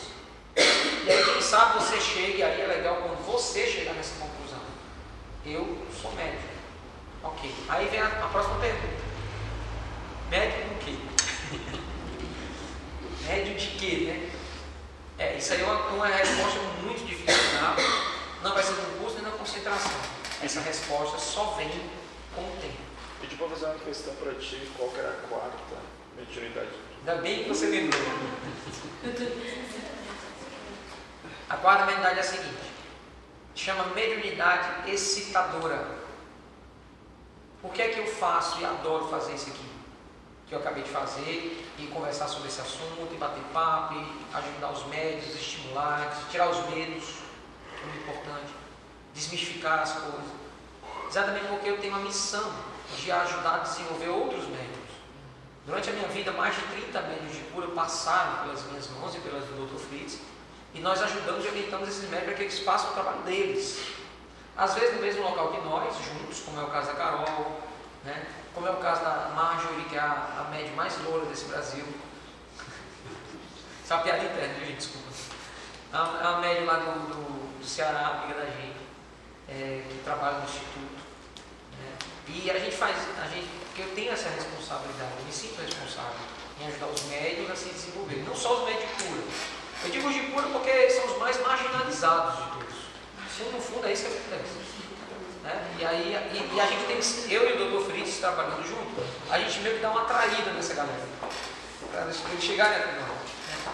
E 0.60 1.12
aí, 1.12 1.24
quem 1.24 1.42
sabe 1.42 1.80
você 1.80 2.00
chegue, 2.00 2.44
aí 2.44 2.62
é 2.62 2.68
legal 2.68 2.98
quando 2.98 3.26
você 3.26 3.66
chegar 3.66 3.94
nessa 3.94 4.16
conclusão. 4.20 4.60
Eu 5.46 5.78
sou 6.00 6.12
médico. 6.12 6.44
Ok. 7.24 7.54
Aí 7.68 7.88
vem 7.88 8.00
a, 8.00 8.08
a 8.08 8.28
próxima 8.28 8.60
pergunta. 8.60 9.10
Médico 10.30 10.70
com 10.70 10.76
quê? 10.86 10.96
Médio 13.28 13.56
de 13.56 13.68
quê, 13.78 13.96
né? 14.06 14.32
É, 15.18 15.38
isso 15.38 15.54
aí 15.54 15.62
é 15.62 15.66
uma, 15.66 15.88
uma 15.88 16.08
resposta 16.08 16.60
muito 16.82 17.06
difícil 17.06 17.36
de 17.36 17.58
dar. 17.58 17.76
Não 18.42 18.54
vai 18.54 18.64
ser 18.64 18.72
no 18.72 19.00
curso 19.00 19.16
nem 19.16 19.24
na 19.24 19.32
concentração. 19.32 19.92
Essa 20.42 20.62
resposta 20.62 21.18
só 21.18 21.56
vem 21.58 21.70
com 22.34 22.42
o 22.42 22.58
tempo. 22.62 22.78
Pedi 23.20 23.36
para 23.36 23.50
fazer 23.50 23.66
uma 23.66 23.76
questão 23.76 24.14
para 24.16 24.34
ti, 24.36 24.62
qual 24.78 24.90
que 24.90 25.00
era 25.00 25.10
a 25.10 25.28
quarta 25.28 25.76
mediunidade? 26.16 26.70
Ainda 27.00 27.22
bem 27.22 27.44
que 27.44 27.50
você 27.50 27.66
lembrou. 27.68 28.02
A 31.50 31.58
quarta 31.58 31.86
mediunidade 31.86 32.18
é 32.18 32.22
a 32.22 32.24
seguinte: 32.24 32.72
chama 33.56 33.84
mediunidade 33.96 34.92
excitadora. 34.92 35.98
Por 37.60 37.74
que 37.74 37.82
é 37.82 37.90
que 37.90 38.00
eu 38.00 38.08
faço 38.08 38.62
e 38.62 38.66
adoro 38.66 39.08
fazer 39.08 39.34
isso 39.34 39.50
aqui? 39.50 39.70
Que 40.48 40.54
eu 40.54 40.60
acabei 40.60 40.84
de 40.84 40.90
fazer, 40.90 41.68
e 41.78 41.88
conversar 41.88 42.28
sobre 42.28 42.50
esse 42.50 42.62
assunto, 42.62 43.10
e 43.12 43.18
bater 43.18 43.44
papo, 43.52 43.96
e 43.96 44.36
ajudar 44.36 44.72
os 44.72 44.86
médios, 44.86 45.36
estimular, 45.36 46.16
tirar 46.30 46.50
os 46.50 46.70
medos, 46.70 47.04
que 47.04 47.84
é 47.84 47.86
muito 47.86 48.04
importante, 48.04 48.54
desmistificar 49.14 49.80
as 49.80 49.94
coisas. 49.94 50.40
Exatamente 51.10 51.48
porque 51.48 51.70
eu 51.70 51.80
tenho 51.80 51.96
uma 51.96 52.04
missão 52.04 52.54
de 52.96 53.12
ajudar 53.12 53.56
a 53.56 53.60
desenvolver 53.60 54.10
outros 54.10 54.48
médios. 54.48 54.78
Durante 55.66 55.90
a 55.90 55.94
minha 55.94 56.08
vida, 56.08 56.32
mais 56.32 56.56
de 56.56 56.62
30 56.62 57.02
médios 57.02 57.34
de 57.34 57.42
cura 57.52 57.68
passaram 57.70 58.44
pelas 58.44 58.64
minhas 58.66 58.88
mãos 58.92 59.16
e 59.16 59.20
pelas 59.20 59.44
do 59.44 59.68
Dr. 59.68 59.80
Fritz, 59.80 60.20
e 60.74 60.80
nós 60.80 61.02
ajudamos 61.02 61.46
e 61.46 61.48
orientamos 61.48 61.90
esses 61.90 62.10
médios 62.10 62.26
para 62.26 62.34
que 62.36 62.44
eles 62.44 62.60
façam 62.60 62.92
o 62.92 62.94
trabalho 62.94 63.22
deles. 63.24 63.80
Às 64.56 64.74
vezes 64.76 64.96
no 64.96 65.02
mesmo 65.02 65.24
local 65.24 65.52
que 65.52 65.62
nós, 65.62 65.94
juntos, 66.04 66.42
como 66.42 66.60
é 66.60 66.64
o 66.64 66.68
caso 66.68 66.88
da 66.88 66.94
Carol, 66.94 67.62
né? 68.04 68.28
como 68.54 68.68
é 68.68 68.72
o 68.72 68.78
caso 68.78 69.02
da 69.02 69.32
Marjorie, 69.36 69.86
que 69.86 69.96
é 69.96 70.00
a, 70.00 70.46
a 70.46 70.52
média 70.52 70.72
mais 70.74 70.98
loura 71.04 71.26
desse 71.26 71.46
Brasil. 71.46 71.86
Isso 73.84 73.94
é 73.94 73.96
uma 73.96 74.04
piada 74.04 74.24
interna, 74.24 74.66
gente? 74.66 74.78
Desculpa. 74.78 75.08
A, 75.92 76.36
a 76.36 76.40
média 76.40 76.66
lá 76.66 76.74
do, 76.74 77.08
do, 77.08 77.60
do 77.60 77.66
Ceará, 77.66 78.22
amiga 78.24 78.40
da 78.40 78.46
gente, 78.46 78.78
é, 79.48 79.84
que 79.90 80.04
trabalha 80.04 80.40
no 80.40 80.44
Instituto. 80.44 81.00
E 82.32 82.52
a 82.52 82.60
gente 82.60 82.76
faz, 82.76 82.96
a 83.20 83.28
gente, 83.28 83.48
porque 83.66 83.82
eu 83.82 83.96
tenho 83.96 84.12
essa 84.12 84.30
responsabilidade, 84.30 85.12
eu 85.18 85.26
me 85.26 85.34
sinto 85.34 85.60
responsável 85.62 86.20
em 86.62 86.68
ajudar 86.68 86.88
os 86.88 87.02
médios 87.04 87.50
a 87.50 87.56
se 87.56 87.70
desenvolver. 87.70 88.24
Não 88.28 88.36
só 88.36 88.60
os 88.60 88.66
médios 88.66 88.88
de 88.88 89.04
cura. 89.04 89.24
Eu 89.84 89.90
digo 89.90 90.08
os 90.10 90.14
de 90.14 90.22
cura 90.32 90.48
porque 90.50 90.90
são 90.90 91.06
os 91.06 91.18
mais 91.18 91.42
marginalizados 91.42 92.36
de 92.36 92.52
todos. 92.52 92.76
No, 93.40 93.52
no 93.54 93.62
fundo 93.62 93.88
é 93.88 93.94
isso 93.94 94.06
que 94.06 94.18
acontece. 94.18 94.60
Né? 95.44 95.76
E 95.80 95.86
aí 95.86 96.18
e, 96.34 96.56
e, 96.56 96.60
a 96.60 96.66
gente 96.66 96.86
tem, 96.86 97.34
eu 97.34 97.50
e 97.50 97.54
o 97.54 97.70
doutor 97.70 97.90
Fritz 97.90 98.18
trabalhando 98.18 98.68
junto, 98.68 99.02
a 99.32 99.40
gente 99.40 99.60
meio 99.62 99.76
que 99.76 99.82
dá 99.82 99.92
uma 99.92 100.04
traída 100.04 100.52
nessa 100.52 100.74
galera. 100.74 101.08
Para 101.92 102.02
eles 102.02 102.44
chegarem 102.44 102.78
até 102.78 102.92
nós. 102.92 103.08
Né? 103.08 103.74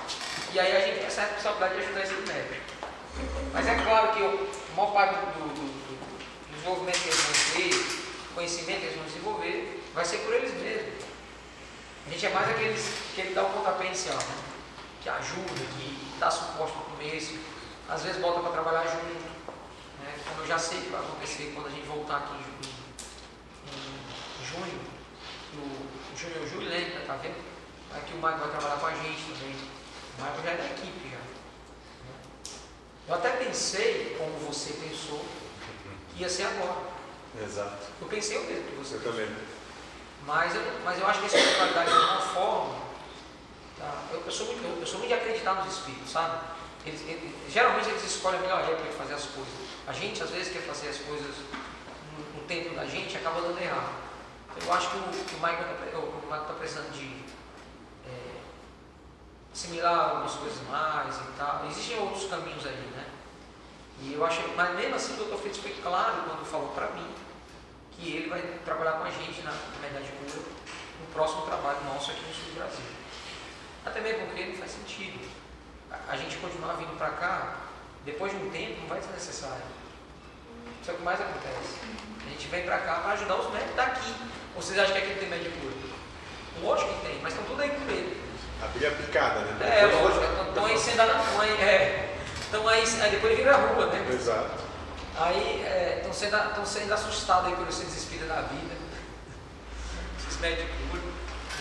E 0.53 0.60
aí 0.60 0.77
a 0.77 0.80
gente 0.80 0.99
tem 0.99 1.07
essa 1.07 1.22
responsabilidade 1.22 1.76
de 1.76 1.82
ajudar 1.82 2.03
esse 2.03 2.14
médico. 2.14 2.76
Mas 3.52 3.68
é 3.68 3.76
claro 3.76 4.14
que 4.14 4.22
o 4.22 4.49
maior 4.76 4.91
parte 4.91 5.15
do, 5.15 5.26
do, 5.26 5.48
do 5.56 6.53
desenvolvimento 6.53 6.99
que 6.99 7.10
eles 7.10 7.19
vão 7.19 7.53
ter, 7.53 8.36
conhecimento 8.36 8.80
que 8.80 8.86
eles 8.86 8.95
vão 8.95 9.06
desenvolver, 9.06 9.84
vai 9.94 10.06
ser 10.06 10.18
por 10.19 10.34
eles 10.34 10.53
mesmos. 10.61 11.03
A 12.06 12.10
gente 12.11 12.26
é 12.26 12.30
mais 12.30 12.49
aqueles 12.49 12.90
que 13.15 13.22
ele 13.22 13.34
dá 13.34 13.41
o 13.41 13.49
pontapé 13.49 13.86
inicial, 13.86 14.18
né? 14.18 14.44
Que 15.06 15.10
ajuda, 15.10 15.53
que 15.77 16.18
dá 16.19 16.32
suporte 16.32 16.76
no 16.77 16.84
começo, 16.86 17.38
às 17.88 18.02
vezes 18.02 18.19
bota 18.19 18.40
para 18.40 18.53
trabalhar 18.53 18.86
junto. 18.88 19.06
Né? 20.02 20.18
Como 20.27 20.41
eu 20.41 20.48
já 20.48 20.57
sei 20.57 20.82
que 20.82 20.90
vai 20.90 20.99
acontecer 20.99 21.52
quando 21.53 21.68
a 21.68 21.69
gente 21.69 21.86
voltar 21.86 22.18
aqui 22.18 22.34
em, 22.34 22.65
junho, 24.44 24.82
o 25.53 26.18
junho 26.18 26.41
ou 26.41 26.48
julho, 26.48 26.69
né? 26.72 27.03
Tá 27.06 27.18
vendo? 27.18 27.36
Aqui 27.95 28.14
o 28.14 28.15
Michael 28.15 28.38
vai 28.40 28.49
trabalhar 28.49 28.77
com 28.77 28.86
a 28.88 28.95
gente 28.95 29.22
também. 29.26 29.56
O 30.18 30.23
Michael 30.23 30.44
já 30.44 30.49
é 30.49 30.56
da 30.56 30.65
equipe 30.65 31.10
já. 31.11 31.18
né? 31.18 31.27
Eu 33.07 33.14
até 33.14 33.30
pensei, 33.30 34.15
como 34.18 34.32
você 34.40 34.73
pensou, 34.73 35.23
que 36.15 36.23
ia 36.23 36.30
ser 36.30 36.45
agora. 36.45 36.82
Exato. 37.44 37.86
Eu 38.02 38.07
pensei 38.07 38.40
o 38.40 38.44
mesmo 38.45 38.64
que 38.72 38.76
você. 38.77 38.95
Eu 38.95 39.03
também. 39.03 39.30
Mas 40.26 40.56
eu, 40.56 40.64
mas 40.84 40.99
eu 40.99 41.06
acho 41.06 41.19
que 41.19 41.26
a 41.26 41.27
espiritualidade 41.27 41.91
de 41.91 41.95
alguma 41.95 42.22
forma. 42.22 42.86
Tá? 43.77 44.03
Eu, 44.11 44.22
eu 44.26 44.31
sou 44.31 44.45
muito, 44.47 44.80
eu, 44.80 44.85
sou 44.88 44.99
muito 44.99 45.10
de 45.10 45.15
acreditar 45.15 45.53
nos 45.56 45.73
espíritos, 45.73 46.11
sabe? 46.11 46.38
Eles, 46.85 47.02
eles- 47.02 47.34
geralmente 47.52 47.89
eles 47.89 48.03
escolhem 48.03 48.39
a 48.39 48.41
melhor 48.43 48.61
época 48.61 48.89
de 48.89 48.95
fazer 48.95 49.14
as 49.15 49.26
coisas. 49.26 49.53
A 49.88 49.93
gente 49.93 50.22
às 50.23 50.30
vezes 50.30 50.53
quer 50.53 50.61
fazer 50.61 50.89
as 50.89 50.97
coisas 50.99 51.35
no, 52.15 52.39
no 52.41 52.47
tempo 52.47 52.73
da 52.76 52.85
gente 52.85 53.14
e 53.14 53.18
acaba 53.18 53.41
dando 53.41 53.60
errado. 53.61 53.93
Eu 54.64 54.72
acho 54.73 54.89
que 54.89 54.97
o, 54.97 55.26
que 55.26 55.35
o 55.35 55.39
Michael 55.39 55.76
está 56.31 56.53
precisando 56.53 56.91
de 56.93 57.23
é, 58.07 58.38
assimilar 59.53 60.10
algumas 60.11 60.34
coisas 60.35 60.61
mais 60.69 61.15
e 61.15 61.38
tal. 61.38 61.65
Existem 61.69 61.99
outros 61.99 62.30
caminhos 62.30 62.65
aí, 62.65 62.89
né? 62.95 63.06
E 64.02 64.14
eu 64.14 64.26
acho, 64.26 64.41
mas 64.56 64.76
mesmo 64.76 64.95
assim 64.95 65.14
o 65.14 65.26
Dr. 65.26 65.38
Fritz 65.41 65.57
foi 65.57 65.72
claro 65.81 66.23
quando 66.27 66.45
falou 66.45 66.69
para 66.69 66.88
mim 66.91 67.07
que 67.91 68.14
ele 68.15 68.30
vai 68.30 68.41
trabalhar 68.64 68.93
com 68.93 69.03
a 69.06 69.10
gente 69.10 69.41
na 69.41 69.52
Verdade 69.81 70.10
Pura 70.19 70.43
no 70.99 71.07
próximo 71.14 71.41
trabalho 71.43 71.77
nosso 71.85 72.11
aqui 72.11 72.22
no 72.26 72.34
sul 72.34 72.43
do 72.53 72.56
Brasil. 72.56 72.85
Até 73.85 74.01
mesmo 74.01 74.25
porque 74.27 74.45
não 74.45 74.55
faz 74.55 74.71
sentido. 74.71 75.19
A, 75.91 76.13
a 76.13 76.17
gente 76.17 76.37
continuar 76.37 76.73
vindo 76.73 76.97
para 76.97 77.09
cá, 77.09 77.55
depois 78.05 78.31
de 78.31 78.37
um 78.39 78.49
tempo, 78.49 78.81
não 78.81 78.87
vai 78.87 79.01
ser 79.01 79.11
necessário. 79.11 79.63
Isso 80.81 80.91
é 80.91 80.93
o 80.93 80.97
que 80.97 81.03
mais 81.03 81.19
acontece. 81.21 81.79
A 82.25 82.29
gente 82.29 82.47
vem 82.47 82.63
para 82.63 82.77
cá 82.79 82.95
para 82.95 83.11
ajudar 83.13 83.35
os 83.35 83.51
médicos 83.53 83.75
daqui. 83.75 84.13
Ou 84.55 84.61
vocês 84.61 84.77
acham 84.79 84.93
que 84.93 84.99
aqui 84.99 85.09
não 85.11 85.17
tem 85.19 85.29
médico 85.29 85.57
puro? 85.59 85.75
Lógico 86.61 86.93
que 86.93 87.05
tem, 87.07 87.19
mas 87.21 87.33
estão 87.33 87.45
tudo 87.47 87.61
aí 87.61 87.69
com 87.69 87.79
medo. 87.85 88.15
A 88.63 88.67
pilha 88.67 88.91
picada, 88.91 89.41
né? 89.41 89.57
É, 89.61 89.87
Depois- 89.87 90.15
lógico, 90.15 90.43
estão 90.49 90.65
aí 90.65 90.77
sendo 90.77 90.97
na 90.97 91.23
mãe, 91.37 91.49
é. 91.61 92.17
Estão 92.39 92.67
aí, 92.67 92.83
aí 93.01 93.11
depois 93.11 93.33
ele 93.33 93.43
vira 93.43 93.57
rua, 93.57 93.87
né? 93.87 94.07
Exato. 94.13 94.63
Aí 95.17 95.63
estão 95.97 96.13
sendo, 96.13 96.55
tão 96.55 96.65
sendo 96.65 96.93
assustados 96.93 97.47
aí 97.49 97.55
pelos 97.55 97.75
seres 97.75 97.95
espíritos 97.95 98.29
da 98.29 98.41
vida, 98.41 98.75
esses 100.19 100.39
médicos, 100.39 100.69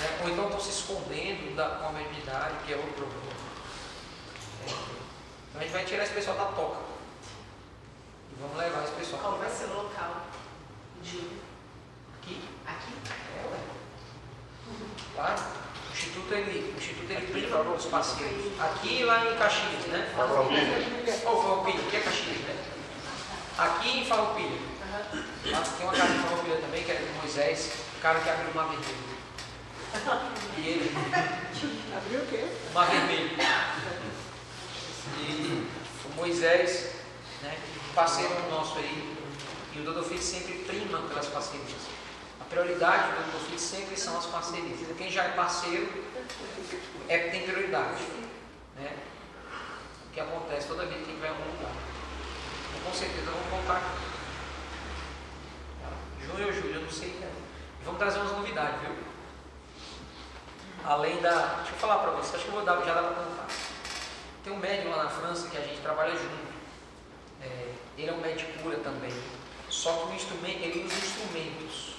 né? 0.04 0.18
ou 0.22 0.30
então 0.30 0.44
estão 0.44 0.60
se 0.60 0.70
escondendo 0.70 1.56
da, 1.56 1.68
com 1.70 1.88
a 1.88 1.92
mediunidade, 1.92 2.54
que 2.66 2.72
é 2.72 2.76
outro 2.76 2.92
problema. 2.92 3.24
É, 4.66 4.70
então 4.70 5.60
a 5.60 5.64
gente 5.64 5.72
vai 5.72 5.84
tirar 5.84 6.04
esse 6.04 6.14
pessoal 6.14 6.36
da 6.36 6.44
toca. 6.46 6.80
E 8.32 8.40
vamos 8.40 8.56
levar 8.56 8.84
esse 8.84 8.92
pessoal 8.92 9.22
Qual 9.22 9.38
vai 9.38 9.50
ser 9.50 9.64
o 9.64 9.74
local? 9.74 10.26
Julho. 11.02 11.40
aqui. 12.20 12.40
Aqui? 12.66 12.92
É, 13.38 13.50
ué. 13.50 13.58
Claro. 15.14 15.42
O 15.88 15.92
Instituto 15.92 16.34
ele, 16.34 16.74
o 16.74 16.78
Instituto 16.78 17.10
ele 17.10 17.26
prima 17.32 17.60
os 17.60 17.84
parceiros. 17.86 18.60
Aqui 18.60 19.00
e 19.00 19.04
lá 19.04 19.24
em 19.24 19.36
Caxias, 19.36 19.86
né? 19.86 20.12
Farroupilha. 20.16 21.30
Ô, 21.30 21.42
Farroupilha, 21.42 21.86
aqui 21.86 21.96
é 21.96 22.00
Caxias, 22.00 22.38
né? 22.38 22.64
Aqui 23.56 24.00
em 24.00 24.04
Farroupilha. 24.04 24.58
Lá 25.46 25.60
tem 25.60 25.86
uma 25.86 25.92
casa 25.92 26.14
em 26.14 26.18
Farroupilha 26.18 26.56
também, 26.56 26.82
que 26.82 26.90
é 26.90 26.94
do 26.96 27.20
Moisés, 27.20 27.72
o 27.96 28.00
cara 28.00 28.18
que 28.20 28.28
abriu 28.28 28.50
o 28.50 28.54
Mar 28.54 28.68
Vermelho. 28.68 29.13
E 30.58 30.68
ele. 30.68 30.90
Abriu 31.96 32.20
o 32.20 32.26
quê? 32.26 32.48
o 32.70 32.74
Mar 32.74 32.90
Vermelho. 32.90 33.30
E 35.20 35.68
o 36.04 36.16
Moisés, 36.16 36.96
né, 37.42 37.56
parceiro 37.94 38.34
nosso 38.50 38.78
aí, 38.78 39.16
e 39.74 39.80
o 39.80 39.84
Dodô 39.84 40.02
Fitz 40.02 40.24
sempre 40.24 40.64
prima 40.64 40.98
pelas 41.02 41.26
parcerias. 41.26 41.82
A 42.40 42.44
prioridade 42.44 43.12
do 43.12 43.26
Dodô 43.26 43.44
Fitz 43.46 43.62
sempre 43.62 43.96
são 43.96 44.18
as 44.18 44.26
parcerias. 44.26 44.80
Quem 44.98 45.10
já 45.10 45.24
é 45.24 45.28
parceiro 45.30 46.04
é, 47.08 47.18
tem 47.30 47.42
prioridade. 47.42 48.02
Né? 48.76 48.96
O 50.08 50.12
que 50.12 50.20
acontece 50.20 50.66
toda 50.66 50.86
vez 50.86 51.06
que 51.06 51.12
vai 51.14 51.28
a 51.28 51.32
algum 51.32 51.44
lugar. 51.52 51.72
Então, 52.68 52.90
com 52.90 52.96
certeza 52.96 53.30
vamos 53.30 53.48
voltar 53.48 53.76
aqui. 53.76 54.14
Junho 56.26 56.46
ou 56.46 56.52
julho, 56.52 56.74
eu 56.74 56.82
não 56.82 56.90
sei. 56.90 57.10
Né? 57.20 57.30
Vamos 57.84 57.98
trazer 57.98 58.18
umas 58.18 58.32
novidades, 58.32 58.80
viu? 58.80 59.13
Além 60.86 61.18
da. 61.22 61.30
Deixa 61.30 61.72
eu 61.72 61.78
falar 61.78 61.98
para 61.98 62.10
vocês, 62.10 62.34
acho 62.34 62.44
que 62.44 62.50
vou 62.50 62.62
dar, 62.62 62.76
já 62.84 62.92
dá 62.92 63.02
para 63.02 63.24
contar. 63.24 63.46
Tem 64.42 64.52
um 64.52 64.58
médium 64.58 64.90
lá 64.90 65.04
na 65.04 65.08
França 65.08 65.48
que 65.48 65.56
a 65.56 65.62
gente 65.62 65.80
trabalha 65.80 66.12
junto. 66.12 66.54
É, 67.40 67.72
ele 67.96 68.10
é 68.10 68.12
um 68.12 68.20
médico 68.20 68.52
cura 68.62 68.76
também. 68.76 69.12
Só 69.70 69.92
que 69.92 70.12
o 70.12 70.14
instrumento, 70.14 70.62
ele 70.62 70.84
usa 70.84 70.94
instrumentos. 70.94 71.94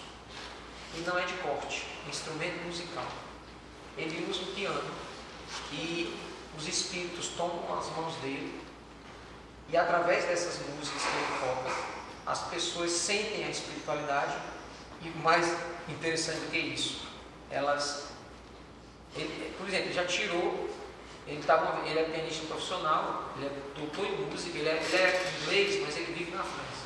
E 0.95 0.99
não 0.99 1.17
é 1.17 1.25
de 1.25 1.33
corte, 1.33 1.87
é 2.05 2.09
instrumento 2.09 2.63
musical. 2.63 3.05
Ele 3.97 4.27
usa 4.29 4.43
o 4.43 4.53
piano. 4.53 4.91
E 5.71 6.15
os 6.55 6.67
espíritos 6.67 7.29
tomam 7.29 7.77
as 7.79 7.89
mãos 7.95 8.15
dele. 8.17 8.61
E 9.67 9.75
através 9.75 10.25
dessas 10.25 10.59
músicas 10.69 11.01
que 11.01 11.07
ele 11.07 11.39
toca, 11.39 11.75
as 12.27 12.43
pessoas 12.49 12.91
sentem 12.91 13.45
a 13.45 13.49
espiritualidade. 13.49 14.35
E 15.01 15.09
mais 15.19 15.57
interessante 15.89 16.39
do 16.41 16.51
que 16.51 16.57
isso, 16.57 17.07
elas 17.49 18.14
ele, 19.15 19.53
por 19.57 19.67
exemplo, 19.67 19.85
ele 19.87 19.93
já 19.93 20.05
tirou, 20.05 20.69
ele, 21.27 21.41
uma- 21.47 21.87
ele 21.87 21.99
é 21.99 22.03
pianista 22.03 22.45
profissional, 22.47 23.33
ele 23.37 23.45
é 23.47 23.51
doutor 23.75 24.05
em 24.05 24.25
música, 24.25 24.57
ele 24.57 24.69
é, 24.69 24.73
ele 24.83 24.95
é 24.95 25.33
inglês, 25.43 25.81
mas 25.85 25.97
ele 25.97 26.13
vive 26.13 26.31
na 26.31 26.43
França. 26.43 26.85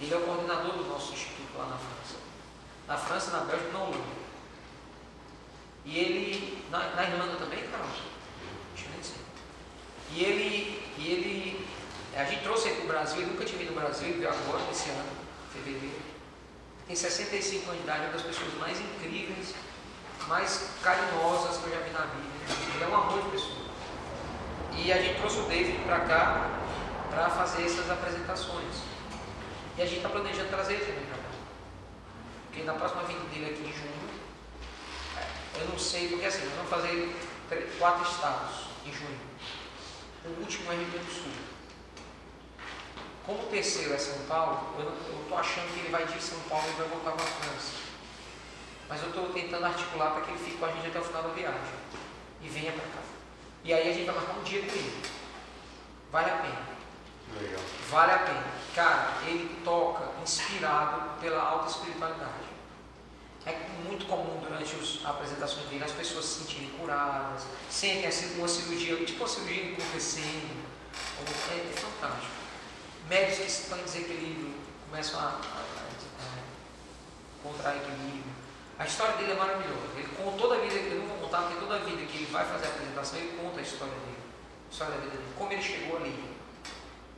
Ele 0.00 0.12
é 0.12 0.16
o 0.16 0.20
coordenador 0.22 0.72
do 0.76 0.84
nosso 0.84 1.12
instituto 1.12 1.56
lá 1.56 1.66
na 1.66 1.76
França. 1.78 2.20
Na 2.88 2.96
França 2.96 3.30
na 3.30 3.44
Bélgica, 3.44 3.70
não 3.72 3.86
Lula. 3.86 4.04
E 5.84 5.98
ele, 5.98 6.64
na, 6.70 6.78
na 6.94 7.02
Irlanda 7.04 7.36
também, 7.36 7.62
Carol? 7.68 7.86
Deixa 8.74 8.88
eu 8.94 9.00
dizer. 9.00 9.14
E 10.12 10.24
ele, 10.24 10.82
e 10.98 11.10
ele, 11.10 11.66
a 12.16 12.24
gente 12.24 12.42
trouxe 12.42 12.68
ele 12.68 12.76
para 12.76 12.84
o 12.84 12.88
Brasil, 12.88 13.18
ele 13.22 13.30
nunca 13.30 13.44
tinha 13.44 13.58
vindo 13.58 13.68
ao 13.68 13.74
Brasil, 13.84 14.08
ele 14.08 14.18
veio 14.18 14.30
agora, 14.30 14.64
nesse 14.66 14.90
ano, 14.90 15.08
fevereiro. 15.52 16.02
Tem 16.86 16.96
65 16.96 17.64
anos 17.70 17.76
de 17.78 17.82
idade, 17.84 18.00
é 18.00 18.06
uma 18.06 18.12
das 18.12 18.22
pessoas 18.22 18.52
mais 18.54 18.78
incríveis, 18.80 19.54
mais 20.28 20.68
carinhosas 20.82 21.58
que 21.58 21.66
eu 21.66 21.74
já 21.74 21.80
vi 21.80 21.90
na 21.90 22.00
vida. 22.00 22.74
Ele 22.74 22.84
é 22.84 22.86
um 22.88 22.94
amor 22.94 23.22
de 23.22 23.30
pessoa. 23.30 23.62
E 24.74 24.92
a 24.92 25.00
gente 25.02 25.18
trouxe 25.18 25.38
o 25.38 25.42
David 25.44 25.78
para 25.84 26.00
cá 26.00 26.50
para 27.10 27.28
fazer 27.30 27.64
essas 27.64 27.90
apresentações. 27.90 28.74
E 29.76 29.82
a 29.82 29.84
gente 29.86 29.96
está 29.98 30.08
planejando 30.08 30.48
trazer 30.48 30.74
ele 30.74 30.84
também 30.86 31.04
para 31.06 31.16
cá. 31.18 31.28
Porque 32.46 32.62
na 32.64 32.74
próxima 32.74 33.02
vinda 33.04 33.24
dele 33.30 33.46
aqui 33.50 33.62
em 33.62 33.72
junho, 33.72 34.10
é, 35.18 35.60
eu 35.60 35.68
não 35.68 35.78
sei, 35.78 36.08
porque 36.08 36.24
assim, 36.26 36.44
nós 36.46 36.54
vamos 36.56 36.70
fazer 36.70 37.16
três- 37.48 37.78
quatro 37.78 38.10
estados 38.10 38.66
em 38.86 38.92
junho. 38.92 39.20
O 40.24 40.40
último 40.40 40.70
é 40.72 40.76
Rio 40.76 40.86
Grande 40.90 41.06
do 41.06 41.12
Sul. 41.12 41.32
Como 43.26 43.42
o 43.42 43.46
terceiro 43.46 43.94
é 43.94 43.98
São 43.98 44.18
Paulo, 44.26 44.74
eu 44.78 45.20
estou 45.22 45.38
achando 45.38 45.72
que 45.72 45.80
ele 45.80 45.90
vai 45.90 46.04
de 46.06 46.20
São 46.20 46.38
Paulo 46.48 46.64
e 46.68 46.72
vai 46.72 46.88
voltar 46.88 47.12
para 47.12 47.24
a 47.24 47.26
França. 47.28 47.72
Mas 48.92 49.00
eu 49.02 49.08
estou 49.08 49.30
tentando 49.30 49.64
articular 49.64 50.10
para 50.10 50.20
que 50.20 50.30
ele 50.32 50.38
fique 50.44 50.58
com 50.58 50.66
a 50.66 50.70
gente 50.70 50.86
até 50.88 51.00
o 51.00 51.04
final 51.04 51.22
da 51.22 51.28
viagem. 51.30 51.60
E 52.42 52.48
venha 52.48 52.72
para 52.72 52.82
cá. 52.82 53.00
E 53.64 53.72
aí 53.72 53.90
a 53.90 53.94
gente 53.94 54.04
vai 54.04 54.14
marcar 54.14 54.38
um 54.38 54.42
dia 54.42 54.60
com 54.60 54.66
ele. 54.70 55.02
Vale 56.10 56.30
a 56.30 56.36
pena. 56.36 56.60
Legal. 57.40 57.60
Vale 57.88 58.12
a 58.12 58.18
pena. 58.18 58.44
Cara, 58.74 59.12
ele 59.26 59.62
toca 59.64 60.04
inspirado 60.22 61.18
pela 61.20 61.42
alta 61.42 61.70
espiritualidade. 61.70 62.52
É 63.46 63.58
muito 63.86 64.04
comum 64.04 64.38
durante 64.40 64.74
as 64.76 65.00
apresentações 65.06 65.66
dele 65.68 65.84
as 65.84 65.92
pessoas 65.92 66.26
se 66.26 66.40
sentirem 66.40 66.68
curadas, 66.78 67.44
sentem 67.70 68.06
assim, 68.06 68.38
uma 68.38 68.46
cirurgia, 68.46 69.02
tipo 69.06 69.20
uma 69.20 69.28
cirurgia 69.28 69.72
acontecendo. 69.72 70.66
É, 71.50 71.54
é 71.54 71.72
fantástico. 71.80 72.32
Médicos 73.08 73.38
que 73.38 73.46
estão 73.62 73.78
em 73.78 73.84
desequilíbrio 73.84 74.52
começam 74.90 75.18
a, 75.18 75.22
a, 75.22 75.26
a- 75.28 75.30
a 75.38 77.40
encontrar 77.40 77.74
equilíbrio. 77.76 78.31
A 78.82 78.84
história 78.84 79.16
dele 79.16 79.30
é 79.30 79.34
maravilhosa. 79.36 79.94
Ele 79.94 80.08
conta 80.16 80.38
toda 80.38 80.56
a 80.56 80.58
vida, 80.58 80.74
eu 80.74 80.98
não 80.98 81.06
vou 81.06 81.18
contar, 81.18 81.42
porque 81.42 81.60
toda 81.60 81.76
a 81.76 81.78
vida 81.78 82.04
que 82.04 82.16
ele 82.16 82.26
vai 82.32 82.44
fazer 82.44 82.66
a 82.66 82.68
apresentação, 82.70 83.18
ele 83.20 83.38
conta 83.40 83.60
a 83.60 83.62
história 83.62 83.94
dele. 83.94 84.18
A 84.68 84.72
história 84.72 84.94
da 84.94 85.00
vida 85.02 85.16
dele, 85.18 85.32
como 85.38 85.52
ele 85.52 85.62
chegou 85.62 85.96
ali. 85.98 86.24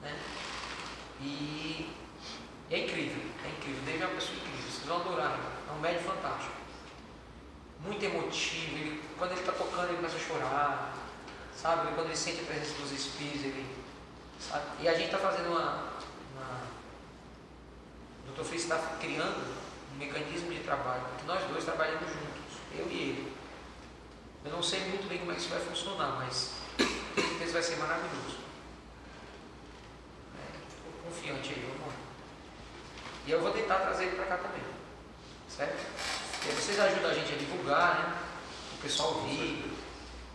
Né? 0.03 0.19
E 1.23 1.91
é 2.71 2.81
incrível, 2.81 3.31
é 3.47 3.49
incrível. 3.49 3.81
Dave 3.87 4.03
é 4.03 4.07
uma 4.07 4.15
pessoa 4.15 4.37
incrível, 4.37 4.71
vocês 4.71 4.87
vão 4.87 5.01
adorar. 5.01 5.39
É 5.67 5.73
um 5.73 5.81
médico 5.81 6.05
fantástico. 6.05 6.53
Muito 7.81 8.05
emotivo. 8.05 8.77
Ele, 8.77 9.03
quando 9.17 9.31
ele 9.31 9.41
está 9.41 9.53
tocando, 9.53 9.89
ele 9.89 9.97
começa 9.97 10.17
a 10.17 10.21
chorar. 10.21 10.95
Sabe? 11.57 11.95
Quando 11.95 12.09
ele 12.09 12.17
sente 12.17 12.43
a 12.43 12.45
presença 12.45 12.75
dos 12.75 12.93
espíritos, 12.93 13.43
ele. 13.43 13.67
Sabe? 14.39 14.67
E 14.81 14.89
a 14.89 14.93
gente 14.93 15.07
está 15.07 15.19
fazendo 15.19 15.49
uma, 15.49 15.95
uma. 16.35 16.61
O 18.29 18.33
Dr. 18.33 18.45
Fritz 18.45 18.65
está 18.65 18.77
criando 19.01 19.65
um 19.95 19.99
mecanismo 19.99 20.53
de 20.53 20.61
trabalho, 20.61 21.05
que 21.19 21.25
nós 21.27 21.43
dois 21.45 21.65
trabalhamos 21.65 22.09
juntos, 22.09 22.59
eu 22.73 22.87
e 22.91 22.95
ele. 22.95 23.37
Eu 24.45 24.51
não 24.51 24.63
sei 24.63 24.81
muito 24.81 25.09
bem 25.09 25.19
como 25.19 25.33
é 25.33 25.35
que 25.35 25.41
isso 25.41 25.51
vai 25.51 25.61
funcionar, 25.61 26.17
mas 26.17 26.53
com 26.77 27.23
certeza 27.23 27.53
vai 27.53 27.63
ser 27.63 27.77
maravilhoso. 27.77 28.39
Estou 30.69 30.93
confiante 31.05 31.51
aí, 31.51 31.67
vamos 31.67 31.87
lá. 31.87 31.95
E 33.27 33.31
eu 33.31 33.41
vou 33.41 33.53
tentar 33.53 33.77
trazer 33.77 34.05
ele 34.05 34.17
para 34.17 34.27
cá 34.27 34.37
também. 34.37 34.63
Certo? 35.49 35.87
E 36.45 36.49
aí 36.49 36.55
vocês 36.55 36.79
ajudam 36.79 37.11
a 37.11 37.15
gente 37.15 37.33
a 37.33 37.39
divulgar, 37.39 37.99
né? 37.99 38.19
O 38.75 38.83
pessoal 38.83 39.15
ouvir. 39.15 39.73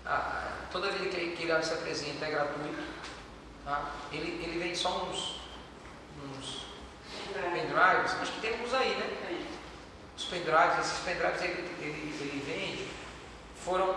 Ah, 0.05 0.65
toda 0.71 0.89
vez 0.89 1.13
que, 1.13 1.35
que 1.35 1.43
ele 1.43 1.63
se 1.63 1.73
apresenta 1.73 2.25
é 2.25 2.31
gratuito. 2.31 2.83
Tá? 3.63 3.91
Ele, 4.11 4.43
ele 4.43 4.57
vende 4.57 4.75
só 4.75 5.03
uns, 5.03 5.39
uns 6.23 6.65
pendrives, 7.33 8.13
acho 8.19 8.31
que 8.31 8.41
tem 8.41 8.53
alguns 8.53 8.73
aí, 8.73 8.95
né? 8.95 9.48
Os 10.19 10.25
pendrives, 10.25 10.79
esses 10.79 10.99
pendrives 11.05 11.41
ele, 11.41 11.77
ele, 11.79 12.13
ele 12.19 12.43
vende, 12.45 12.87
foram, 13.63 13.95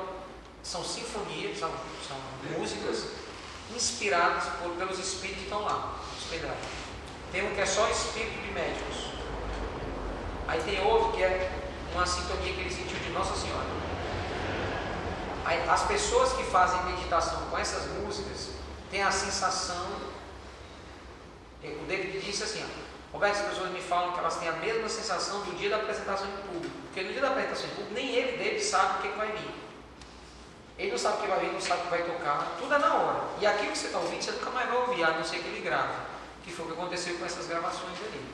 são 0.63 0.85
sinfonias, 0.85 1.59
são, 1.59 1.69
são 2.07 2.17
músicas 2.57 3.09
inspiradas 3.75 4.45
por, 4.63 4.71
pelos 4.77 5.01
espíritos 5.01 5.39
que 5.39 5.45
estão 5.47 5.65
lá, 5.65 5.99
os 6.17 6.25
pendrives. 6.27 6.69
Tem 7.33 7.45
um 7.45 7.53
que 7.53 7.61
é 7.61 7.67
só 7.67 7.91
espírito 7.91 8.41
de 8.41 8.53
médicos. 8.53 9.09
Aí 10.47 10.63
tem 10.63 10.81
outro 10.87 11.11
que 11.11 11.25
é 11.25 11.51
uma 11.93 12.07
sintonia 12.07 12.53
que 12.53 12.61
ele 12.61 12.73
sentiu 12.73 13.01
de 13.01 13.11
Nossa 13.11 13.35
Senhora. 13.35 13.67
Aí, 15.45 15.69
as 15.69 15.83
pessoas 15.87 16.35
que 16.35 16.45
fazem 16.45 16.85
meditação 16.85 17.51
com 17.51 17.59
essas 17.59 17.85
músicas 17.99 18.51
têm 18.93 19.03
a 19.03 19.11
sensação. 19.11 19.87
O 21.65 21.85
David 21.89 22.21
disse 22.21 22.45
assim: 22.45 22.63
ó, 22.63 22.92
Roberto, 23.13 23.41
as 23.41 23.49
pessoas 23.49 23.71
me 23.71 23.81
falam 23.81 24.13
que 24.13 24.19
elas 24.19 24.37
têm 24.37 24.49
a 24.49 24.53
mesma 24.53 24.89
sensação 24.89 25.41
do 25.41 25.55
dia 25.57 25.69
da 25.69 25.77
apresentação 25.77 26.27
em 26.27 26.49
público. 26.49 26.75
Porque 26.85 27.03
no 27.03 27.13
dia 27.13 27.21
da 27.21 27.29
apresentação 27.29 27.67
em 27.67 27.75
público, 27.75 27.95
nem 27.95 28.09
ele, 28.09 28.39
David, 28.39 28.65
sabe 28.65 28.99
o 28.99 29.03
que, 29.03 29.09
que 29.09 29.19
vai 29.19 29.33
vir. 29.33 29.55
Ele 30.79 30.91
não 30.91 30.99
sabe 30.99 31.19
o 31.19 31.21
que 31.21 31.27
vai 31.29 31.41
vir, 31.41 31.53
não 31.53 31.61
sabe 31.61 31.81
o 31.81 31.85
que 31.85 31.91
vai 31.91 32.03
tocar, 32.03 32.57
tudo 32.59 32.75
é 32.75 32.79
na 32.79 32.95
hora. 32.95 33.25
E 33.41 33.47
aquilo 33.47 33.73
que 33.73 33.79
você 33.79 33.87
está 33.87 33.99
ouvindo, 33.99 34.23
você 34.23 34.31
nunca 34.33 34.51
mais 34.51 34.69
vai 34.69 34.79
ouvir, 34.79 35.05
a 35.05 35.11
não 35.11 35.25
ser 35.25 35.39
que 35.41 35.49
ele 35.49 35.61
grave. 35.61 35.93
Que 36.43 36.51
foi 36.51 36.65
o 36.65 36.69
que 36.69 36.75
aconteceu 36.75 37.19
com 37.19 37.27
essas 37.27 37.47
gravações 37.47 37.99
ali. 38.01 38.25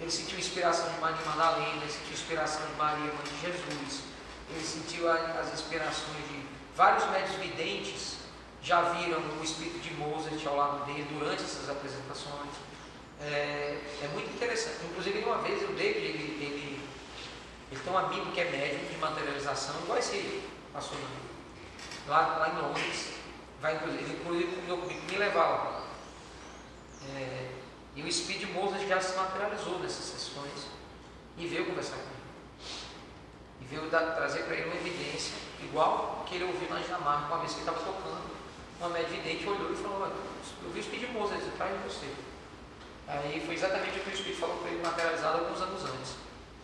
Ele 0.00 0.10
sentiu 0.10 0.38
inspiração 0.38 0.90
de 0.90 1.00
Maria 1.00 1.24
Madalena, 1.26 1.82
ele 1.82 1.92
sentiu 1.92 2.12
inspiração 2.12 2.66
de 2.66 2.72
Maria, 2.76 3.12
mãe 3.12 3.24
de 3.24 3.40
Jesus, 3.40 4.02
ele 4.50 4.64
sentiu 4.64 5.10
as 5.10 5.52
inspirações 5.52 6.16
de 6.28 6.46
vários 6.74 7.04
médios 7.10 7.36
videntes, 7.36 8.16
já 8.62 8.80
viram 8.92 9.20
o 9.20 9.44
espírito 9.44 9.78
de 9.80 9.92
Mozart 9.94 10.46
ao 10.46 10.56
lado 10.56 10.84
dele 10.86 11.06
durante 11.10 11.42
essas 11.42 11.68
apresentações. 11.68 12.67
É, 13.20 13.78
é 14.02 14.08
muito 14.14 14.30
interessante. 14.32 14.84
Inclusive, 14.84 15.18
uma 15.24 15.38
vez 15.38 15.62
o 15.62 15.72
David, 15.72 15.98
ele, 16.04 16.44
ele, 16.44 16.88
ele 17.70 17.80
tem 17.80 17.92
um 17.92 17.98
amigo 17.98 18.30
que 18.32 18.40
é 18.40 18.44
médium 18.50 18.88
de 18.88 18.96
materialização, 18.98 19.74
igual 19.82 19.98
esse 19.98 20.42
na- 20.72 20.80
lá, 22.06 22.36
lá 22.38 22.48
em 22.50 22.62
Londres, 22.62 23.10
vai, 23.60 23.74
inclusive, 23.76 24.12
inclusive 24.12 24.52
combinou 24.54 24.78
comigo 24.78 25.00
me 25.10 25.18
levar 25.18 25.44
lá. 25.48 25.84
É, 27.16 27.50
e 27.96 28.02
o 28.02 28.12
Speed 28.12 28.44
Mozart 28.52 28.86
já 28.86 29.00
se 29.00 29.16
materializou 29.16 29.78
nessas 29.80 30.04
sessões 30.04 30.68
e 31.36 31.46
veio 31.46 31.66
conversar 31.66 31.96
comigo. 31.96 32.18
E 33.60 33.64
veio 33.64 33.88
trazer 33.90 34.44
para 34.44 34.54
ele 34.54 34.66
uma 34.66 34.76
evidência, 34.76 35.34
igual 35.60 36.24
que 36.28 36.36
ele 36.36 36.44
ouviu 36.44 36.68
na 36.68 36.78
Dinamarca, 36.80 37.26
uma 37.26 37.38
vez 37.38 37.52
que 37.52 37.60
ele 37.60 37.68
estava 37.68 37.84
tocando. 37.84 38.38
Uma 38.78 38.90
média 38.90 39.08
vidente 39.08 39.44
olhou 39.48 39.72
e 39.72 39.76
falou: 39.76 40.02
"Olha, 40.02 40.12
Eu 40.62 40.70
vi 40.70 40.78
o 40.80 40.82
Speed 40.84 41.10
Mozart 41.10 41.42
atrás 41.42 41.72
de 41.76 41.88
você. 41.88 42.06
Aí 43.08 43.42
foi 43.44 43.54
exatamente 43.54 43.98
o 43.98 44.02
que 44.02 44.10
o 44.10 44.16
Speed 44.16 44.36
falou 44.36 44.58
para 44.58 44.70
ele 44.70 44.82
materializado 44.82 45.38
alguns 45.38 45.60
anos 45.62 45.82
antes. 45.84 46.12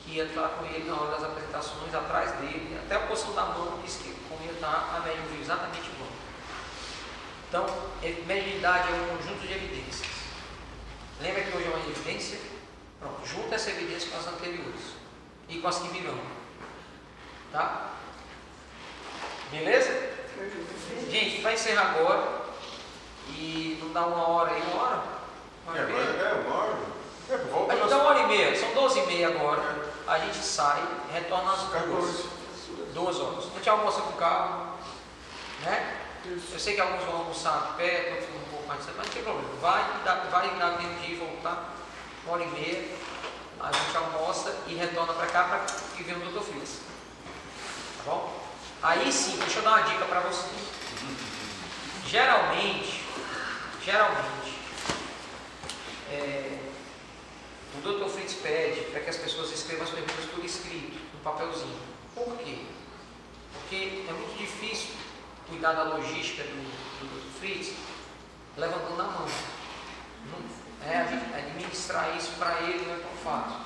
Que 0.01 0.17
ia 0.17 0.25
estar 0.25 0.49
com 0.49 0.67
ele 0.67 0.85
na 0.85 0.95
hora 1.01 1.13
das 1.13 1.25
apresentações, 1.25 1.95
atrás 1.95 2.33
dele, 2.33 2.79
até 2.85 2.97
a 2.97 3.07
posição 3.07 3.35
da 3.35 3.47
mão 3.47 3.81
disse 3.83 4.05
que 4.05 4.15
como 4.29 4.45
ia 4.45 4.53
estar, 4.53 4.95
a 4.95 5.01
média 5.01 5.23
viu 5.31 5.41
exatamente 5.41 5.89
igual. 5.89 6.11
Então, 7.49 7.67
e- 8.03 8.23
mediunidade 8.27 8.93
é 8.93 8.97
um 8.97 9.17
conjunto 9.17 9.47
de 9.47 9.53
evidências. 9.55 10.09
Lembra 11.23 11.43
que 11.45 11.57
hoje 11.57 11.67
é 11.67 11.71
uma 11.71 11.79
evidência? 11.89 12.39
Pronto, 13.01 13.27
junta 13.27 13.55
essa 13.55 13.71
evidência 13.71 14.11
com 14.11 14.19
as 14.19 14.27
anteriores 14.27 14.81
e 15.49 15.59
com 15.59 15.69
as 15.69 15.79
que 15.79 15.89
virão. 15.89 16.19
Tá? 17.51 17.93
Beleza? 19.51 20.13
Gente, 21.11 21.41
vai 21.41 21.55
encerrar 21.55 21.95
agora. 21.95 22.45
E 23.31 23.79
não 23.81 23.93
dá 23.93 24.07
uma 24.07 24.29
hora 24.29 24.51
aí, 24.51 24.63
uma 24.63 24.83
hora? 24.83 25.03
Uma 25.67 25.77
É, 25.77 25.81
hora 25.81 25.91
e 25.91 25.93
meia? 25.93 26.05
é 26.05 26.45
uma 26.47 26.57
hora. 26.57 26.79
É, 27.31 27.37
volta 27.39 27.77
dá 27.77 27.97
uma 27.97 28.05
hora 28.11 28.19
e 28.21 28.27
meia, 28.27 28.59
são 28.59 28.73
12 28.75 28.99
e 29.01 29.07
meia 29.07 29.29
agora. 29.29 29.63
A 30.07 30.19
gente 30.19 30.37
sai, 30.37 30.83
retorna 31.13 31.53
às 31.53 31.61
duas. 31.63 32.25
Duas 32.93 33.19
horas. 33.19 33.45
A 33.53 33.57
gente 33.57 33.69
almoça 33.69 34.01
com 34.03 34.11
o 34.11 34.17
carro, 34.17 34.67
né? 35.63 36.01
Eu 36.27 36.59
sei 36.59 36.75
que 36.75 36.81
alguns 36.81 37.05
vão 37.05 37.17
almoçar 37.17 37.75
perto, 37.77 38.11
outros 38.13 38.29
vão 38.31 38.39
um 38.41 38.49
pouco 38.51 38.67
mais 38.69 38.79
distante, 38.79 38.97
mas 38.99 39.07
não 39.09 39.15
tem 39.15 39.23
problema. 39.23 39.49
Vai 39.61 39.85
dar, 40.05 40.15
vai 40.31 40.49
dar 40.59 40.79
tempo 40.79 40.95
de 41.01 41.13
ir 41.13 41.17
voltar, 41.17 41.75
uma 42.25 42.35
hora 42.35 42.45
e 42.45 42.47
meia. 42.49 42.89
A 43.61 43.73
gente 43.73 43.97
almoça 43.97 44.55
e 44.67 44.75
retorna 44.75 45.13
para 45.15 45.27
cá 45.27 45.45
para 45.45 45.59
que 45.97 46.03
venha 46.03 46.19
o 46.19 46.31
Dr. 46.33 46.41
Fritz. 46.43 46.81
Tá 48.05 48.11
bom? 48.11 48.41
Aí 48.83 49.11
sim, 49.13 49.37
deixa 49.39 49.59
eu 49.59 49.63
dar 49.63 49.71
uma 49.71 49.83
dica 49.83 50.05
para 50.05 50.21
vocês. 50.21 50.53
Geralmente, 52.07 53.03
geralmente, 53.85 54.54
é, 56.11 56.59
o 57.77 57.81
Dr. 57.81 58.09
Fritz 58.09 58.35
pede 58.35 58.83
para 58.91 59.01
que 59.01 59.11
as 59.11 59.17
pessoas 59.17 59.51
escrevam 59.53 59.85
as 59.85 59.91
perguntas 59.91 60.25
por 60.27 60.45
escrito, 60.45 60.99
no 61.13 61.21
papelzinho. 61.21 61.79
Por 62.15 62.37
quê? 62.39 62.67
Porque 63.53 64.05
é 64.09 64.13
muito 64.13 64.39
difícil 64.39 64.91
cuidar 65.49 65.73
da 65.73 65.83
logística 65.85 66.43
do, 66.43 67.01
do 67.01 67.07
Dr. 67.07 67.39
Fritz 67.39 67.75
levantando 68.57 69.01
a 69.01 69.05
mão. 69.05 69.27
É, 70.87 70.99
administrar 71.39 72.15
isso 72.17 72.33
para 72.39 72.61
ele 72.63 72.85
não 72.87 72.95
é 72.95 72.99
tão 72.99 73.17
fácil. 73.23 73.57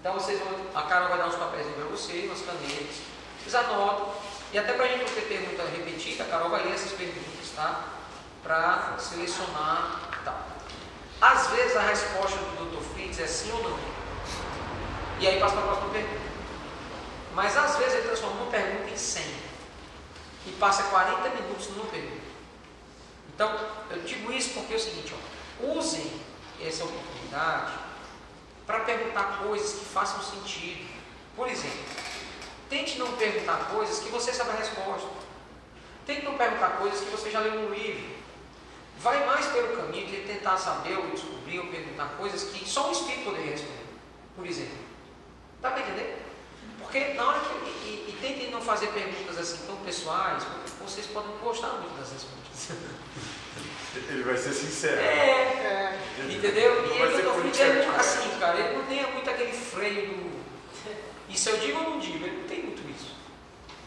Então 0.00 0.14
vocês 0.14 0.38
vão, 0.40 0.50
a 0.74 0.82
Carol 0.82 1.08
vai 1.08 1.18
dar 1.18 1.28
uns 1.28 1.36
papéis 1.36 1.66
para 1.66 1.84
vocês, 1.84 2.24
umas 2.24 2.40
canetas, 2.40 2.96
vocês 3.38 3.54
anotam, 3.54 4.14
e 4.52 4.58
até 4.58 4.72
para 4.72 4.84
a 4.84 4.88
gente 4.88 5.00
não 5.00 5.08
ter 5.08 5.22
pergunta 5.22 5.62
repetida, 5.64 6.24
a 6.24 6.26
Carol 6.26 6.50
vai 6.50 6.64
ler 6.64 6.74
essas 6.74 6.92
perguntas, 6.92 7.50
tá? 7.54 7.84
Para 8.42 8.96
selecionar 8.98 10.10
e 10.20 10.24
tal. 10.24 10.53
Às 11.20 11.46
vezes 11.48 11.76
a 11.76 11.82
resposta 11.82 12.36
do 12.36 12.70
Dr. 12.70 12.82
Fritz 12.92 13.18
é 13.18 13.26
sim 13.26 13.50
ou 13.52 13.62
não. 13.62 13.78
E 15.20 15.28
aí 15.28 15.40
passa 15.40 15.54
para 15.54 15.64
a 15.64 15.66
próxima 15.66 15.90
pergunta. 15.90 16.34
Mas 17.34 17.56
às 17.56 17.76
vezes 17.76 17.94
ele 17.94 18.08
transforma 18.08 18.42
uma 18.42 18.50
pergunta 18.50 18.90
em 18.90 18.96
100 18.96 19.24
e 20.46 20.50
passa 20.52 20.84
40 20.84 21.28
minutos 21.30 21.68
numa 21.68 21.86
pergunta. 21.86 22.24
Então, 23.34 23.58
eu 23.90 24.02
digo 24.02 24.32
isso 24.32 24.50
porque 24.50 24.74
é 24.74 24.76
o 24.76 24.80
seguinte, 24.80 25.12
ó, 25.12 25.66
usem 25.78 26.20
essa 26.60 26.84
oportunidade 26.84 27.72
para 28.66 28.80
perguntar 28.80 29.38
coisas 29.42 29.78
que 29.78 29.84
façam 29.84 30.22
sentido. 30.22 30.88
Por 31.34 31.48
exemplo, 31.48 31.84
tente 32.70 32.98
não 32.98 33.12
perguntar 33.12 33.70
coisas 33.72 33.98
que 33.98 34.08
você 34.08 34.32
sabe 34.32 34.50
a 34.50 34.54
resposta. 34.54 35.08
Tente 36.06 36.24
não 36.24 36.36
perguntar 36.36 36.78
coisas 36.78 37.00
que 37.00 37.10
você 37.10 37.30
já 37.30 37.40
leu 37.40 37.62
no 37.62 37.74
livro. 37.74 38.23
Vai 39.04 39.26
mais 39.26 39.44
pelo 39.48 39.76
caminho 39.76 40.06
de 40.06 40.22
tentar 40.22 40.56
saber 40.56 40.96
ou 40.96 41.10
descobrir 41.10 41.58
ou 41.58 41.66
perguntar 41.66 42.16
coisas 42.16 42.44
que 42.44 42.66
só 42.66 42.88
o 42.88 42.92
Espírito 42.92 43.24
poderia 43.24 43.50
responder. 43.50 43.84
Por 44.34 44.46
exemplo. 44.46 44.78
Dá 45.60 45.72
para 45.72 45.82
entender? 45.82 46.24
Porque 46.78 47.12
na 47.12 47.28
hora 47.28 47.40
que. 47.40 47.68
E, 47.86 48.06
e 48.08 48.18
tentem 48.18 48.50
não 48.50 48.62
fazer 48.62 48.86
perguntas 48.86 49.36
assim 49.36 49.66
tão 49.66 49.76
pessoais, 49.76 50.42
porque 50.44 50.70
vocês 50.82 51.06
podem 51.08 51.32
não 51.32 51.38
gostar 51.40 51.68
muito 51.80 51.94
das 51.98 52.12
respostas. 52.12 52.78
Ele 54.08 54.22
vai 54.22 54.38
ser 54.38 54.54
sincero. 54.54 54.98
É, 54.98 55.98
entendeu? 56.28 56.82
Não 56.82 56.96
E 56.96 57.02
ele 57.02 57.22
não 57.22 57.42
fica 57.42 57.96
assim, 57.96 58.38
cara. 58.40 58.58
Ele 58.58 58.78
não 58.78 58.86
tem 58.86 59.12
muito 59.12 59.30
aquele 59.30 59.52
freio 59.52 60.08
do. 60.08 60.40
Isso 61.28 61.50
eu 61.50 61.58
digo 61.58 61.78
ou 61.78 61.90
não 61.90 61.98
digo? 62.00 62.24
Ele 62.24 62.38
não 62.38 62.48
tem 62.48 62.62
muito 62.62 62.82
isso. 62.90 63.14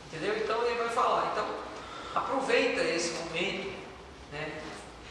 Entendeu? 0.08 0.38
Então 0.38 0.64
ele 0.64 0.78
vai 0.78 0.90
falar. 0.90 1.32
Então, 1.34 1.46
aproveita 2.16 2.82
esse 2.84 3.16
momento, 3.16 3.74
né? 4.32 4.62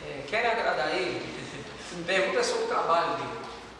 É, 0.07 0.24
quer 0.27 0.47
agradar 0.47 0.95
ele? 0.95 1.20
Pergunta 2.07 2.45
sobre 2.45 2.65
o 2.65 2.69
trabalho 2.69 3.16
dele. 3.16 3.39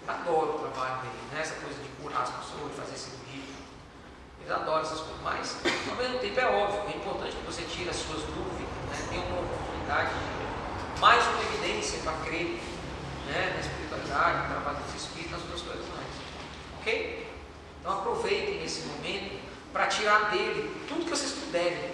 Adoro 0.09 0.57
o 0.57 0.59
trabalho 0.59 1.03
dele, 1.03 1.23
né? 1.33 1.41
Essa 1.41 1.55
coisa 1.55 1.81
de 1.81 1.89
curar 2.03 2.23
as 2.23 2.31
pessoas, 2.31 2.73
de 2.73 2.81
fazer 2.81 2.97
cirurgia. 2.97 3.43
Eles 4.41 4.51
adoram 4.51 4.81
essas 4.83 5.01
coisas. 5.01 5.23
Mas, 5.23 5.57
ao 5.89 5.97
mesmo 5.97 6.19
tempo, 6.19 6.41
é 6.41 6.47
óbvio, 6.47 6.83
é 6.93 6.97
importante 6.97 7.37
que 7.37 7.47
você 7.47 7.63
tire 7.63 7.91
as 7.91 7.97
suas 7.97 8.23
dúvidas, 8.23 8.67
né? 8.91 9.07
Tenha 9.09 9.23
uma 9.23 9.41
oportunidade 9.41 10.11
de 10.11 11.01
mais 11.01 11.25
uma 11.27 11.43
evidência 11.43 12.01
para 12.01 12.13
crer 12.25 12.59
né? 13.27 13.53
na 13.55 13.61
espiritualidade, 13.61 14.43
no 14.43 14.55
trabalho 14.55 14.85
dos 14.85 15.03
espíritos, 15.03 15.33
nas 15.33 15.43
outras 15.43 15.63
coisas 15.63 15.87
mais. 15.89 16.07
Ok? 16.81 17.27
Então 17.81 17.93
aproveitem 17.93 18.65
esse 18.65 18.87
momento 18.87 19.39
para 19.73 19.87
tirar 19.87 20.31
dele 20.31 20.75
tudo 20.89 21.05
que 21.05 21.11
vocês 21.11 21.33
puderem. 21.33 21.93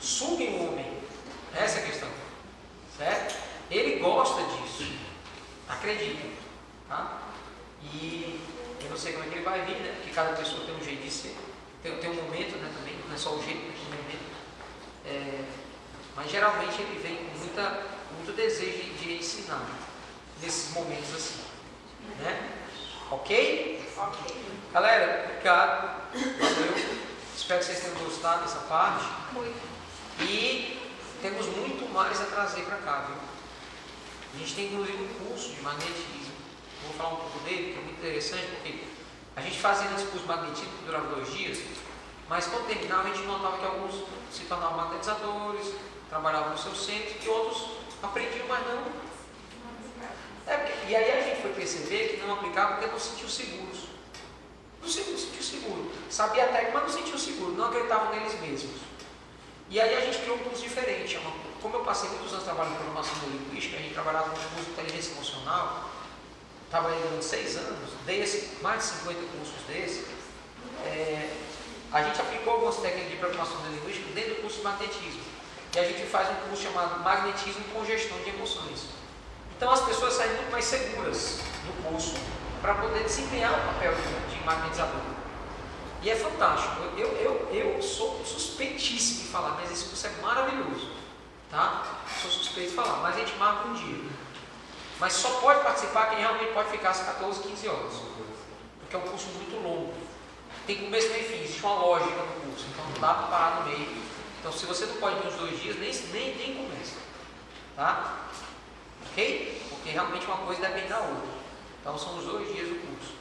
Suguem 0.00 0.58
o 0.58 0.68
homem. 0.68 0.98
Essa 1.54 1.78
é 1.78 1.82
a 1.82 1.86
questão. 1.86 2.08
Certo? 2.98 3.43
Ele 3.74 3.98
gosta 3.98 4.40
disso. 4.42 4.92
Acreditem. 5.68 6.32
Tá? 6.88 7.22
E 7.82 8.40
eu 8.82 8.90
não 8.90 8.96
sei 8.96 9.14
como 9.14 9.24
é 9.24 9.28
que 9.28 9.34
ele 9.34 9.44
vai 9.44 9.62
vir, 9.62 9.76
né? 9.76 9.94
Porque 9.96 10.14
cada 10.14 10.36
pessoa 10.36 10.64
tem 10.64 10.76
um 10.76 10.84
jeito 10.84 11.02
de 11.02 11.10
ser. 11.10 11.36
Tem, 11.82 11.96
tem 11.98 12.10
um 12.10 12.14
momento 12.14 12.56
né, 12.56 12.72
também, 12.76 12.94
não 13.06 13.14
é 13.14 13.18
só 13.18 13.34
o 13.34 13.42
jeito, 13.42 13.60
tem 13.60 13.86
um 13.86 14.02
momento. 14.02 14.34
É, 15.04 15.44
mas 16.14 16.30
geralmente 16.30 16.80
ele 16.80 17.00
vem 17.02 17.16
com 17.16 17.38
muita, 17.38 17.82
muito 18.16 18.32
desejo 18.34 18.78
de, 18.78 18.94
de 18.94 19.12
ensinar 19.18 19.66
nesses 20.40 20.72
momentos 20.72 21.12
assim. 21.14 21.40
Né? 22.20 22.50
Ok? 23.10 23.92
Ok. 23.96 24.44
Galera, 24.72 25.24
obrigado. 25.30 26.10
Valeu. 26.12 26.74
Espero 27.36 27.60
que 27.60 27.66
vocês 27.66 27.80
tenham 27.80 27.96
gostado 27.96 28.44
dessa 28.44 28.60
parte. 28.60 29.04
Muito. 29.32 29.60
E 30.20 30.80
temos 31.20 31.46
muito 31.46 31.92
mais 31.92 32.20
a 32.20 32.24
trazer 32.24 32.62
para 32.62 32.76
cá, 32.78 33.06
viu? 33.08 33.33
A 34.34 34.38
gente 34.38 34.54
tem 34.54 34.66
inclusive 34.66 34.98
um 35.02 35.26
curso 35.26 35.50
de 35.54 35.60
magnetismo. 35.62 36.34
Vou 36.82 36.92
falar 36.96 37.10
um 37.14 37.16
pouco 37.16 37.38
dele, 37.40 37.72
que 37.72 37.78
é 37.78 37.82
muito 37.82 37.98
interessante, 37.98 38.46
porque 38.56 38.84
a 39.36 39.40
gente 39.40 39.58
fazia 39.58 39.90
esse 39.94 40.04
curso 40.06 40.20
de 40.20 40.26
magnetismo 40.26 40.72
que 40.78 40.84
durava 40.84 41.14
dois 41.14 41.32
dias, 41.32 41.58
mas 42.28 42.46
quando 42.46 42.66
terminava 42.66 43.08
a 43.08 43.12
gente 43.12 43.26
notava 43.26 43.58
que 43.58 43.64
alguns 43.64 44.04
se 44.32 44.42
tornavam 44.44 44.76
magnetizadores, 44.76 45.74
trabalhavam 46.10 46.50
no 46.50 46.58
seu 46.58 46.74
centro, 46.74 47.14
e 47.22 47.28
outros 47.28 47.64
aprendiam, 48.02 48.46
mas 48.48 48.66
não. 48.66 49.04
É, 50.46 50.84
e 50.88 50.94
aí 50.94 51.10
a 51.18 51.22
gente 51.22 51.40
foi 51.40 51.52
perceber 51.52 52.08
que 52.08 52.26
não 52.26 52.34
aplicava 52.34 52.74
porque 52.74 52.90
não 52.90 52.98
se 52.98 53.10
sentiu 53.10 53.28
seguros. 53.28 53.78
Não 54.82 54.88
se 54.88 55.00
não 55.00 55.16
se 55.16 55.26
sentiu 55.26 55.42
seguro. 55.42 55.90
Sabia 56.10 56.44
a 56.44 56.48
técnica, 56.48 56.72
mas 56.74 56.82
não 56.82 57.02
sentiu 57.02 57.18
seguro, 57.18 57.52
não 57.52 57.66
acreditavam 57.66 58.14
neles 58.14 58.38
mesmos. 58.40 58.80
E 59.70 59.80
aí 59.80 59.96
a 59.96 60.00
gente 60.00 60.18
criou 60.18 60.36
um 60.36 60.40
curso 60.40 60.62
diferente. 60.62 61.16
é 61.16 61.18
uma- 61.20 61.43
como 61.64 61.76
eu 61.76 61.80
passei 61.80 62.10
muitos 62.10 62.30
anos 62.30 62.44
trabalhando 62.44 62.74
em 62.74 62.76
programação 62.76 63.14
neurolinguística, 63.22 63.78
a 63.78 63.80
gente 63.80 63.94
trabalhava 63.94 64.28
com 64.28 64.36
curso 64.36 64.64
de 64.66 64.70
inteligência 64.72 65.12
emocional, 65.12 65.88
trabalhei 66.68 67.00
durante 67.00 67.24
seis 67.24 67.56
anos, 67.56 67.88
dei 68.04 68.22
esse, 68.22 68.58
mais 68.60 68.82
de 68.82 68.88
50 68.98 69.20
cursos 69.32 69.62
desses. 69.66 70.04
É, 70.84 71.30
a 71.90 72.02
gente 72.02 72.20
aplicou 72.20 72.52
algumas 72.52 72.76
técnicas 72.76 73.12
de 73.12 73.16
programação 73.16 73.56
neurolinguística 73.62 74.12
dentro 74.12 74.34
do 74.34 74.42
curso 74.42 74.58
de 74.58 74.64
magnetismo. 74.64 75.22
E 75.74 75.78
a 75.78 75.84
gente 75.84 76.04
faz 76.04 76.28
um 76.28 76.48
curso 76.48 76.64
chamado 76.64 77.02
Magnetismo 77.02 77.64
com 77.72 77.82
Gestão 77.82 78.18
de 78.18 78.28
Emoções. 78.28 78.84
Então 79.56 79.70
as 79.72 79.80
pessoas 79.80 80.12
saem 80.12 80.34
muito 80.34 80.52
mais 80.52 80.66
seguras 80.66 81.40
no 81.64 81.90
curso 81.90 82.14
para 82.60 82.74
poder 82.74 83.04
desempenhar 83.04 83.50
o 83.50 83.72
papel 83.72 83.94
de, 83.94 84.36
de 84.36 84.44
magnetizador. 84.44 85.00
E 86.02 86.10
é 86.10 86.14
fantástico. 86.14 86.82
Eu, 86.98 87.08
eu, 87.08 87.48
eu 87.50 87.82
sou 87.82 88.22
suspeitíssimo 88.22 89.22
de 89.22 89.28
falar, 89.28 89.52
mas 89.52 89.72
esse 89.72 89.86
curso 89.86 90.06
é 90.06 90.10
maravilhoso. 90.20 91.03
Tá? 91.54 91.84
Sou 92.20 92.32
suspeito 92.32 92.70
de 92.70 92.74
falar, 92.74 92.96
mas 92.96 93.14
a 93.14 93.20
gente 93.20 93.36
marca 93.36 93.68
um 93.68 93.74
dia. 93.74 94.10
Mas 94.98 95.12
só 95.12 95.38
pode 95.38 95.62
participar 95.62 96.06
quem 96.06 96.18
realmente 96.18 96.52
pode 96.52 96.68
ficar 96.68 96.90
às 96.90 97.00
14, 97.02 97.44
15 97.44 97.68
horas. 97.68 97.92
Porque 98.80 98.96
é 98.96 98.98
um 98.98 99.02
curso 99.02 99.28
muito 99.28 99.62
longo. 99.62 99.94
Tem 100.66 100.78
começo, 100.78 101.10
meio 101.10 101.20
e 101.20 101.28
fim, 101.28 101.44
existe 101.44 101.60
uma 101.62 101.74
lógica 101.74 102.10
no 102.10 102.40
curso, 102.40 102.66
então 102.72 102.84
não 102.86 103.00
dá 103.00 103.14
para 103.14 103.26
parar 103.28 103.60
no 103.60 103.70
meio. 103.70 104.02
Então 104.40 104.50
se 104.50 104.66
você 104.66 104.86
não 104.86 104.96
pode 104.96 105.20
vir 105.20 105.28
os 105.28 105.34
dois 105.36 105.62
dias, 105.62 105.76
nem, 105.76 105.92
nem, 106.12 106.36
nem 106.36 106.54
começa. 106.56 106.96
Tá? 107.76 108.16
Ok? 109.12 109.62
Porque 109.68 109.90
realmente 109.90 110.26
uma 110.26 110.38
coisa 110.38 110.60
depende 110.60 110.88
da 110.88 110.98
outra. 110.98 111.28
Então 111.80 111.96
são 111.96 112.18
os 112.18 112.24
dois 112.24 112.52
dias 112.52 112.66
do 112.66 112.74
curso. 112.84 113.14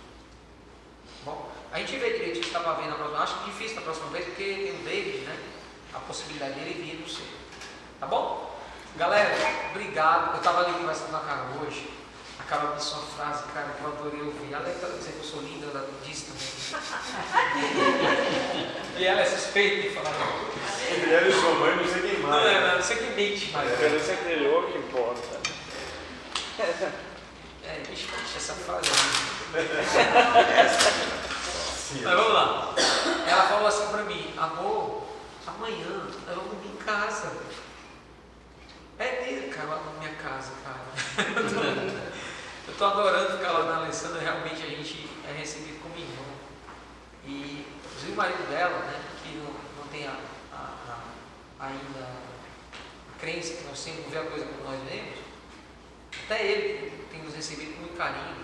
Bom, 1.24 1.52
a 1.72 1.78
gente 1.78 1.96
vê 1.98 2.14
direito 2.14 2.40
isso 2.40 2.48
estava 2.48 2.82
vendo 2.82 2.90
na 2.90 2.96
próxima. 2.96 3.22
Acho 3.22 3.44
difícil 3.46 3.76
na 3.76 3.82
próxima 3.84 4.08
vez, 4.08 4.26
porque 4.26 4.44
tem 4.44 4.72
o 4.72 4.84
David, 4.84 5.20
né? 5.20 5.38
A 5.94 6.00
possibilidade 6.00 6.56
dele 6.56 6.82
vir 6.82 7.00
no 7.00 7.08
seu. 7.08 7.43
Tá 8.04 8.10
bom? 8.10 8.54
Galera, 8.98 9.34
obrigado. 9.72 10.32
Eu 10.34 10.40
estava 10.40 10.66
ali 10.66 10.74
conversando 10.74 11.12
com 11.12 11.16
a 11.16 11.20
Carol 11.22 11.66
hoje. 11.66 11.90
A 12.38 12.44
Carol 12.44 12.76
disse 12.76 12.94
uma 12.96 13.04
frase, 13.04 13.44
cara, 13.54 13.70
que 13.70 13.82
eu 13.82 13.88
adorei 13.88 14.22
ouvir. 14.24 14.54
Além 14.54 14.74
de 14.74 14.98
dizer 14.98 15.14
que 15.14 15.20
eu 15.20 15.24
sou 15.24 15.42
linda, 15.42 15.68
ela 15.68 15.90
disse 16.04 16.26
também. 16.26 16.44
e 19.00 19.06
ela 19.06 19.22
é 19.22 19.26
suspeita 19.26 19.88
de 19.88 19.96
falar. 19.96 20.12
Ela 20.12 21.28
e 21.30 21.32
sua 21.32 21.54
mãe, 21.54 21.78
não 21.78 21.88
sei 21.88 22.02
quem 22.02 22.20
Não, 22.20 22.30
mais. 22.30 22.44
não, 22.44 22.68
não, 22.68 22.82
você 22.82 22.96
que 22.98 23.06
mente 23.14 23.52
mais. 23.54 23.70
A 23.70 23.72
diferença 23.72 24.12
é 24.12 24.16
aquele 24.16 24.48
outro 24.50 24.74
que 24.74 24.80
importa. 24.80 25.40
É, 27.64 27.80
bicho, 27.90 28.10
essa 28.36 28.54
frase 28.54 28.90
é 28.90 29.64
Mas 32.04 32.16
vamos 32.16 32.34
lá. 32.34 32.76
Ela 33.26 33.44
falou 33.44 33.68
assim 33.68 33.88
pra 33.88 34.04
mim, 34.04 34.34
amor, 34.38 35.04
amanhã 35.48 36.06
eu 36.28 36.36
vou 36.36 36.44
dormir 36.44 36.68
em 36.68 36.84
casa. 36.84 37.32
É 39.00 39.22
mesmo, 39.26 39.50
cara, 39.52 39.70
lá 39.70 39.84
na 39.84 40.00
minha 40.00 40.14
casa, 40.16 40.52
cara. 40.64 40.80
eu 42.68 42.74
tô 42.78 42.86
adorando 42.86 43.38
ficar 43.38 43.52
lá 43.52 43.66
na 43.66 43.78
Alessandra, 43.84 44.22
realmente 44.22 44.62
a 44.64 44.68
gente 44.68 45.10
é 45.28 45.32
recebido 45.38 45.82
como 45.82 45.96
irmão. 45.98 46.26
E 47.26 47.66
inclusive 47.86 48.12
o 48.12 48.16
marido 48.16 48.50
dela, 48.50 48.78
né, 48.80 49.02
que 49.24 49.38
não, 49.38 49.52
não 49.82 49.88
tem 49.92 50.08
a, 50.08 50.12
a- 50.54 51.02
a- 51.60 51.66
ainda 51.66 52.00
a 53.16 53.20
crença 53.20 53.54
que 53.56 53.64
nós 53.66 53.84
temos, 53.84 54.06
vê 54.12 54.20
a 54.20 54.24
coisa 54.26 54.46
como 54.46 54.64
nós 54.70 54.80
vemos, 54.90 55.20
até 56.26 56.46
ele 56.46 57.08
tem 57.12 57.22
nos 57.24 57.34
recebido 57.36 57.74
com 57.74 57.82
muito 57.82 57.98
carinho. 57.98 58.44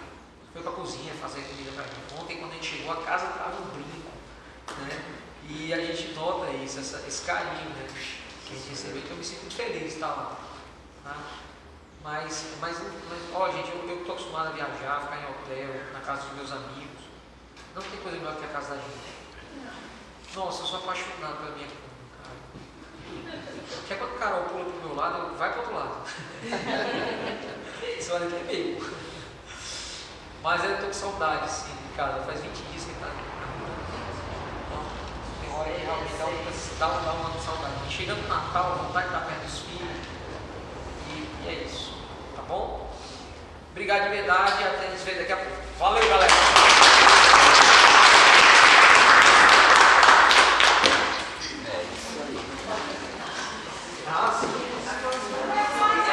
Foi 0.52 0.64
para 0.64 0.72
a 0.72 0.76
cozinha 0.76 1.14
fazer 1.14 1.42
comida 1.42 1.72
para 1.74 1.84
mim. 1.84 2.22
Ontem, 2.24 2.38
quando 2.38 2.52
a 2.52 2.56
gente 2.56 2.78
chegou, 2.78 2.92
a 2.92 3.04
casa 3.04 3.26
estava 3.28 3.62
um 3.62 3.66
brinco. 3.68 4.10
Né? 4.82 5.04
E 5.48 5.74
a 5.74 5.78
gente 5.78 6.14
nota 6.14 6.50
isso, 6.52 6.80
essa- 6.80 7.04
esse 7.08 7.22
carinho 7.24 7.70
né? 7.70 7.88
Que 8.50 8.56
gente 8.56 8.70
recebeu. 8.70 8.98
Então, 8.98 9.12
eu 9.12 9.18
me 9.18 9.24
sinto 9.24 9.42
muito 9.42 9.56
feliz 9.56 9.80
de 9.80 9.88
estar 9.88 10.08
lá. 10.08 10.38
Tá? 11.04 11.16
Mas, 12.04 12.56
mas, 12.60 12.78
mas, 12.80 13.20
ó, 13.34 13.52
gente, 13.52 13.70
eu 13.70 14.00
estou 14.00 14.16
acostumado 14.16 14.48
a 14.48 14.52
viajar, 14.52 15.02
ficar 15.02 15.18
em 15.18 15.30
hotel, 15.30 15.94
na 15.94 16.00
casa 16.00 16.24
dos 16.24 16.36
meus 16.36 16.52
amigos. 16.52 17.00
Não 17.76 17.82
tem 17.82 18.00
coisa 18.00 18.18
melhor 18.18 18.36
que 18.36 18.46
a 18.46 18.48
casa 18.48 18.76
da 18.76 18.76
gente. 18.76 19.20
Nossa, 20.36 20.64
eu 20.64 20.68
sou 20.68 20.80
apaixonado 20.80 21.38
pela 21.38 21.56
minha 21.56 21.68
cara. 21.68 21.90
Porque 23.70 23.96
quando 23.96 24.16
a 24.16 24.18
Carol 24.18 24.44
pula 24.44 24.66
pro 24.66 24.88
meu 24.88 24.96
lado, 24.96 25.28
eu 25.28 25.36
vai 25.36 25.52
pro 25.52 25.62
outro 25.62 25.76
lado. 25.76 26.04
Você 28.00 28.12
olha 28.12 28.28
aqui 28.28 28.36
é 28.36 28.44
meio. 28.44 28.96
Mas 30.42 30.64
eu 30.64 30.78
tô 30.78 30.88
com 30.88 30.94
saudade, 30.94 31.52
sim, 31.52 31.76
de 31.76 31.96
casa. 31.96 32.24
Faz 32.24 32.42
20 32.42 32.52
dias 32.54 32.86
que 32.86 32.94
tá 32.94 33.08
aqui 33.08 33.29
e 35.68 35.70
é, 35.70 35.86
realmente 35.86 36.14
dá 36.18 36.26
uma, 36.26 36.52
dá, 36.80 36.88
dá 37.00 37.12
uma 37.14 37.40
saudade. 37.40 37.74
Chegando 37.90 38.24
o 38.24 38.28
Natal, 38.28 38.78
vontade 38.84 39.08
de 39.08 39.14
estar 39.14 39.26
perto 39.26 39.42
dos 39.42 39.60
filhos. 39.60 39.98
E, 41.08 41.46
e 41.46 41.48
é 41.48 41.54
isso. 41.66 41.94
Tá 42.36 42.42
bom? 42.44 42.90
Obrigado 43.72 44.04
de 44.04 44.10
verdade. 44.10 44.64
Até 44.64 44.90
nos 44.90 45.02
ver 45.02 45.18
daqui 45.20 45.32
a 45.34 45.38
pouco. 45.38 45.58
Valeu, 45.78 46.10
galera. 46.10 47.89